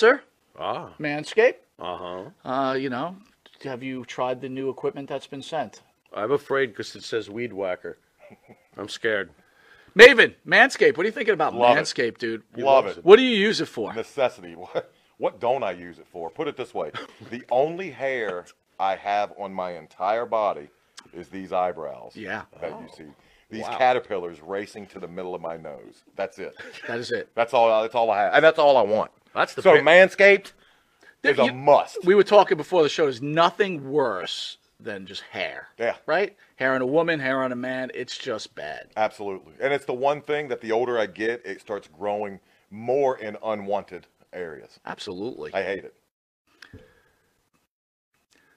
[0.00, 0.22] sponsor,
[0.58, 0.90] Ah.
[0.98, 1.54] Manscaped.
[1.78, 2.48] Uh huh.
[2.48, 3.16] Uh, you know,
[3.64, 5.82] have you tried the new equipment that's been sent?
[6.14, 7.98] I'm afraid because it says weed whacker.
[8.76, 9.30] I'm scared.
[9.96, 10.96] Maven, Manscaped.
[10.96, 11.80] What are you thinking about Love it.
[11.80, 12.42] Manscaped, dude?
[12.56, 13.04] Love it.
[13.04, 13.92] What do you use it for?
[13.94, 14.56] Necessity.
[14.72, 16.30] What, what don't I use it for?
[16.30, 16.92] Put it this way:
[17.30, 18.46] the only hair
[18.78, 20.68] I have on my entire body
[21.12, 22.12] is these eyebrows.
[22.16, 22.44] Yeah.
[22.58, 23.04] That you see.
[23.50, 23.78] These Wow.
[23.78, 26.04] caterpillars racing to the middle of my nose.
[26.16, 26.54] That's it.
[26.86, 27.28] That is it.
[27.34, 27.82] That's all.
[27.82, 29.10] That's all I have, and that's all I want.
[29.34, 30.52] That's the So pa- Manscaped
[31.24, 32.04] is a You- must.
[32.04, 33.04] We were talking before the show.
[33.04, 35.68] There's nothing worse than just hair.
[35.78, 35.96] Yeah.
[36.06, 36.36] Right?
[36.56, 37.90] Hair on a woman, hair on a man.
[37.94, 38.88] It's just bad.
[38.96, 39.52] Absolutely.
[39.60, 43.36] And it's the one thing that the older I get, it starts growing more in
[43.44, 44.78] unwanted areas.
[44.86, 45.52] Absolutely.
[45.52, 45.94] I hate it.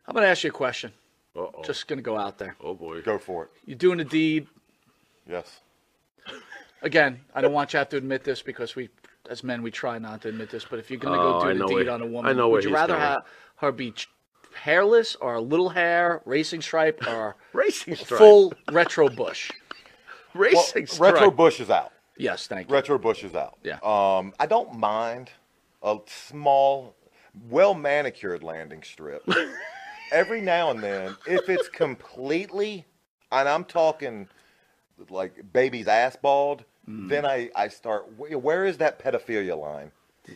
[0.07, 0.91] I'm going to ask you a question.
[1.35, 1.63] Uh-oh.
[1.63, 2.55] Just going to go out there.
[2.61, 3.01] oh boy.
[3.01, 3.49] Go for it.
[3.65, 4.47] You're doing a deed.
[5.29, 5.61] Yes.
[6.81, 8.89] Again, I don't want you to have to admit this because we,
[9.29, 10.65] as men, we try not to admit this.
[10.69, 12.05] But if you're going to Oh, go I do know the deed where- on a
[12.05, 13.01] woman, I know where would you he's rather going.
[13.05, 13.23] have
[13.57, 14.09] her be ch-
[14.53, 18.17] hairless or a little hair, racing stripe, or Racing stripe.
[18.19, 19.51] full retro bush?
[20.35, 21.13] Well, Racing stripe.
[21.13, 21.91] retro bush is out.
[22.17, 22.73] Yes, thank you.
[22.73, 23.55] Retro bush is out.
[23.63, 23.77] Yeah.
[23.83, 25.29] Um, I don't mind
[25.83, 26.95] a small,
[27.51, 29.23] well manicured landing strip.
[30.11, 32.83] Every now and then, if it's completely,
[33.31, 34.27] and I'm talking
[35.09, 37.07] like baby's ass bald, Mm.
[37.07, 38.07] then I, I start.
[38.17, 39.91] Where is that pedophilia line?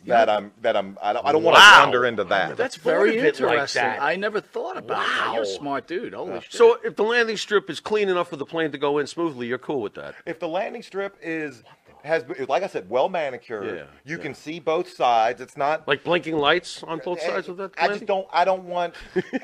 [0.05, 1.81] That I'm that I'm I don't, I don't want to Wow.
[1.83, 2.55] wander into that.
[2.55, 3.81] That's very of it like interesting.
[3.81, 4.01] that.
[4.01, 5.31] I never thought about that.
[5.33, 5.57] You're a Wow.
[5.57, 6.13] smart dude.
[6.13, 6.53] Holy shit.
[6.53, 9.47] So if the landing strip is clean enough for the plane to go in smoothly,
[9.47, 10.15] you're cool with that.
[10.25, 11.63] if the landing strip is
[12.03, 14.23] has like I said, well manicured, Yeah, you yeah.
[14.23, 15.41] can see both sides.
[15.41, 17.71] It's not Like blinking lights on both sides of that.
[17.77, 18.27] I just don't.
[18.31, 18.93] I don't want.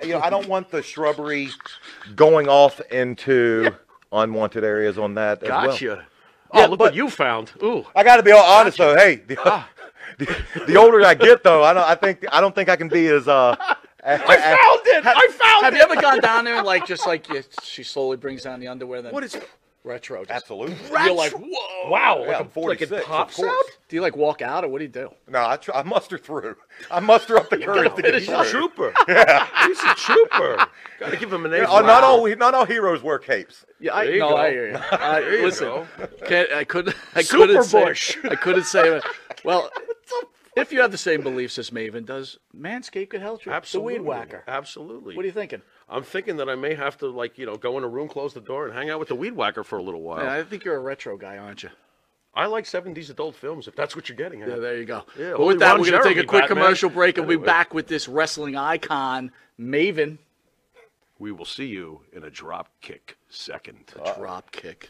[0.03, 1.49] You know, I don't want the shrubbery
[2.15, 3.75] going off into
[4.13, 5.65] unwanted areas on that as well.
[5.67, 6.05] Gotcha.
[6.53, 7.51] Yeah, oh, look but- what you found.
[7.63, 7.85] Ooh.
[7.95, 8.95] I got to be all honest though.
[8.95, 9.67] Hey, the, Ah.
[10.19, 10.35] the,
[10.67, 11.83] the older I get though, I don't.
[11.83, 13.55] I think I don't think I can be as uh.
[14.05, 14.27] I I found
[14.85, 15.05] it.
[15.05, 15.63] I found have it.
[15.63, 18.59] Have you ever gone down there and like just like you, she slowly brings down
[18.59, 19.01] the underwear?
[19.01, 19.37] Then What is?
[19.83, 20.19] Retro?
[20.25, 20.75] Just, Absolutely.
[20.89, 21.89] You're like, whoa.
[21.89, 22.19] Wow.
[22.21, 23.49] Yeah, like, I'm a, like it 46, of pops course.
[23.49, 23.77] out.
[23.89, 25.09] Do you like walk out or what do you do?
[25.29, 26.55] No, I, try, I muster through.
[26.89, 28.39] I muster up the courage to get He's through.
[28.41, 28.93] a trooper.
[29.07, 30.65] He's a trooper.
[30.99, 31.57] Got to give him an A.
[31.57, 33.65] Yeah, for oh, not all not all heroes wear capes.
[33.79, 34.37] Yeah, I There you no, go.
[34.37, 34.77] I hear you.
[34.91, 35.87] I, There you listen, go.
[36.25, 36.95] can't, I couldn't.
[37.15, 37.83] I Super couldn't say.
[37.83, 38.17] Bush.
[38.23, 38.87] I couldn't say.
[38.97, 39.03] it.
[39.43, 39.69] Well,
[40.55, 43.51] if you have the same beliefs as Maven does, Manscaped could help you.
[43.51, 43.95] Absolutely.
[43.95, 44.43] The weed whacker.
[44.47, 45.15] Absolutely.
[45.15, 45.61] What are you thinking?
[45.89, 48.33] I'm thinking that I may have to, like, you know, go in a room, close
[48.33, 50.23] the door, and hang out with the weed whacker for a little while.
[50.23, 51.69] Yeah, I think you're a retro guy, aren't you?
[52.35, 54.49] I like 70s adult films, if that's what you're getting at.
[54.49, 55.03] Yeah, there you go.
[55.19, 56.63] Yeah, but with that, we're going to take a quick Batman.
[56.63, 60.17] commercial break and we'll be back with this wrestling icon, Maven.
[61.19, 63.93] We will see you in a drop kick second.
[64.03, 64.89] A Drop kick.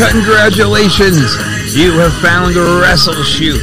[0.00, 1.36] Congratulations!
[1.76, 3.60] You have found Wrestle Shoot,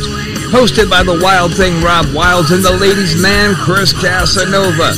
[0.53, 4.93] hosted by the Wild Thing Rob Wilds and the ladies' man Chris Casanova.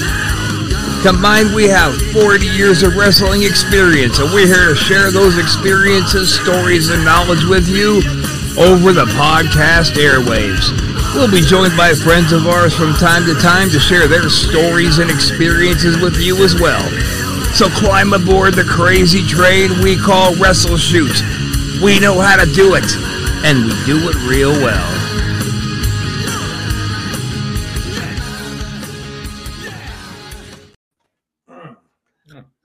[1.01, 6.35] Combined, we have 40 years of wrestling experience, and we're here to share those experiences,
[6.35, 8.03] stories, and knowledge with you
[8.59, 10.75] over the podcast airwaves.
[11.15, 14.99] We'll be joined by friends of ours from time to time to share their stories
[14.99, 16.83] and experiences with you as well.
[17.53, 21.21] So climb aboard the crazy train we call Wrestle Shoot.
[21.83, 22.85] We know how to do it,
[23.43, 24.95] and we do it real well.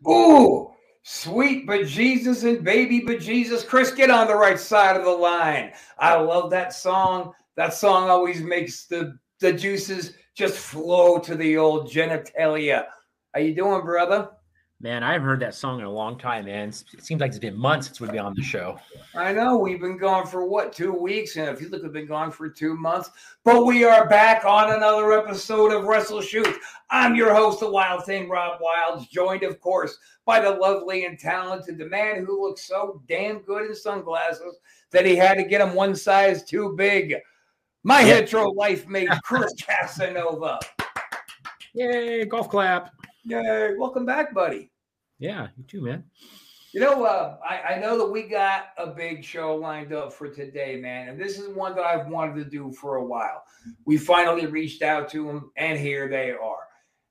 [0.07, 0.71] Ooh,
[1.03, 3.67] sweet bejesus and baby bejesus.
[3.67, 5.73] Chris, get on the right side of the line.
[5.99, 7.33] I love that song.
[7.57, 12.85] That song always makes the, the juices just flow to the old genitalia.
[13.33, 14.31] How you doing, brother?
[14.85, 16.69] Man, I haven't heard that song in a long time, man.
[16.69, 18.79] It seems like it's been months since we've been on the show.
[19.15, 22.07] I know we've been gone for what two weeks, and if you look, we've been
[22.07, 23.09] gone for two months.
[23.45, 26.55] But we are back on another episode of Wrestle Shoot.
[26.91, 29.97] I'm your host, the Wild Thing, Rob Wilds, joined, of course,
[30.27, 34.59] by the lovely and talented, the man who looks so damn good in sunglasses
[34.91, 37.15] that he had to get him one size too big.
[37.85, 38.17] My Yeah.
[38.17, 40.59] hetero life mate, Chris Casanova.
[41.73, 42.91] Yay, golf clap.
[43.25, 44.71] Yay, welcome back, buddy.
[45.19, 46.05] Yeah, you too, man.
[46.73, 50.29] You know, uh, I, I know that we got a big show lined up for
[50.29, 53.45] today, man, and this is one that I've wanted to do for a while.
[53.85, 56.65] We finally reached out to them, and here they are.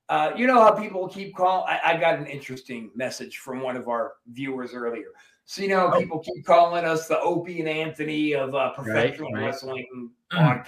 [0.10, 1.66] Uh, you know how people keep calling?
[1.68, 5.08] I, I got an interesting message from one of our viewers earlier.
[5.46, 9.46] So you know, people keep calling us the Opie and Anthony of uh, professional right.
[9.46, 10.66] wrestling podcasts.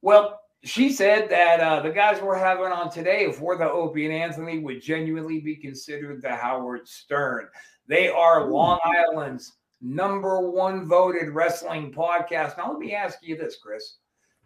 [0.00, 4.06] Well, she said that uh, the guys we're having on today, if we're the Opie
[4.06, 7.48] and Anthony, would genuinely be considered the Howard Stern.
[7.86, 12.58] They are Long Island's number one voted wrestling podcast.
[12.58, 13.98] Now, let me ask you this, Chris.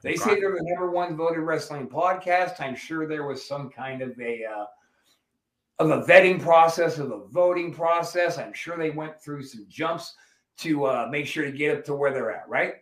[0.02, 2.60] They say they're the number one voted wrestling podcast.
[2.60, 4.64] I'm sure there was some kind of a uh,
[5.78, 8.36] of a vetting process, of a voting process.
[8.36, 10.14] I'm sure they went through some jumps
[10.58, 12.74] to uh, make sure to get up to where they're at, right?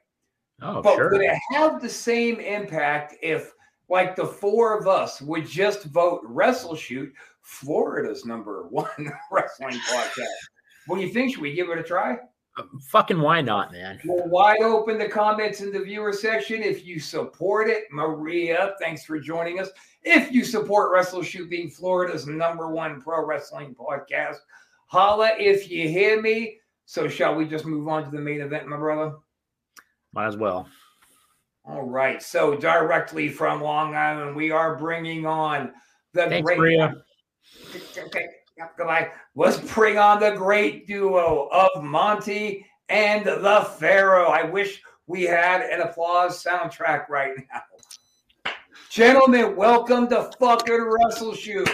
[0.62, 1.10] Oh, but sure.
[1.10, 3.52] would it have the same impact if,
[3.88, 7.12] like, the four of us would just vote Wrestle Shoot,
[7.42, 10.26] Florida's number one wrestling podcast?
[10.86, 11.32] What do you think?
[11.32, 12.16] Should we give it a try?
[12.58, 14.00] Uh, fucking why not, man?
[14.04, 16.62] We'll wide open the comments in the viewer section.
[16.62, 19.70] If you support it, Maria, thanks for joining us.
[20.02, 24.38] If you support Wrestle Shoot being Florida's number one pro wrestling podcast,
[24.86, 26.58] holla if you hear me.
[26.86, 29.14] So, shall we just move on to the main event, my brother?
[30.12, 30.68] Might as well.
[31.64, 32.22] All right.
[32.22, 35.72] So directly from Long Island, we are bringing on
[36.14, 36.58] the Thanks, great.
[36.58, 36.94] Maria.
[37.96, 38.26] Okay.
[38.56, 39.10] yep, Goodbye.
[39.34, 44.28] Let's bring on the great duo of Monte and the Pharaoh.
[44.30, 48.52] I wish we had an applause soundtrack right now.
[48.90, 51.68] Gentlemen, welcome to fucking Wrestle Shoot.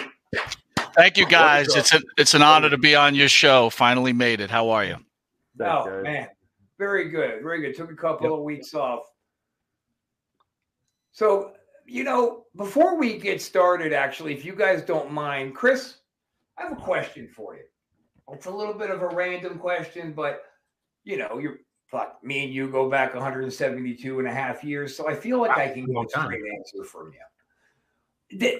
[0.95, 1.75] Thank you, guys.
[1.75, 3.71] It's a, it's an honor to be on your show.
[3.71, 4.51] Finally made it.
[4.51, 4.97] How are you?
[5.59, 6.27] Oh man,
[6.77, 7.75] very good, very good.
[7.75, 9.03] Took a couple of weeks off.
[11.11, 11.53] So
[11.87, 15.99] you know, before we get started, actually, if you guys don't mind, Chris,
[16.57, 17.63] I have a question for you.
[18.33, 20.43] It's a little bit of a random question, but
[21.05, 25.09] you know, you're fuck me and you go back 172 and a half years, so
[25.09, 27.13] I feel like I can get a straight answer from
[28.31, 28.59] you.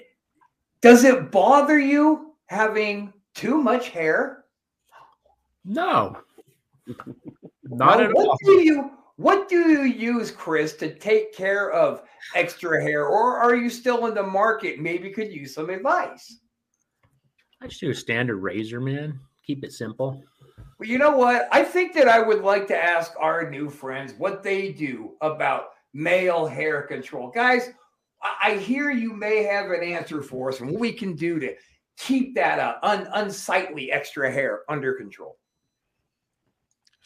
[0.81, 4.45] Does it bother you having too much hair?
[5.65, 6.17] No.
[7.69, 8.37] Not Well, at what all.
[8.43, 12.03] Do you, what do you use, Chris, to take care of
[12.35, 13.07] extra hair?
[13.07, 14.79] Or are you still in the market?
[14.79, 16.37] Maybe could use some advice.
[17.61, 19.19] I just do a standard razor, man.
[19.45, 20.23] Keep it simple.
[20.79, 21.47] Well, you know what?
[21.51, 25.69] I think that I would like to ask our new friends what they do about
[25.93, 27.31] male hair control.
[27.31, 27.69] Guys,
[28.21, 31.39] I I hear you may have an answer for us and what we can do
[31.39, 31.55] to
[31.97, 35.37] keep that uh, un- unsightly extra hair under control.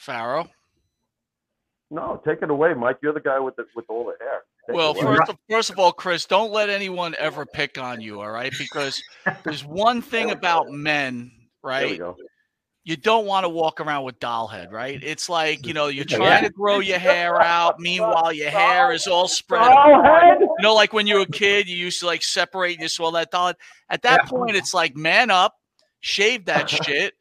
[0.02, 0.50] Pharaoh.
[1.92, 2.98] No, take it away, Mike.
[3.04, 4.42] You're the guy with the with all the hair.
[4.66, 8.22] Take Well, first of, first of all, Chris, don't let anyone ever pick on you,
[8.22, 8.54] all right?
[8.58, 9.02] Because
[9.44, 11.32] there's one thing about men,
[11.64, 12.00] there we right?
[12.00, 12.16] go.
[12.84, 15.00] You don't want to walk around with doll head, right?
[15.04, 17.80] It's like, you know, you're trying to grow your hair out.
[17.80, 19.62] Meanwhile, your hair is all spread.
[19.62, 20.40] apart.
[20.40, 22.88] You know, like when you were a kid, you used to like separate and you
[22.88, 23.58] saw that doll head.
[23.90, 25.54] At that point, it's like, man up,
[26.00, 27.14] shave that shit,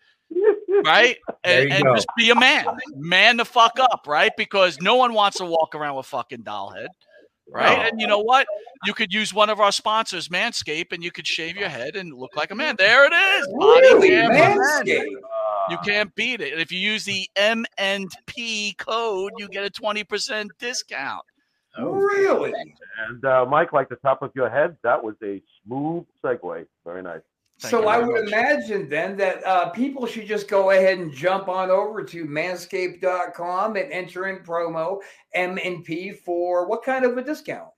[0.85, 1.17] right?
[1.45, 2.65] And, and just be a man.
[2.97, 4.33] Man the fuck up, right?
[4.37, 6.89] Because no one wants to walk around with fucking doll head.
[7.53, 7.77] Right.
[7.77, 7.83] No.
[7.85, 8.47] And you know what?
[8.85, 12.15] You could use one of our sponsors, Manscaped, and you could shave your head and
[12.15, 12.77] look like a man.
[12.79, 13.49] There it is.
[13.59, 14.59] Body Really, cam for men.
[14.59, 15.07] Manscaped?
[15.71, 16.53] You can't beat it.
[16.53, 21.25] And if you use the M and P code, you get a 20% discount.
[21.79, 22.53] Oh, Really?
[23.09, 26.67] And uh, Mike, like the top of your head, that was a smooth segue.
[26.85, 27.21] Very nice.
[27.61, 28.33] Thank so I would much.
[28.33, 33.77] imagine then that uh, people should just go ahead and jump on over to manscaped.com
[33.77, 35.01] and enter in promo
[35.37, 37.69] MNP for what kind of a discount?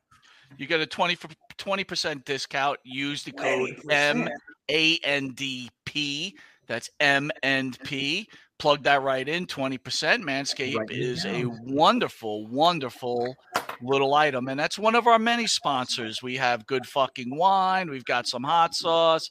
[0.56, 2.78] You get a 20 percent discount.
[2.84, 3.90] Use the code 20%.
[3.90, 4.28] M
[4.70, 6.36] A N D P.
[6.68, 8.28] That's M and P.
[8.58, 9.46] Plug that right in.
[9.46, 10.22] Twenty percent.
[10.22, 13.34] Manscaped Write it is a wonderful, wonderful
[13.82, 16.22] little item, and that's one of our many sponsors.
[16.22, 17.90] We have good fucking wine.
[17.90, 19.30] We've got some hot sauce.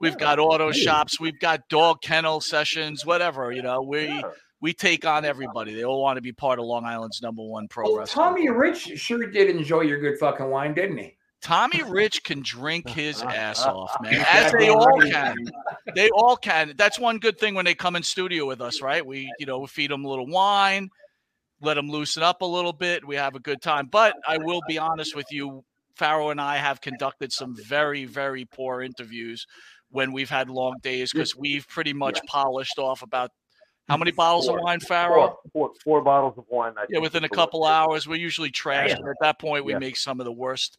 [0.00, 1.18] We've got auto shops.
[1.18, 3.04] We've got dog kennel sessions.
[3.04, 4.22] Whatever you know, we
[4.60, 5.74] we take on everybody.
[5.74, 8.24] They all want to be part of Long Island's number one pro Oh, wrestling.
[8.24, 11.16] Tommy Rich sure did enjoy your good fucking wine, didn't he?
[11.40, 15.36] Tommy Rich can drink his ass off, man, as they all can.
[15.94, 16.74] They all can.
[16.76, 19.04] That's one good thing when they come in studio with us, right?
[19.04, 20.90] We, you know, we feed them a little wine,
[21.62, 23.06] let them loosen up a little bit.
[23.06, 23.88] We have a good time.
[23.90, 25.64] But I will be honest with you,
[25.96, 29.46] Pharaoh and I have conducted some very, very poor interviews
[29.90, 33.30] when we've had long days because we've pretty much polished off about
[33.88, 34.58] How many bottles Four.
[34.58, 35.40] of wine, Farrell?
[35.52, 36.74] Four, four, four bottles of wine.
[36.76, 37.74] I Yeah, within a couple limit.
[37.74, 38.06] hours.
[38.06, 38.90] We're usually trash.
[38.90, 38.96] Yeah.
[38.96, 39.78] At that point, we Yeah.
[39.78, 40.76] make some of the worst,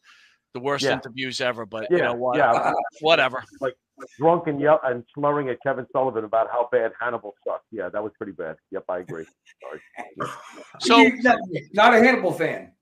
[0.54, 0.92] the worst Yeah.
[0.92, 1.66] interviews ever.
[1.66, 2.36] But you know what?
[2.38, 2.72] yeah.
[3.00, 3.42] Whatever.
[3.60, 3.74] Like
[4.16, 7.66] drunk and yell and slurring at Kevin Sullivan about how bad Hannibal sucked.
[7.72, 8.56] Yeah, that was pretty bad.
[8.70, 9.26] Yep, I agree.
[9.60, 9.80] Sorry.
[10.78, 11.38] So not,
[11.72, 12.72] not a Hannibal fan.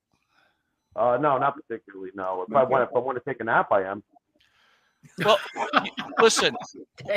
[0.94, 2.11] Uh, no, not particularly.
[2.14, 4.02] No, if I want, if I want to take a nap, I am.
[5.25, 5.38] Well,
[6.21, 6.55] listen,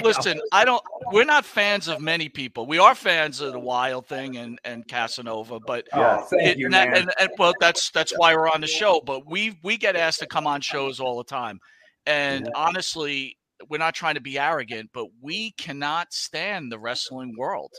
[0.04, 0.40] listen.
[0.52, 0.82] I don't.
[1.12, 2.66] We're not fans of many people.
[2.66, 6.20] We are fans of the Wild Thing and and Casanova, but Yeah.
[6.22, 7.02] Oh, thank it- you, and, that- man.
[7.02, 9.02] and, and well, that's that's why we're on the show.
[9.06, 11.60] But we we get asked to come on shows all the time,
[12.06, 13.38] and honestly,
[13.70, 17.72] we're not trying to be arrogant, but we cannot stand the wrestling world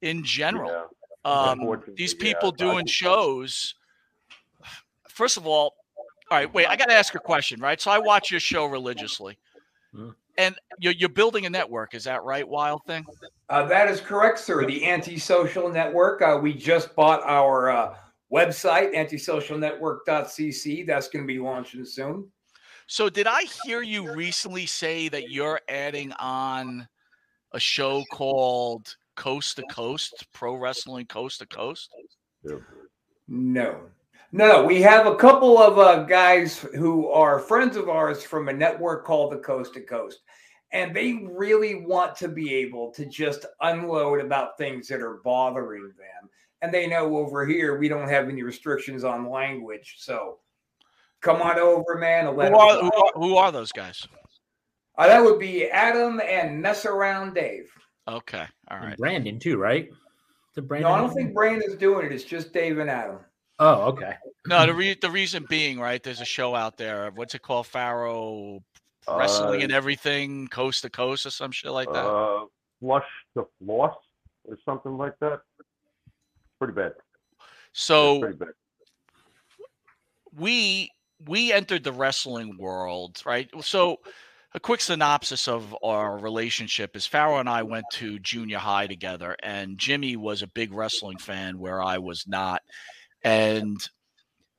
[0.00, 0.70] in general.
[0.70, 0.84] Yeah.
[1.24, 3.74] Um, these people I doing shows.
[5.08, 5.74] First of all,
[6.30, 6.66] all right, wait.
[6.66, 7.80] I got to ask a question, right?
[7.80, 9.38] So I watch your show religiously,
[9.96, 10.14] Mhm.
[10.38, 11.94] and you're you're building a network.
[11.94, 13.04] Is that right, Wild Thing?
[13.48, 14.66] Uh, that is correct, sir.
[14.66, 16.20] The Antisocial Network.
[16.22, 17.96] Uh, we just bought our uh,
[18.32, 20.86] website, antisocialnetwork.cc.
[20.86, 22.30] That's going to be launching soon.
[22.86, 26.86] So did I hear you recently say that you're adding on
[27.52, 31.90] a show called Coast to Coast Pro Wrestling Coast to Coast?
[33.28, 33.80] No.
[34.32, 38.52] No, we have a couple of uh, guys who are friends of ours from a
[38.52, 40.20] network called the Coast to Coast.
[40.72, 45.92] And they really want to be able to just unload about things that are bothering
[45.96, 46.28] them.
[46.60, 49.96] And they know over here we don't have any restrictions on language.
[49.98, 50.38] So
[51.20, 52.26] come on over, man.
[52.26, 54.06] and let Who are, who are who are those guys?
[54.98, 57.70] Uh, that would be Adam and Mess Around Dave.
[58.08, 58.96] Okay, all And.
[58.96, 59.88] Brandon too, right?
[60.54, 62.12] The No, I don't think Brandon's doing it.
[62.12, 63.18] It's just Dave and Adam.
[63.58, 64.14] Oh, okay.
[64.46, 66.02] No, the re- the reason being, right?
[66.02, 67.10] There's a show out there.
[67.14, 67.66] What's it called?
[67.66, 68.62] Pharaoh
[69.08, 72.04] Wrestling Uh, and everything, coast to coast, or some shit like that.
[72.04, 72.46] Uh,
[72.80, 73.94] flush to floss
[74.44, 75.40] or something like that.
[76.58, 76.92] Pretty bad.
[77.72, 78.48] so pretty bad.
[80.36, 80.90] we
[81.26, 83.48] we entered the wrestling world, right?
[83.62, 84.00] So
[84.54, 89.36] a quick synopsis of our relationship is Farrell and I went to junior high together,
[89.42, 92.62] and Jimmy was a big wrestling fan where I was not,
[93.26, 93.88] and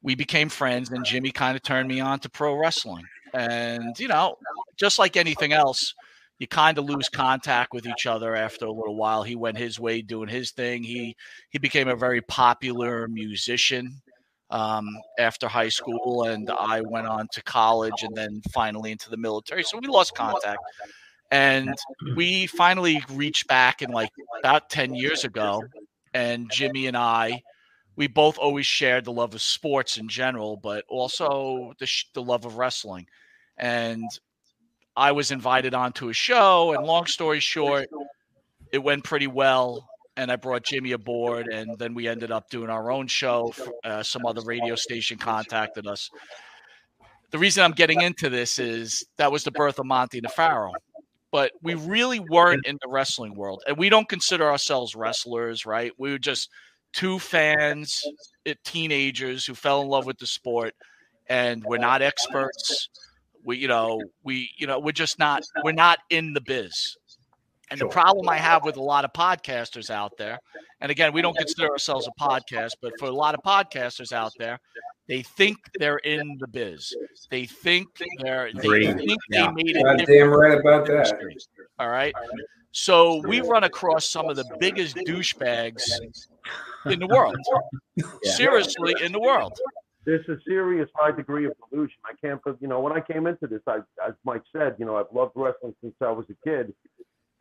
[0.03, 0.91] we became friends.
[0.91, 4.35] And Jimmy kind of turned me on to pro wrestling, and you know,
[4.77, 5.95] just like anything else.
[6.39, 9.23] You kind of lose contact with each other after a little while.
[9.23, 10.83] He went his way doing his thing.
[10.83, 11.15] He
[11.49, 14.01] he became a very popular musician
[14.51, 19.17] um, after high school, and I went on to college and then finally into the
[19.17, 19.63] military.
[19.63, 20.59] So we lost contact,
[21.31, 21.73] and
[22.15, 25.63] we finally reached back in like about ten years ago.
[26.13, 27.41] And Jimmy and I,
[27.97, 32.23] we both always shared the love of sports in general, but also the sh- the
[32.23, 33.07] love of wrestling.
[33.57, 34.05] And
[34.95, 37.89] I was invited onto a show, and long story short,
[38.71, 42.69] it went pretty well and I brought Jimmy aboard, and then we ended up doing
[42.69, 43.53] our own show.
[43.83, 46.09] Uh, some other radio station contacted us.
[47.29, 50.73] The reason I'm getting into this is that was the birth of Monte and Pharaoh,
[51.31, 55.91] but we really weren't in the wrestling world, and we don't consider ourselves wrestlers, right?
[55.99, 56.49] We were just
[56.97, 58.03] two fans,
[58.49, 60.73] uh, teenagers who fell in love with the sport,
[61.27, 62.89] and we're not experts.
[63.45, 66.97] We, you know, we, you know, we're just not, we're not in the biz.
[67.69, 70.39] And the problem I have with a lot of podcasters out there,
[70.81, 74.31] and again, we don't consider ourselves a podcast, but for a lot of podcasters out
[74.39, 74.57] there,
[75.07, 76.95] they think they're in the biz.
[77.29, 77.87] They think
[78.21, 78.97] they're they Agreed.
[78.97, 79.47] think Yeah.
[79.47, 79.83] they made it.
[79.83, 81.07] God damn right about that.
[81.19, 81.37] industry.
[81.77, 82.13] All right.
[82.71, 85.83] So we run across some of the biggest douchebags
[86.85, 87.37] in the world.
[88.23, 89.57] Seriously, in the world.
[90.05, 91.97] There's a serious high degree of delusion.
[92.05, 94.95] I can't, you know, when I came into this, I, as Mike said, you know,
[94.95, 96.73] I've loved wrestling since I was a kid,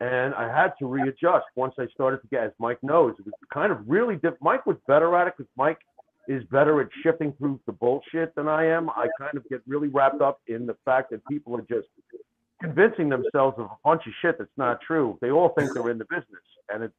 [0.01, 3.33] and I had to readjust once I started to get, as Mike knows, it was
[3.53, 5.79] kind of really diff- Mike was better at it because Mike
[6.27, 8.89] is better at shifting through the bullshit than I am.
[8.89, 11.87] I kind of get really wrapped up in the fact that people are just
[12.61, 15.17] convincing themselves of a bunch of shit that's not true.
[15.21, 16.91] They all think they're in the business, and it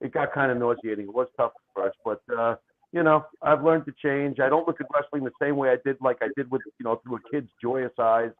[0.00, 1.06] it got kind of nauseating.
[1.06, 2.56] It was tough at first, but uh,
[2.92, 4.38] you know, I've learned to change.
[4.40, 6.84] I don't look at wrestling the same way I did, like I did with you
[6.84, 8.30] know, through a kid's joyous eyes.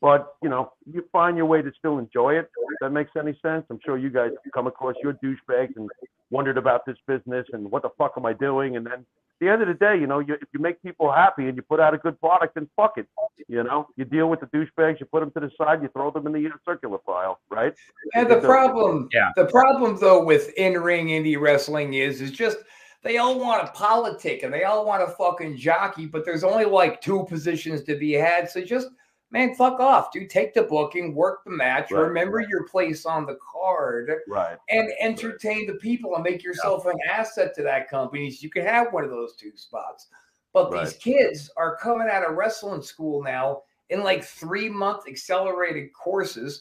[0.00, 2.50] But you know, you find your way to still enjoy it.
[2.56, 3.64] If that makes any sense.
[3.70, 5.88] I'm sure you guys come across your douchebags and
[6.30, 8.76] wondered about this business and what the fuck am I doing?
[8.76, 9.06] And then
[9.40, 11.62] the end of the day, you know, you, if you make people happy and you
[11.62, 13.06] put out a good product, then fuck it.
[13.48, 16.10] You know, you deal with the douchebags, you put them to the side, you throw
[16.10, 17.74] them in the uh, circular file, right?
[18.14, 19.30] And the problem, Yeah.
[19.36, 22.58] the problem though with in-ring indie wrestling is, is just
[23.02, 26.64] they all want to politic and they all want to fucking jockey, but there's only
[26.64, 28.48] like two positions to be had.
[28.48, 28.88] So just
[29.30, 30.30] Man, fuck off, dude.
[30.30, 32.48] Take the booking, work the match, Right, remember right.
[32.48, 34.56] your place on the card, Right.
[34.68, 38.64] and entertain the people and make yourself an asset to that company so you can
[38.64, 40.06] have one of those two spots.
[40.52, 45.92] But these kids are coming out of wrestling school now in like three month accelerated
[45.92, 46.60] courses,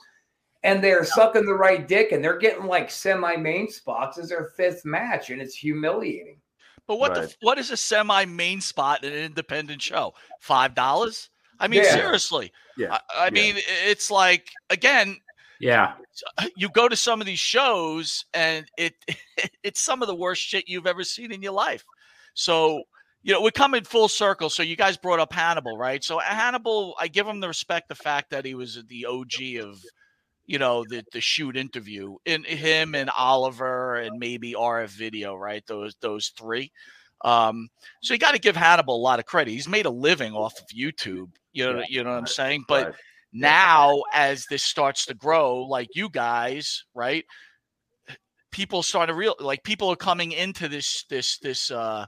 [0.64, 4.48] and they're sucking the right dick and they're getting like semi main spots as their
[4.58, 6.42] fifth match, and it's humiliating.
[6.88, 7.30] But what the Right.
[7.30, 10.16] f- what is a semi main spot in an independent show?
[10.40, 11.30] Five dollars?
[11.60, 11.92] I mean, Yeah.
[11.94, 12.52] seriously.
[12.78, 12.98] Yeah.
[13.14, 13.56] I, I mean,
[13.88, 15.18] it's like again,
[15.60, 15.94] Yeah.
[16.38, 18.94] Uh, you go to some of these shows and it
[19.64, 21.84] it's some of the worst shit you've ever seen in your life.
[22.34, 22.84] So
[23.26, 24.50] you know, we come in full circle.
[24.50, 26.04] So you guys brought up Hannibal, right?
[26.04, 29.82] So Hannibal, I give him the respect, the fact that he was the OG of,
[30.46, 35.64] you know, the the shoot interview in him and Oliver and maybe RF Video, right?
[35.68, 36.72] Those those three.
[37.24, 37.70] Um,
[38.02, 39.52] so you got to give Hannibal a lot of credit.
[39.52, 41.30] He's made a living off of YouTube.
[41.54, 42.66] You know, Yeah, you know what I'm saying?
[42.68, 42.96] But right.
[43.32, 47.26] now as this starts to grow like you guys right
[48.52, 52.06] people start to real like people are coming into this this this uh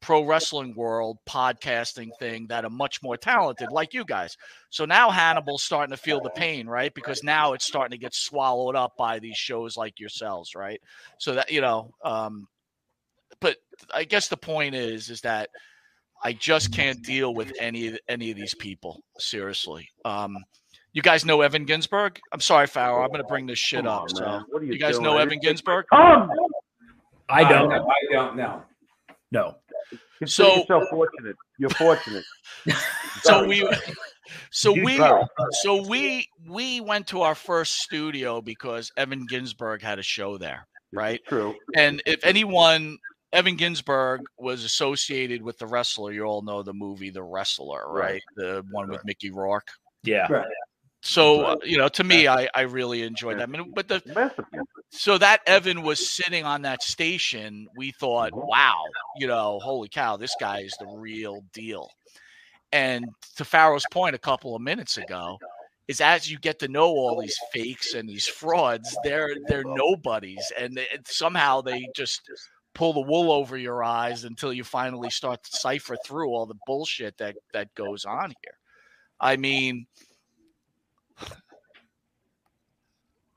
[0.00, 4.36] pro wrestling world podcasting thing that are much more talented like you guys
[4.70, 8.14] so now hannibal's starting to feel the pain right because now it's starting to get
[8.14, 10.80] swallowed up by these shows like yourselves right
[11.18, 12.48] so that you know um
[13.40, 13.56] but
[13.94, 15.48] i guess the point is is that
[16.24, 19.02] I just can't deal with any any of these people.
[19.18, 19.88] Seriously.
[20.04, 20.36] Um,
[20.92, 22.18] you guys know Evan Ginzburg?
[22.32, 23.02] I'm sorry, Farrell.
[23.02, 24.02] I'm going to bring this shit Come up.
[24.02, 24.44] on, So man.
[24.50, 25.02] What are you you guys doing?
[25.04, 25.82] know Are Evan you- Ginzburg?
[25.92, 26.30] Come.
[27.28, 27.70] I don't.
[27.70, 27.88] know.
[27.88, 28.62] I don't know.
[29.32, 29.56] No.
[30.20, 31.34] Consider So- yourself fortunate.
[31.58, 32.24] You're fortunate.
[33.22, 33.68] So we,
[34.52, 35.00] so we,
[35.62, 40.66] so we we went to our first studio because Evan Ginzburg had a show there,
[40.92, 41.20] right?
[41.26, 41.56] True.
[41.74, 42.98] And if anyone,
[43.32, 46.12] Evan Ginzburg was associated with the wrestler.
[46.12, 48.12] You all know the movie The Wrestler, right?
[48.12, 48.22] Right.
[48.36, 49.68] The one with Mickey Rourke.
[50.02, 50.26] Yeah.
[50.30, 50.46] Right.
[51.04, 53.44] So uh, you know, to me, I I really enjoyed that.
[53.44, 54.00] I mean, but the
[54.90, 58.46] so that Evan was sitting on that station, we thought, Mhm.
[58.46, 58.84] wow,
[59.16, 61.90] you know, holy cow, this guy is the real deal.
[62.70, 65.38] And to Pharaoh's point a couple of minutes ago,
[65.88, 70.52] is as you get to know all these fakes and these frauds, they're they're nobodies,
[70.56, 72.20] and they, somehow they just
[72.74, 76.58] pull the wool over your eyes until you finally start to cipher through all the
[76.66, 78.58] bullshit that that goes on here.
[79.20, 79.86] I mean,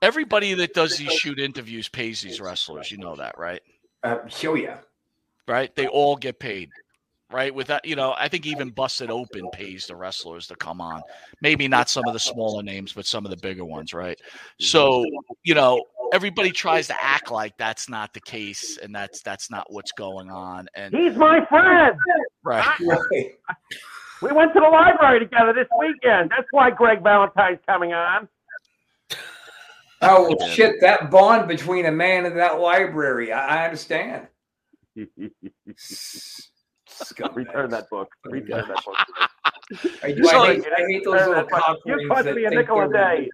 [0.02, 2.90] everybody that does these shoot interviews pays these wrestlers.
[2.90, 3.62] You know that, right?
[4.02, 4.76] Uh, show ya.
[5.46, 5.74] Right?
[5.74, 6.70] They all get paid.
[7.32, 7.52] Right?
[7.52, 11.02] With that, you know, I think even Busted Open pays the wrestlers to come on.
[11.40, 14.16] Maybe not some of the smaller names, but some of the bigger ones, right?
[14.60, 15.04] So,
[15.42, 19.66] you know, everybody tries to act like that's not the case and that's that's not
[19.72, 20.68] what's going on.
[20.76, 21.96] And He's my friend.
[22.44, 22.78] right.
[22.80, 23.32] Right.
[24.22, 26.30] We went to the library together this weekend.
[26.30, 28.28] That's why Greg Valentine's coming on.
[30.00, 30.80] Oh well, shit!
[30.80, 34.28] That bond between a man and that library, I, I understand.
[37.04, 37.34] Scumbag.
[37.36, 38.08] Return that book.
[38.24, 38.96] Return that book.
[40.02, 41.60] I, do, So, I, hate, I hate those little that book.
[41.60, 43.30] cocklings You cost that me a think nickel a they're- day.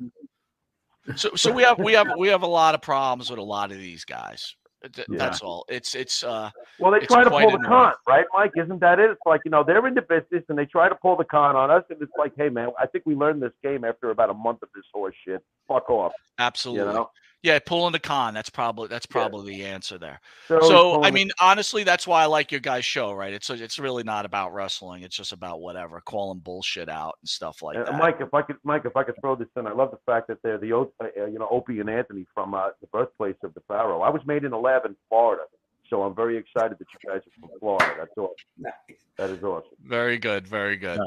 [1.16, 3.72] So so we have we have we have a lot of problems with a lot
[3.72, 4.54] of these guys.
[4.94, 5.18] Th- Yeah.
[5.18, 5.64] That's all.
[5.68, 7.64] It's it's uh Well, they try to pull the annoying.
[7.64, 8.52] con, right, Mike?
[8.56, 9.10] Isn't that it?
[9.10, 11.56] It's like, you know, they're in the business and they try to pull the con
[11.56, 11.82] on us.
[11.90, 14.62] And it's like, hey, man, I think we learned this game after about a month
[14.62, 15.42] of this horse shit.
[15.68, 16.12] Fuck off.
[16.38, 16.86] absolutely.
[16.86, 17.10] You know?
[17.42, 18.34] Yeah, pulling the con.
[18.34, 20.20] That's probably that's probably the answer there.
[20.48, 23.32] They're So pulling I the- mean, honestly, that's why I like your guys' show, right?
[23.32, 25.02] It's it's really not about wrestling.
[25.02, 27.98] It's just about whatever, calling bullshit out and stuff like Uh, that.
[27.98, 30.28] Mike, if I could, Mike, if I could throw this in, I love the fact
[30.28, 30.84] that they're the, uh,
[31.26, 34.02] you know, Opie and Anthony from uh, the birthplace of the Pharaoh.
[34.02, 35.42] I was made in a lab in Florida,
[35.90, 37.92] so I'm very excited that you guys are from Florida.
[37.98, 38.36] That's awesome.
[38.56, 38.72] Nice.
[39.16, 39.68] That is awesome.
[39.84, 41.00] Very good, very good.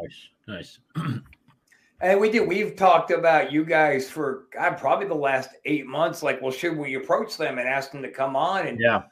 [0.47, 0.79] Nice.
[0.97, 1.13] Nice.
[2.01, 2.47] And we did.
[2.47, 6.21] We've talked about you guys for God, probably the last eight months.
[6.21, 8.67] Like, well, should we approach them and ask them to come on?
[8.67, 9.03] And Yeah.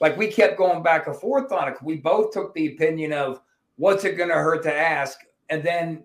[0.00, 1.76] like, we kept going back and forth on it.
[1.82, 3.40] We both took the opinion of
[3.76, 6.04] what's it going to hurt to ask, and then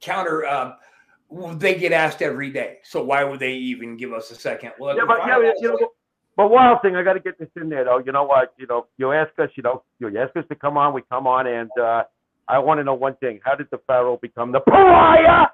[0.00, 0.44] counter.
[0.44, 0.74] Uh,
[1.28, 4.72] well, they get asked every day, so why would they even give us a second?
[4.78, 5.88] Well, Yeah, but yeah, you know,
[6.36, 7.98] but wild thing, I got to get this in there though.
[7.98, 8.52] You know what?
[8.58, 11.26] You know, you ask us, you know, you ask us to come on, we come
[11.26, 12.04] on, and uh,
[12.48, 15.46] I want to know one thing: How did the Pharaoh become the pariah?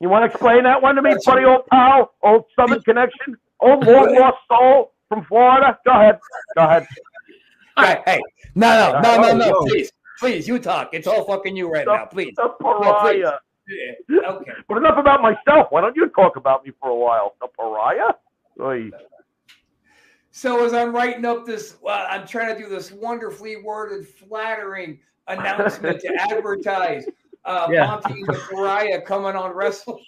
[0.00, 3.84] You want to explain that one to me, buddy, old pal, old Southern connection, old
[3.84, 5.78] long lost soul from Florida?
[5.84, 6.18] Go ahead,
[6.56, 6.86] go ahead.
[7.76, 8.20] Hey, hey,
[8.54, 10.90] no, no, no, no, no, Oh, please, please, you talk.
[10.92, 12.34] It's all fucking you right now, please.
[12.36, 13.32] The pariah.
[14.08, 14.52] Yeah, Okay.
[14.68, 15.68] But enough about myself.
[15.70, 17.34] Why don't you talk about me for a while?
[17.40, 18.12] The pariah.
[18.60, 18.90] Oy.
[20.36, 24.98] So as I'm writing up this, well, I'm trying to do this wonderfully worded, flattering
[25.28, 27.06] announcement to advertise
[27.44, 27.86] uh, Yeah.
[27.86, 30.00] Monte the Pariah coming on Wrestle.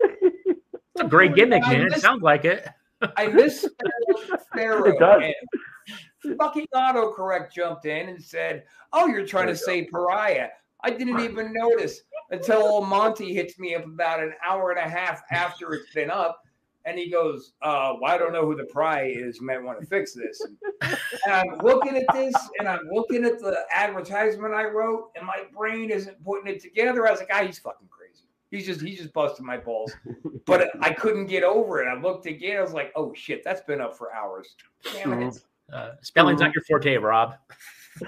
[0.00, 1.86] It's a great gimmick, man.
[1.86, 2.68] It sounds like it.
[3.16, 3.66] I miss
[4.54, 4.84] Pharaoh.
[4.84, 6.36] It does.
[6.36, 10.48] fucking autocorrect jumped in and said, "Oh, you're trying to say pariah."
[10.82, 14.90] I didn't even notice until old Monte hits me up about an hour and a
[14.90, 16.42] half after it's been up,
[16.84, 19.38] and he goes, uh, "Well, I don't know who the pry is.
[19.40, 20.40] You Might want to fix this."
[20.82, 25.44] And I'm looking at this, and I'm looking at the advertisement I wrote, and my
[25.56, 27.06] brain isn't putting it together.
[27.06, 28.24] I was like, "Ah, he's fucking crazy.
[28.50, 29.92] He's just he's just busting my balls."
[30.46, 31.86] But I couldn't get over it.
[31.86, 32.56] I looked again.
[32.56, 34.56] I was like, "Oh shit, that's been up for hours."
[34.92, 35.44] Damn it.
[35.72, 37.36] Uh, spelling's not your forte, Rob.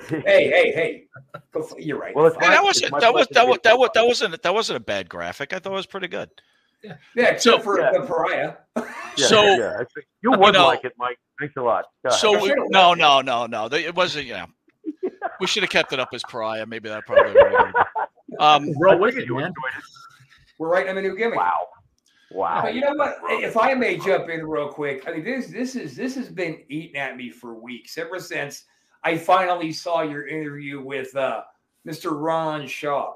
[0.08, 1.04] Hey, hey, hey.
[1.76, 2.14] You're right.
[2.14, 4.54] Well, Hey, that was it's my that was that was that was that wasn't that
[4.54, 5.52] wasn't a bad graphic.
[5.52, 6.30] I thought it was pretty good.
[6.84, 7.92] Yeah, except for yeah.
[7.92, 8.54] the pariah.
[9.18, 11.18] Yeah, So- yeah, I think you would know- like it, Mike.
[11.38, 11.84] Thanks a lot.
[12.02, 12.10] Go.
[12.12, 13.68] So we, should've no, left no, no, no.
[13.68, 14.26] They- It wasn't.
[14.26, 14.46] You know,
[15.38, 16.64] we should have kept it up as pariah.
[16.64, 17.34] Maybe that probably.
[17.34, 17.74] Would have
[18.40, 19.48] um, Roll with think it, you man.
[19.48, 19.84] enjoyed it.
[20.58, 21.36] We're writing them a new gimmick.
[21.38, 21.66] Wow.
[22.30, 22.62] Wow.
[22.62, 23.18] But you know what?
[23.28, 26.62] If I may jump in real quick, I mean this this is this has been
[26.70, 28.64] eating at me for weeks ever since
[29.04, 31.42] I finally saw your interview with uh,
[31.86, 32.18] Mr.
[32.18, 33.12] Ron Shaw.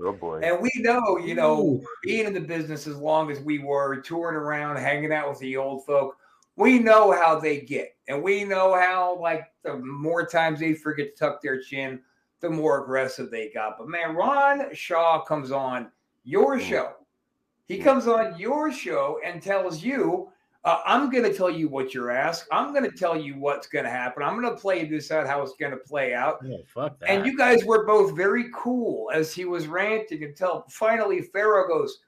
[0.00, 0.40] Oh boy.
[0.40, 4.36] And we know, you know, being in the business as long as we were, touring
[4.36, 6.16] around, hanging out with the old folk,
[6.56, 7.96] we know how they get.
[8.08, 12.00] And we know how, like, the more times they forget to tuck their chin,
[12.40, 13.78] the more aggressive they got.
[13.78, 15.90] But man, Ron Shaw comes on
[16.24, 16.60] your mm.
[16.60, 16.92] show.
[17.66, 17.84] He mm.
[17.84, 20.30] comes on your show and tells you,
[20.66, 22.48] uh, I'm going to tell you what you're asked.
[22.50, 24.24] I'm going to tell you what's going to happen.
[24.24, 26.44] I'm going to play this out, how it's going to play out.
[26.44, 27.08] Oh, fuck that.
[27.08, 32.00] And you guys were both very cool as he was ranting until finally Pharaoh goes,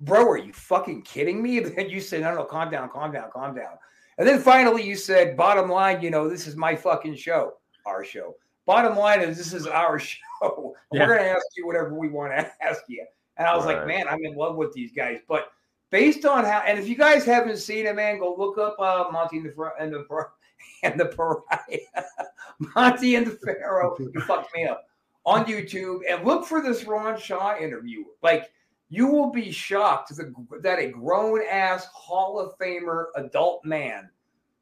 [0.00, 1.58] Bro, are you fucking kidding me?
[1.76, 3.76] And you said, No, no, calm down, calm down, calm down.
[4.16, 8.04] And then finally you said, Bottom line, you know, this is my fucking show, our
[8.04, 8.36] show.
[8.64, 10.76] Bottom line is, this is our show.
[10.92, 11.00] Yeah.
[11.00, 13.04] We're going to ask you whatever we want to ask you.
[13.38, 15.18] And I was like, Man, I'm in love with these guys.
[15.26, 15.50] But
[15.90, 19.10] based on how, and if you guys haven't seen it, man, go look up uh,
[19.10, 20.32] Monte and the, Fr- and the, Par-
[20.82, 22.04] and the Pariah.
[22.74, 23.96] Monte and the Pharaoh.
[23.98, 24.86] You fucked me up
[25.24, 28.04] on YouTube and look for this Ron Shaw interview.
[28.22, 28.50] Like
[28.88, 34.08] you will be shocked that, that a grown ass Hall of Famer adult man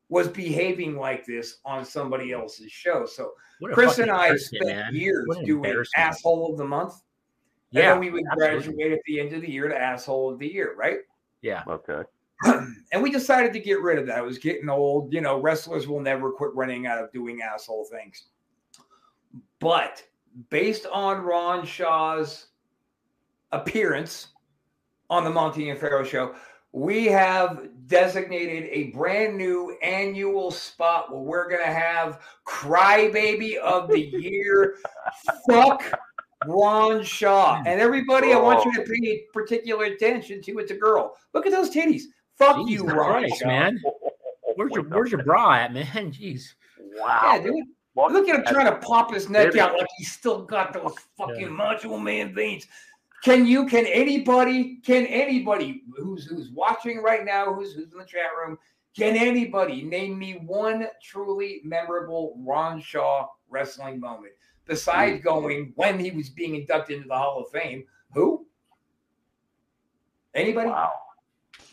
[0.09, 3.07] was behaving like this on somebody else's show.
[3.07, 3.33] So
[3.73, 4.95] Chris and I embarrassment, spent man.
[4.95, 6.93] years What an doing asshole of the month.
[7.73, 8.59] And Yeah, then we would absolutely.
[8.59, 10.99] graduate at the end of the year to asshole of the year, right?
[11.47, 11.63] Yeah.
[11.69, 12.03] Okay.
[12.93, 14.19] and we decided to get rid of that.
[14.19, 15.13] It was getting old.
[15.13, 18.25] You know, wrestlers will never quit running out of doing asshole things.
[19.61, 20.03] But
[20.51, 22.49] based on Ron Shaw's
[23.53, 24.29] appearance
[25.09, 26.35] on the Monte and Pharaoh show,
[26.73, 33.89] we have designated a brand new annual spot where we're going to have Crybaby of
[33.89, 34.79] the Year.
[35.49, 35.97] Fuck
[36.45, 37.63] Ron Shaw.
[37.67, 41.17] And everybody, I want you to pay particular attention to it's a girl.
[41.35, 42.03] Look at those titties.
[42.37, 43.81] Fuck you, Jesus Ron Christ, man.
[44.57, 45.87] Where's your Where's your bra at, man?
[46.13, 46.43] Jeez.
[46.79, 47.21] Wow.
[47.25, 47.65] Yeah, dude.
[47.95, 49.61] Well, Look at him trying to pop his neck Maybe.
[49.61, 51.49] out like he's still got those fucking Yeah.
[51.49, 52.67] macho man veins.
[53.25, 53.67] Can you?
[53.67, 54.77] Can anybody?
[54.85, 57.55] Can anybody who's who's watching right now?
[57.55, 58.59] Who's who's in the chat room?
[58.97, 64.33] Can anybody name me one truly memorable Ron Shaw wrestling moment
[64.67, 67.85] besides going when he was being inducted into the Hall of Fame?
[68.13, 68.47] Who?
[70.35, 70.69] Anybody?
[70.69, 70.93] Wow.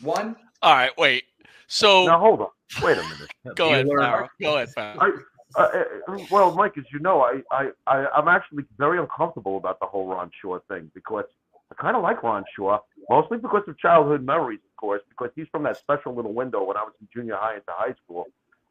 [0.00, 0.36] One?
[0.62, 1.24] all right, wait.
[1.66, 2.48] So Now hold on.
[2.82, 3.30] Wait a minute.
[3.56, 3.98] go ahead, Bueller.
[3.98, 4.28] Farrell.
[4.40, 4.98] Go ahead, Farrell.
[5.00, 5.10] I,
[5.56, 9.78] uh, uh, well, Mike, as you know, I, I, I, I'm actually very uncomfortable about
[9.80, 11.24] the whole Ron Shaw thing because
[11.70, 12.78] I kind of like Ron Shaw,
[13.08, 16.76] mostly because of childhood memories, of course, because he's from that special little window when
[16.76, 18.26] I was in junior high into high school.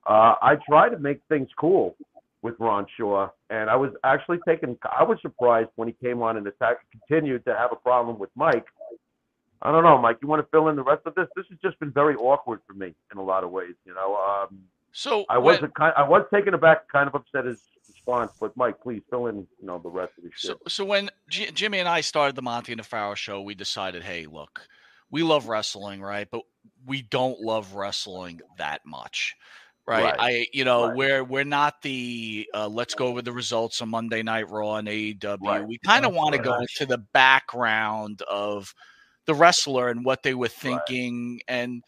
[0.05, 1.95] Uh, I try to make things cool
[2.43, 4.77] with Ron Shaw, and I was actually taken.
[4.95, 8.29] I was surprised when he came on and attack, continued to have a problem with
[8.35, 8.65] Mike.
[9.63, 10.17] I don't know, Mike.
[10.21, 11.27] You want to fill in the rest of this?
[11.35, 13.75] This has just been very awkward for me in a lot of ways.
[13.85, 14.59] You know, um,
[14.91, 15.93] So I when- wasn't kind.
[15.97, 18.33] I was taken aback, kind of upset his response.
[18.39, 20.51] But Mike, please fill in, you know, the rest of the shit.
[20.51, 23.55] So, so when J- Jimmy and I started the Monte and the Pharaoh show, we
[23.55, 24.67] decided, hey, look,
[25.09, 26.27] we love wrestling, right?
[26.29, 26.41] But
[26.85, 29.37] we don't love wrestling that much,
[29.85, 30.03] right?
[30.03, 30.15] Right.
[30.19, 30.95] I, you know, Right.
[30.97, 34.87] we're we're not the uh, let's go over the results on Monday Night Raw and
[34.87, 35.37] AEW.
[35.41, 35.65] Right.
[35.67, 38.73] We kind of want to go into the background of
[39.25, 41.83] the wrestler and what they were thinking and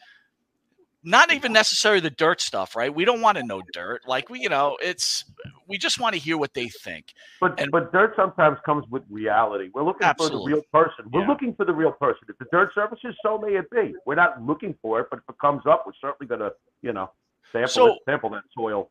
[1.08, 2.92] not even necessarily the dirt stuff, right?
[2.92, 4.02] We don't want to know dirt.
[4.08, 5.24] Like we, you know, it's
[5.68, 7.12] we just want to hear what they think.
[7.40, 9.70] but and- but dirt sometimes comes with reality.
[9.72, 11.08] We're looking for the real person.
[11.12, 11.28] We're Yeah.
[11.28, 12.22] looking for the real person.
[12.28, 13.94] If the dirt surfaces, so may it be.
[14.04, 16.50] We're not looking for it, but if it comes up, we're certainly gonna,
[16.82, 17.10] you know,
[17.56, 18.90] Sample, So- it, sample that soil.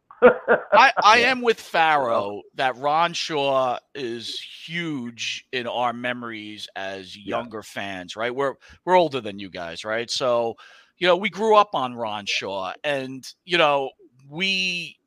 [0.73, 7.61] I, I am with Pharaoh that Ron Shaw is huge in our memories as younger
[7.61, 8.33] fans, right?
[8.33, 10.09] We're we're older than you guys, right?
[10.09, 10.55] So,
[10.97, 13.91] you know, we grew up on Ron Shaw and, you know,
[14.29, 14.97] we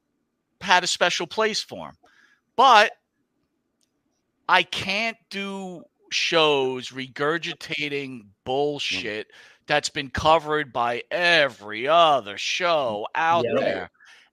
[0.61, 1.95] had a special place for him.
[2.55, 2.93] But
[4.49, 9.29] I can't do shows regurgitating bullshit
[9.69, 13.61] that's been covered by every other show out Yeah.
[13.61, 13.91] there.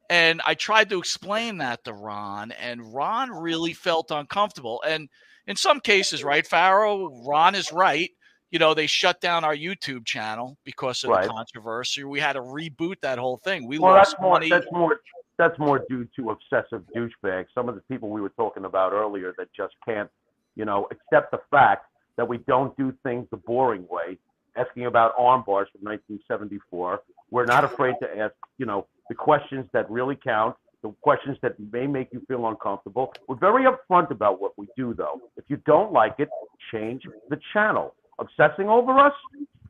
[0.10, 4.82] And I tried to explain that to Ron, and Ron really felt uncomfortable.
[4.88, 5.10] And
[5.48, 8.10] in some cases, right, Pharaoh, Ron is right.
[8.52, 11.24] You know, they shut down our YouTube channel because of Right.
[11.24, 12.04] the controversy.
[12.04, 13.68] We had to reboot that whole thing.
[13.68, 14.32] We Well, lost that's more.
[14.34, 14.50] money.
[14.50, 15.00] That's more.
[15.38, 17.48] That's more due to obsessive douchebags.
[17.54, 20.10] Some of the people we were talking about earlier that just can't,
[20.56, 24.18] you know, accept the fact that we don't do things the boring way.
[24.56, 27.02] Asking about arm bars from 1974.
[27.32, 31.56] We're not afraid to ask, you know, the questions that really count, the questions that
[31.72, 33.14] may make you feel uncomfortable.
[33.28, 35.22] We're very upfront about what we do, though.
[35.36, 36.30] If you don't like it,
[36.72, 37.96] change the channel.
[38.20, 39.14] Obsessing over us,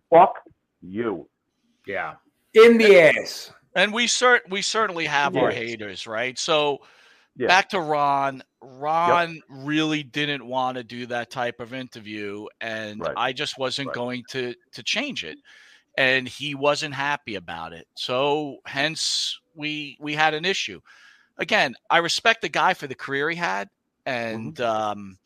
[0.10, 0.36] fuck
[0.82, 1.28] you.
[1.88, 2.15] Yeah.
[2.54, 3.52] In the ass.
[3.76, 6.39] And we cert we certainly have our haters, right?
[6.39, 6.82] So
[7.36, 7.56] Yeah.
[7.56, 8.43] back to Ron.
[8.62, 13.17] Ron really didn't want to do that type of interview, and Right.
[13.17, 13.93] I just wasn't Right.
[13.93, 15.39] going to to change it.
[15.98, 17.88] And he wasn't happy about it.
[17.95, 20.82] So hence we we had an issue.
[21.38, 23.69] Again, I respect the guy for the career he had,
[24.06, 25.17] and um,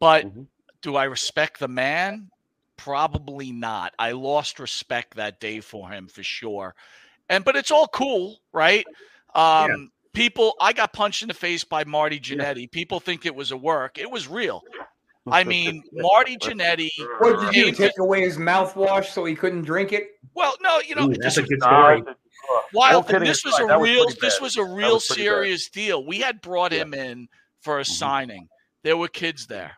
[0.00, 0.46] but Mhm.
[0.82, 2.30] do I respect the man?
[2.78, 3.94] Probably not.
[3.98, 6.74] I lost respect that day for him for sure.
[7.30, 8.88] And but it's all cool, right?
[9.34, 12.70] Um people I got punched in the face by Marty Jannetty.
[12.70, 13.98] People think it was a work.
[13.98, 14.62] It was real.
[15.30, 17.70] I mean, Marty Jannetty What did you do?
[17.72, 20.08] To- Take away his mouthwash so he couldn't drink it?
[20.34, 22.00] well, no, you know, Ooh, this that's a good story.
[22.00, 22.16] it's-
[22.74, 25.24] wild No This was a that real pretty this was a real was pretty bad.
[25.26, 26.04] serious deal.
[26.04, 26.80] We had brought Yeah.
[26.82, 27.28] him in
[27.60, 27.86] for a Mhm.
[27.86, 28.48] signing.
[28.82, 29.76] There were kids there.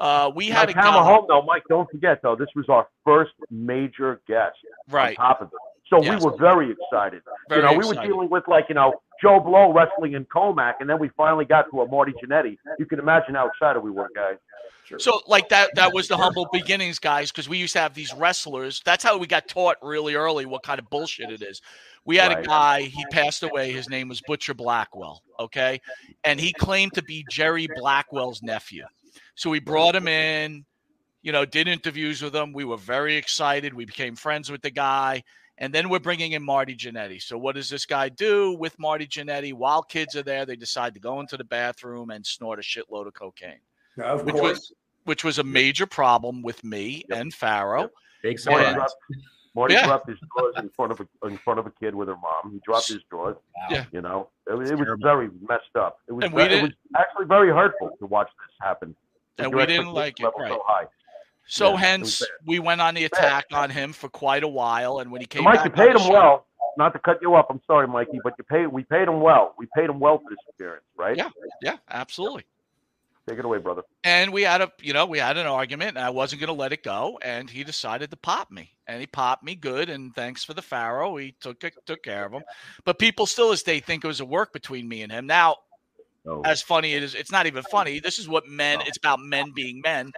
[0.00, 1.62] Uh, we Now, had a Hammer guy, home though, Mike.
[1.68, 4.56] Don't forget though, this was our first major guest.
[4.90, 5.16] right?
[5.18, 5.58] On top of it,
[5.88, 6.20] so Yes.
[6.24, 7.22] we were very excited.
[7.48, 10.74] Very you know, we were dealing with like you know Joe Blow wrestling in Commack,
[10.80, 12.56] and then we finally got to a Marty Jannetty.
[12.78, 14.36] You can imagine how excited we were, guys.
[14.98, 18.14] So like that that was the humble beginnings, guys, because we used to have these
[18.14, 18.80] wrestlers.
[18.86, 21.60] That's how we got taught really early what kind of bullshit it is.
[22.06, 25.80] We had a guy, he passed away, his name was Butcher Blackwell, okay?
[26.24, 28.84] And he claimed to be Jerry Blackwell's nephew.
[29.34, 30.64] So we brought him in,
[31.20, 32.54] you know, did interviews with him.
[32.54, 33.74] We were very excited.
[33.74, 35.22] We became friends with the guy.
[35.60, 37.20] And then we're bringing in Marty Jannetty.
[37.20, 39.52] So what does this guy do with Marty Jannetty?
[39.52, 43.06] While kids are there, they decide to go into the bathroom and snort a shitload
[43.08, 43.58] of cocaine
[44.00, 44.58] Of Which course.
[44.58, 44.72] was-
[45.04, 47.18] which was a major problem with me Yep.
[47.18, 47.80] and Pharaoh.
[47.82, 47.92] Yep.
[48.22, 48.68] Big Marty, Yeah.
[48.70, 48.74] surprise.
[48.74, 48.94] dropped,
[49.54, 49.86] Marty Yeah.
[49.86, 52.52] dropped his drawers in front of a in front of a kid with her mom.
[52.52, 53.36] He dropped his drawers.
[53.70, 53.86] Yeah.
[53.90, 55.98] You know, it, was- it was very messed up.
[56.08, 58.94] It was And we it was actually very hurtful to watch this happen.
[59.38, 60.50] And we didn't like it, level right.
[60.52, 60.86] So high.
[61.48, 64.98] So Yeah, hence we went on the attack on him for quite a while.
[65.00, 66.44] And when he came Mike, back you paid him show- well.
[66.76, 68.68] Not to cut you up, I'm sorry, Mikey, but you paid.
[68.68, 69.54] We paid him well.
[69.58, 71.16] We paid him well for this appearance, right?
[71.16, 71.30] Yeah.
[71.60, 72.44] Yeah, absolutely.
[73.28, 73.82] Take it away, brother.
[74.04, 76.52] And we had a, you know, we had an argument, and I wasn't going to
[76.54, 77.18] let it go.
[77.20, 79.90] And he decided to pop me, and he popped me good.
[79.90, 82.44] And thanks for the Pharaoh, he took took care of him.
[82.84, 85.26] But people still, as they think it was a work between me and him.
[85.26, 85.56] Now,
[86.28, 86.42] Oh.
[86.44, 87.98] as funny it is, it's not even funny.
[88.00, 88.82] This is what men.
[88.82, 90.12] It's about men being men.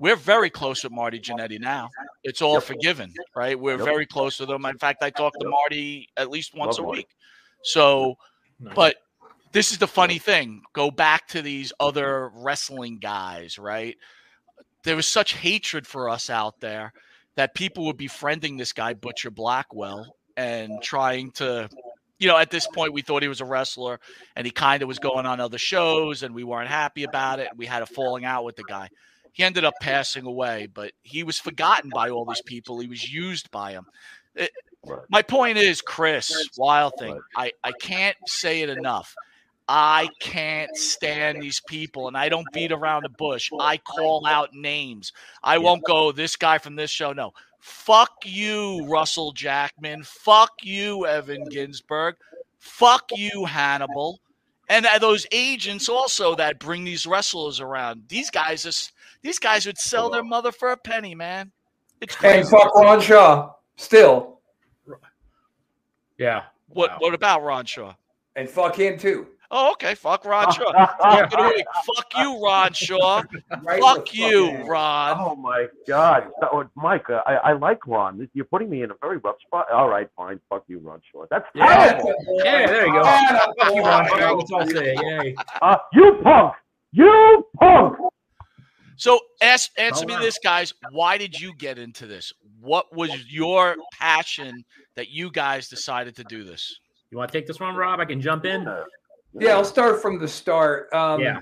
[0.00, 1.90] We're very close with Marty Jannetty now.
[2.24, 2.62] It's all Yep.
[2.64, 3.58] forgiven, right?
[3.58, 3.84] We're Yep.
[3.84, 4.64] very close with him.
[4.64, 6.98] In fact, I talk to Marty at least once Love a Marty.
[7.00, 7.10] week.
[7.62, 8.16] So,
[8.58, 8.74] Nice.
[8.74, 8.96] but
[9.52, 10.62] this is the funny thing.
[10.72, 13.96] Go back to these other wrestling guys, right?
[14.84, 16.94] There was such hatred for us out there
[17.34, 21.68] that people were befriending this guy, Butcher Blackwell, and trying to,
[22.18, 24.00] you know, at this point, we thought he was a wrestler
[24.34, 27.48] and he kind of was going on other shows and we weren't happy about it.
[27.54, 28.88] We had a falling out with the guy.
[29.32, 32.80] He ended up passing away, but he was forgotten by all these people.
[32.80, 33.86] He was used by them.
[34.36, 34.48] Eh,
[34.86, 35.02] right.
[35.08, 39.14] My point is, Chris, Wild Thing, I, I can't say it enough.
[39.72, 43.50] I can't stand these people, and I don't beat around the bush.
[43.60, 45.12] I call out names.
[45.44, 47.12] I won't go, this guy from this show.
[47.12, 47.32] No.
[47.60, 50.02] Fuck you, Russell Jackman.
[50.02, 52.14] Fuck you, Evan Ginzburg.
[52.58, 54.18] Fuck you, Hannibal.
[54.70, 58.04] And uh, those agents also that bring these wrestlers around.
[58.08, 61.50] These guys, is, these guys would sell their mother for a penny, man.
[62.00, 63.50] It's And fuck Ron Shaw.
[63.76, 64.38] Still.
[66.18, 66.44] yeah.
[66.68, 66.96] What Wow.
[67.00, 67.94] What about Ron Shaw?
[68.36, 69.26] And fuck him too.
[69.52, 69.94] Oh, okay.
[69.96, 70.72] Fuck Ron Shaw.
[70.72, 71.64] Fuck, of the.
[71.96, 73.22] Fuck you, Ron Shaw.
[73.62, 74.66] Right Fuck you, in.
[74.66, 75.16] Ron.
[75.18, 78.28] Oh my God, So, Mike, uh, I, I like Ron.
[78.32, 79.66] You're putting me in a very rough spot.
[79.72, 80.40] All right, fine.
[80.48, 81.28] Fuck you, Ron Short.
[81.30, 81.66] That's Yeah.
[81.92, 82.14] terrible.
[82.44, 83.02] Yeah, there you go.
[83.04, 84.18] Atta Fuck you, Ron boy.
[84.18, 84.32] Shaw.
[84.34, 85.24] Let's all say it.
[85.24, 85.34] Yay.
[85.60, 86.54] Uh, you punk.
[86.92, 87.96] You punk.
[88.96, 90.74] So ask, answer All me this, guys.
[90.90, 92.32] Why did you get into this?
[92.60, 94.62] What was your passion
[94.94, 96.78] that you guys decided to do this?
[97.10, 97.98] You want to take this one, Rob?
[98.00, 98.66] I can jump in.
[99.38, 100.92] Yeah, I'll start from the start.
[100.92, 101.40] Um, Yeah.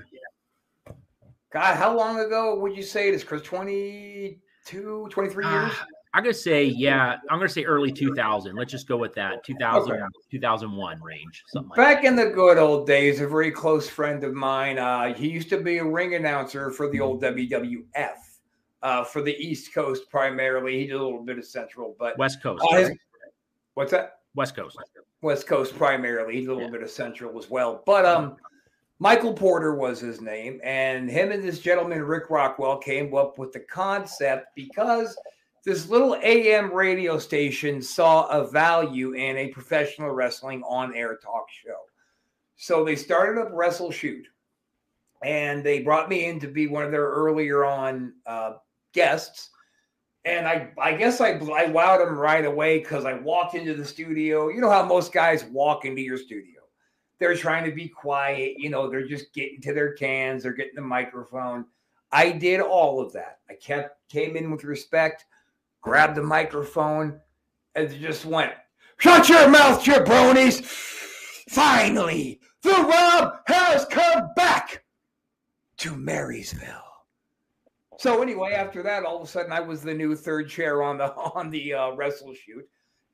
[1.51, 3.41] God, how long ago would you say it is, Chris?
[3.41, 5.71] 22, 23 years?
[5.73, 7.17] Ah, I'm gonna say yeah.
[7.29, 8.55] I'm gonna say early 2000.
[8.55, 10.03] Let's just go with that 2000 Okay.
[10.29, 14.33] 2001 range, something like Back in the good old days, a very close friend of
[14.33, 18.17] mine, uh, he used to be a ring announcer for the old WWF
[18.83, 20.79] uh, for the East Coast primarily.
[20.79, 22.17] He did a little bit of Central, but.
[22.19, 22.63] West Coast.
[22.71, 22.91] Uh, his-
[23.73, 24.19] what's that?
[24.35, 24.77] West Coast.
[24.77, 25.43] West Coast primarily.
[25.43, 26.69] Coast primarily, a little Yeah.
[26.69, 27.83] bit of Central as well.
[27.85, 28.37] But um,
[28.99, 33.51] Michael Porter was his name, and him and this gentleman Rick Rockwell came up with
[33.51, 35.17] the concept because
[35.65, 41.77] this little AM radio station saw a value in a professional wrestling on-air talk show.
[42.55, 44.27] So they started up Wrestle Shoot,
[45.23, 48.53] and they brought me in to be one of their earlier on uh,
[48.93, 49.49] guests.
[50.29, 53.83] And I, I guess I, I wowed them right away because I walked into the
[53.83, 54.49] studio.
[54.49, 56.61] You know how most guys walk into your studio.
[57.17, 58.53] They're trying to be quiet.
[58.57, 60.43] You know, they're just getting to their cans.
[60.43, 61.65] They're getting the microphone.
[62.11, 63.39] I did all of that.
[63.49, 65.25] I kept came in with respect,
[65.81, 67.19] grabbed the microphone,
[67.73, 68.53] and just went,
[68.97, 70.63] "Shut your mouth, jabronis!
[71.49, 74.83] Finally, the Rob has come back
[75.77, 76.88] to Marysville."
[77.99, 80.97] So anyway, after that, all of a sudden, I was the new third chair on
[80.97, 82.65] the on the uh, wrestle shoot,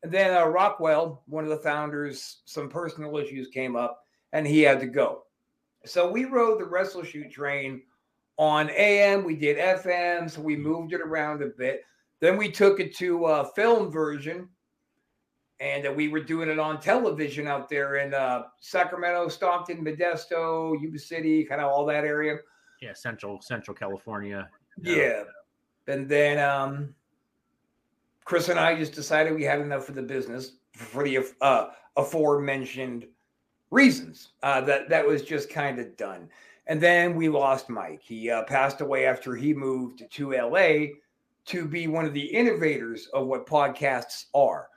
[0.04, 4.62] and then uh, Rockwell, one of the founders, some personal issues came up, and he
[4.62, 5.24] had to go.
[5.86, 7.82] So we rode the wrestle shoot train
[8.38, 9.24] on AM.
[9.24, 11.82] We did FM, so we moved it around a bit.
[12.20, 14.48] Then we took it to uh, film version,
[15.60, 20.80] and uh, we were doing it on television out there in uh, Sacramento, Stockton, Modesto,
[20.80, 22.38] Yuba City, kind of all that area.
[22.84, 24.48] Yeah, Central Central California.
[24.82, 25.24] Yeah.
[25.88, 26.96] And then um
[28.26, 33.08] Chris and I just decided we had enough of the business for the uh, aforementioned
[33.70, 34.30] reasons.
[34.42, 36.28] Uh, that that was just kind of done.
[36.68, 38.02] And then we lost Mike.
[38.02, 40.96] He uh, passed away after he moved to LA
[41.46, 44.68] to be one of the innovators of what podcasts are.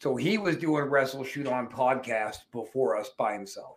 [0.00, 3.76] So he was doing wrestle shoot on podcast before us by himself.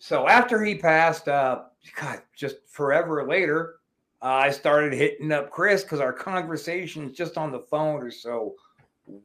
[0.00, 1.62] So after he passed, uh,
[1.98, 3.76] God, just forever later,
[4.24, 8.54] I started hitting up Chris because our conversations just on the phone are so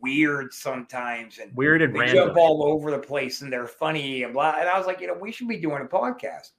[0.01, 2.27] weird sometimes, and Weird and they random.
[2.27, 4.55] jump all over the place, and they're funny and blah.
[4.59, 6.49] And I was like, you know, we should be doing a podcast.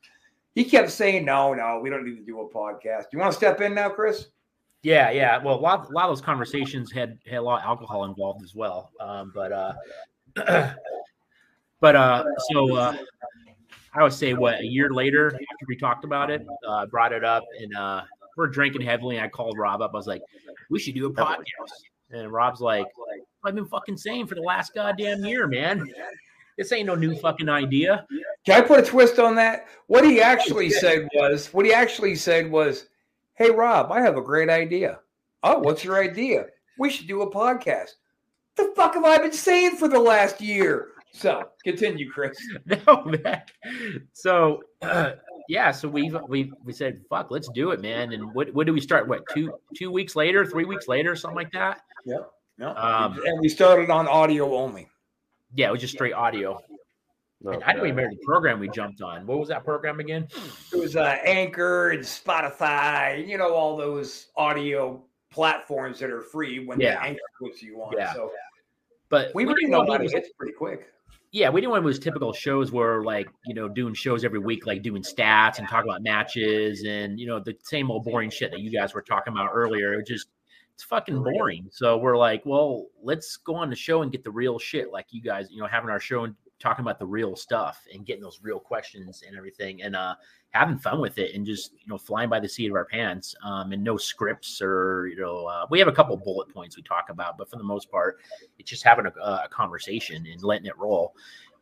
[0.54, 3.02] He kept saying, no, no, we don't need to do a podcast.
[3.02, 4.28] Do You want to step in now, Chris?
[4.82, 5.36] Yeah, yeah.
[5.42, 8.42] Well, a lot, a lot of those conversations had had a lot of alcohol involved
[8.42, 8.90] as well.
[9.00, 9.72] Um, but uh,
[11.80, 12.96] but uh, so uh,
[13.94, 17.22] I would say what a year later after we talked about it, uh, brought it
[17.24, 18.02] up, and uh,
[18.40, 19.16] we're drinking heavily.
[19.16, 19.90] And I called Rob up.
[19.92, 20.22] I was like,
[20.70, 21.44] "We should do a podcast."
[22.10, 22.86] And Rob's like,
[23.44, 25.86] "I've been fucking saying for the last goddamn year, man.
[26.56, 28.06] This ain't no new fucking idea."
[28.46, 29.66] Can I put a twist on that?
[29.86, 32.88] What he actually said was, what he actually said was,
[33.34, 35.00] "Hey Rob, I have a great idea.
[35.42, 36.46] Oh, what's your idea?
[36.78, 37.90] We should do a podcast.
[38.56, 42.38] The fuck have I been saying for the last year?" So continue, Chris.
[42.86, 43.42] no man.
[44.14, 45.12] So uh,
[45.50, 48.12] yeah, so we we we said fuck, let's do it, man.
[48.12, 49.08] And what what do we start?
[49.08, 51.80] What two two weeks later, three weeks later, something like that?
[52.06, 52.18] Yeah,
[52.56, 54.88] No, Um, and we started on audio only.
[55.54, 56.60] Yeah, it was just straight audio.
[57.44, 59.26] And I don't even remember the program we jumped on.
[59.26, 60.28] What was that program again?
[60.72, 66.64] It was uh, Anchor and Spotify, you know, all those audio platforms that are free
[66.64, 66.94] when Yeah.
[66.96, 67.94] the Anchor puts you on.
[67.96, 68.12] Yeah.
[68.12, 68.30] So
[69.08, 70.92] But we didn't really know know how it to pretty quick.
[71.32, 74.66] Yeah, we didn't want those typical shows where like you know doing shows every week,
[74.66, 78.50] like doing stats and talking about matches and you know the same old boring shit
[78.50, 79.94] that you guys were talking about earlier.
[79.94, 80.28] It just
[80.74, 81.68] it's fucking boring.
[81.70, 85.06] So we're like, well, let's go on the show and get the real shit, like
[85.10, 88.22] you guys, you know, having our show and talking about the real stuff and getting
[88.22, 90.14] those real questions and everything, and uh
[90.50, 93.34] having fun with it and just you know flying by the seat of our pants
[93.44, 96.82] um and no scripts or you know uh, we have a couple bullet points we
[96.82, 98.18] talk about but for the most part
[98.58, 101.14] it's just having a, a conversation and letting it roll.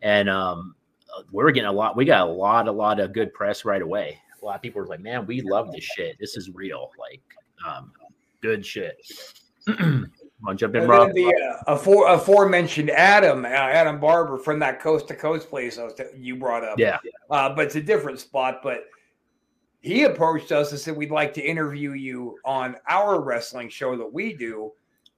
[0.03, 0.75] And um
[1.17, 3.83] uh, we're getting a lot we got a lot a lot of good press right
[3.83, 4.19] away.
[4.41, 6.17] A lot of people were like man we love this shit.
[6.19, 6.91] This is real.
[6.99, 7.23] Like
[7.67, 7.93] um
[8.41, 8.97] good shit
[10.47, 11.13] On jump in, Rob.
[11.15, 15.85] the uh, afore, aforementioned Adam, uh, Adam Barber from that coast to coast place I
[15.85, 16.79] was t- you brought up.
[16.79, 16.99] Yeah.
[17.31, 18.61] uh, but it's a different spot.
[18.63, 18.85] But
[19.81, 24.13] he approached us and said we'd like to interview you on our wrestling show that
[24.13, 24.71] we do,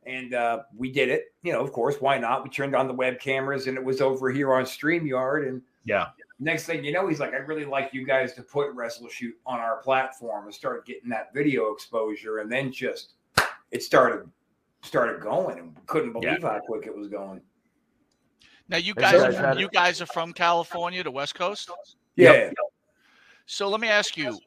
[0.06, 1.34] and uh, we did it.
[1.42, 2.42] You know, of course, why not?
[2.42, 5.46] We turned on the web cameras, and it was over here on Streamyard.
[5.48, 6.06] And Yeah.
[6.38, 9.34] next thing you know, he's like, "I'd really like you guys to put Wrestle Shoot
[9.44, 13.12] on our platform and start getting that video exposure." And then just
[13.70, 14.26] it started
[14.82, 17.40] started going, and couldn't believe how quick it was going.
[18.68, 21.70] Now you guys, you are guys from, you guys are from California, the West Coast.
[22.16, 22.50] Yeah.
[23.46, 24.38] So let me ask you: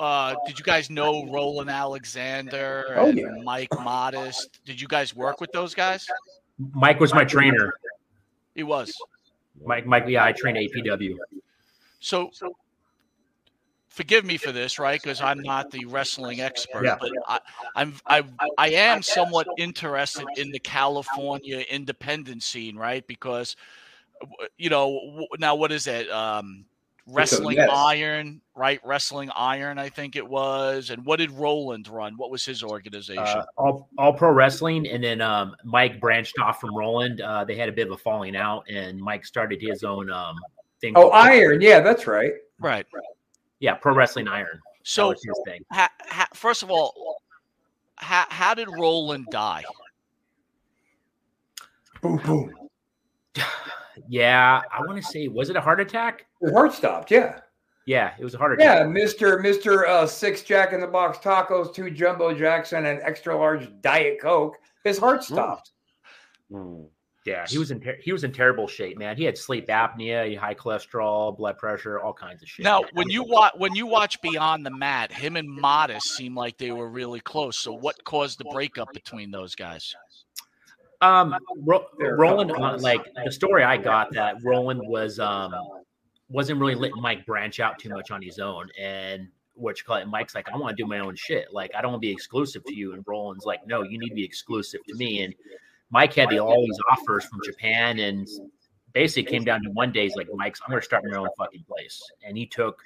[0.00, 3.26] uh, Did you guys know Roland Alexander Oh, and yeah.
[3.44, 4.60] Mike Modest?
[4.64, 6.06] Did you guys work with those guys?
[6.72, 7.72] Mike was my trainer.
[8.54, 8.92] He was.
[9.64, 11.16] Mike, Mike, yeah, I trained APW.
[12.00, 12.56] So, So,
[13.94, 15.00] forgive me for this, right?
[15.00, 16.96] Because I'm not the wrestling expert, Yeah.
[17.00, 17.40] but I,
[17.76, 18.24] I'm I
[18.58, 23.06] I am somewhat interested in the California independent scene, right?
[23.06, 23.56] Because
[24.58, 26.10] you know now what is it?
[26.10, 26.66] Um,
[27.06, 27.68] Wrestling mess.
[27.70, 28.80] Iron, right?
[28.82, 30.88] Wrestling Iron, I think it was.
[30.88, 32.14] And what did Roland run?
[32.16, 33.18] What was his organization?
[33.22, 37.20] Uh, all, all pro wrestling, and then um, Mike branched off from Roland.
[37.20, 40.34] Uh, they had a bit of a falling out, and Mike started his own um,
[40.80, 40.94] thing.
[40.96, 41.60] Oh, Iron.
[41.60, 42.32] Yeah, that's right.
[42.58, 42.86] right.
[43.64, 44.60] Yeah, pro wrestling iron.
[44.82, 45.64] So, his thing.
[45.72, 47.22] ha, ha, first of all,
[47.96, 49.64] how, how did Roland die?
[52.02, 52.52] Boom, boom.
[54.08, 56.26] Yeah, I want to say, was it a heart attack?
[56.42, 57.12] His heart stopped.
[57.12, 57.38] Yeah.
[57.86, 58.80] Yeah, it was a heart attack.
[58.80, 62.98] Yeah, Mister Mister uh, Six Jack in the Box tacos, two jumbo jacks, and an
[63.04, 64.56] extra large Diet Coke.
[64.82, 65.70] His heart stopped.
[66.50, 66.82] Hmm.
[67.24, 69.16] Yeah, he was in ter- he was in terrible shape, man.
[69.16, 72.64] He had sleep apnea, high cholesterol, blood pressure, all kinds of shit.
[72.64, 72.90] Now, man.
[72.92, 76.70] when you watch when you watch Beyond the Mat, him and Modest seem like they
[76.70, 77.56] were really close.
[77.56, 79.94] So, what caused the breakup between those guys?
[81.00, 84.82] Um, Ro- There are a Roland, couple uh, like the story I got that Roland
[84.84, 85.54] was um
[86.28, 89.96] wasn't really letting Mike branch out too much on his own, and what you call
[89.96, 91.52] it, Mike's like, I want to do my own shit.
[91.52, 94.10] Like I don't want to be exclusive to you, and Roland's like, No, you need
[94.10, 95.22] to be exclusive to me.
[95.22, 95.34] And
[95.94, 98.26] Mike had the all these offers from Japan, and
[98.92, 100.02] basically came down to one day.
[100.02, 102.82] He's like, Mike's, I'm going to start my own fucking place, and he took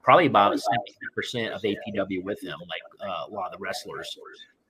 [0.00, 4.16] probably about seventy percent of APW with him, like uh, a lot of the wrestlers.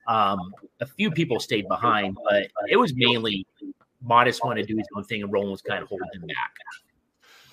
[0.07, 0.39] Um,
[0.81, 3.45] a few people stayed behind, but it was mainly
[4.01, 6.55] Modest wanted to do his own thing, and Roland was kind of holding him back.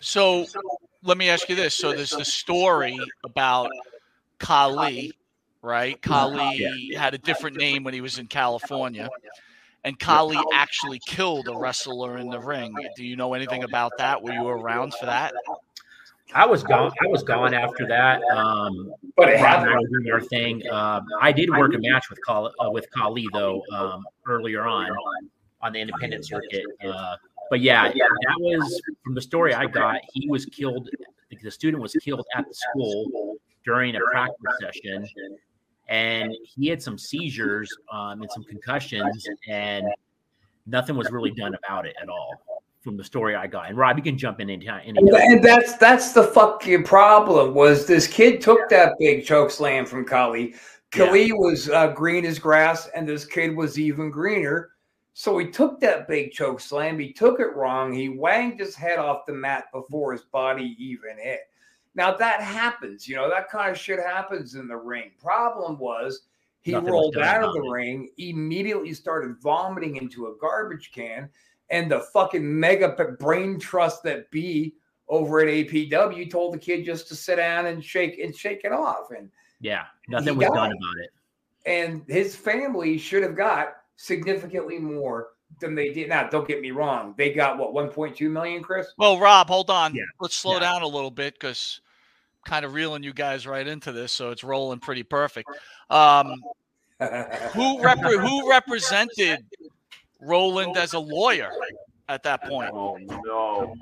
[0.01, 0.47] So,
[1.03, 3.71] let me ask you this: So, there's the story about
[4.39, 5.13] Kali,
[5.61, 6.01] right?
[6.01, 9.11] Kali had a different name when he was in California,
[9.85, 12.75] and Kali actually killed a wrestler in the ring.
[12.97, 14.23] Do you know anything about that?
[14.23, 15.33] Were you around for that?
[16.33, 16.93] I was gone.
[17.03, 18.23] I was gone after that.
[18.33, 19.89] Um, But it Rob I happened.
[20.07, 20.63] were our thing.
[20.71, 24.89] Um, I did work a match with Kali, uh, with Kali though um, earlier on
[25.63, 26.65] on the independent circuit.
[26.87, 27.17] Uh,
[27.51, 30.01] but yeah, yeah, that was from the story I got.
[30.13, 30.89] He was killed.
[31.43, 35.09] The student was killed at the school during a practice session,
[35.91, 39.87] and he had some seizures um, and some concussions, and
[40.67, 42.31] nothing was really done about it at all.
[42.81, 44.83] From the story I got, and Rob, you can jump in anytime.
[44.87, 47.53] And and that's that's the fucking problem.
[47.53, 50.55] Was this kid took that big choke slam from Kali?
[50.91, 54.71] Kali was uh, green as grass, and this kid was even greener.
[55.13, 56.99] So he took that big choke slam.
[56.99, 57.93] He took it wrong.
[57.93, 61.41] He wanged his head off the mat before his body even hit.
[61.95, 63.09] Now that happens.
[63.09, 65.11] You know that kind of shit happens in the ring.
[65.19, 66.23] Problem was
[66.63, 67.71] he Nothing rolled out of the it.
[67.71, 71.29] ring, immediately started vomiting into a garbage can
[71.71, 74.75] and the fucking mega brain trust that be
[75.09, 78.73] over at APW told the kid just to sit down and shake and shake it
[78.73, 79.11] off.
[79.17, 79.31] And
[79.61, 81.11] Yeah, nothing was done about it.
[81.67, 85.31] and his family should have got significantly more
[85.61, 86.09] than they did.
[86.09, 88.89] Now, don't get me wrong, they got what 1.2 million, Chris.
[88.97, 89.95] Well, Rob, hold on.
[89.95, 90.03] Yeah.
[90.21, 90.61] Let's slow Yeah.
[90.61, 91.81] down a little bit because
[92.47, 95.49] kind of reeling you guys right into this, so it's rolling pretty perfect.
[95.91, 96.41] Um,
[97.55, 99.45] who rep- who represented
[100.21, 101.51] Roland as a lawyer
[102.09, 102.71] at that point?
[102.73, 103.75] Oh no.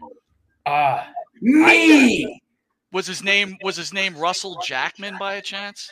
[0.64, 1.06] Ah,
[1.42, 2.40] Me.
[2.92, 5.90] Was his name was his name Russell Jackman by a chance?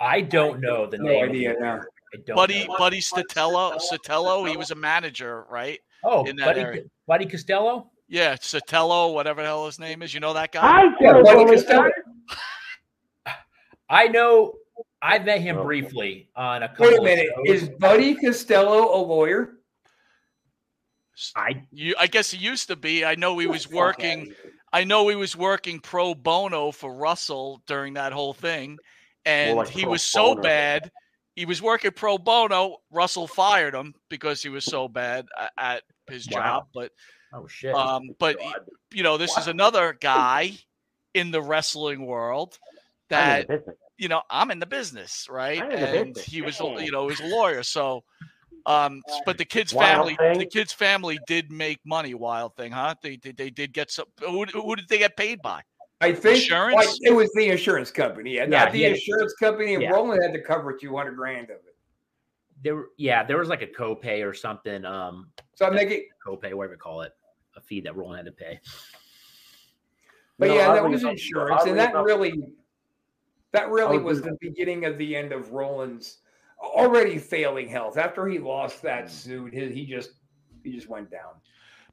[0.00, 1.28] I don't know the No name.
[1.30, 1.80] idea now.
[2.16, 2.76] I don't Buddy know.
[2.78, 5.78] Buddy Sotelo, Sotelo, he was a manager, right?
[6.04, 6.82] Oh, in that Buddy, area.
[7.06, 7.90] Buddy Costello.
[8.08, 10.14] Yeah, Sotelo, whatever the hell his name is.
[10.14, 10.60] You know that guy?
[10.62, 11.90] I Yeah, Buddy Costello.
[13.88, 14.54] I know.
[15.02, 15.64] I met him Oh.
[15.64, 16.86] briefly on a couple.
[16.86, 17.26] Wait a of minute.
[17.46, 17.62] shows.
[17.62, 19.52] Is Buddy Costello a lawyer?
[21.34, 23.04] I You, I guess he used to be.
[23.04, 24.34] I know he was working.
[24.72, 28.78] I know he was working pro bono for Russell during that whole thing,
[29.24, 30.42] and like he was so bono.
[30.42, 30.90] bad
[31.36, 32.78] he was working pro bono.
[32.90, 35.26] Russell fired him because he was so bad
[35.58, 36.40] at his Wow.
[36.40, 36.66] job.
[36.74, 36.92] But
[37.32, 37.74] Oh shit.
[37.74, 38.36] um, but
[38.92, 40.52] you know, this is another guy
[41.14, 42.58] in the wrestling world
[43.10, 43.48] that
[43.98, 45.62] you know I'm in the business, right?
[45.62, 46.78] I'm in the And business, he was, yeah.
[46.80, 47.62] you know, he was a lawyer.
[47.62, 48.04] So,
[48.64, 50.38] um, but the kid's Wild family, Thing?
[50.38, 52.14] the kid's family did make money.
[52.14, 52.94] Wild thing, huh?
[53.02, 53.36] They did.
[53.36, 54.06] They did get some.
[54.20, 55.62] Who, who did they get paid by?
[56.00, 56.74] I think Insurance?
[56.76, 58.34] like, it was the insurance company.
[58.34, 59.74] Yeah, Yeah, not the he had- insurance company.
[59.74, 59.90] And yeah.
[59.90, 61.74] Roland had to cover 200 grand of it.
[62.62, 64.84] there, were- yeah, there was like a copay or something.
[64.84, 67.12] Um, So I'm making, copay, whatever you call it,
[67.56, 68.60] a fee that Roland had to pay.
[70.38, 71.62] but You know, yeah, that was insurance.
[71.64, 72.52] And that really,
[73.52, 76.18] that really was the beginning of the end of Roland's
[76.60, 77.96] already failing health.
[77.96, 80.10] After he lost that suit, he, he just,
[80.62, 81.34] he just went down.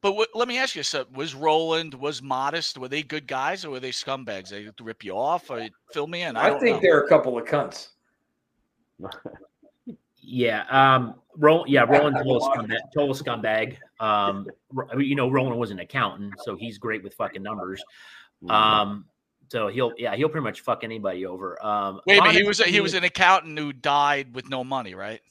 [0.04, 2.78] But what, let me ask you something: Was Roland was Modest?
[2.78, 4.50] Were they good guys or were they scumbags?
[4.50, 6.36] They rip you off or fill me in?
[6.36, 6.82] I, I, don't think know.
[6.82, 7.88] they're a couple of cunts.
[10.26, 12.80] Yeah, um, Roland, yeah, Roland total scumbag.
[12.94, 13.78] Total scumbag.
[14.02, 17.42] Um, Ro- I mean, you know, Roland was an accountant, so he's great with fucking
[17.42, 17.82] numbers.
[18.50, 19.06] Um,
[19.50, 21.64] so he'll, yeah, he'll pretty much fuck anybody over.
[21.66, 22.36] Um, Wait a minute.
[22.36, 25.22] He was honestly, he was an accountant who died with no money, right?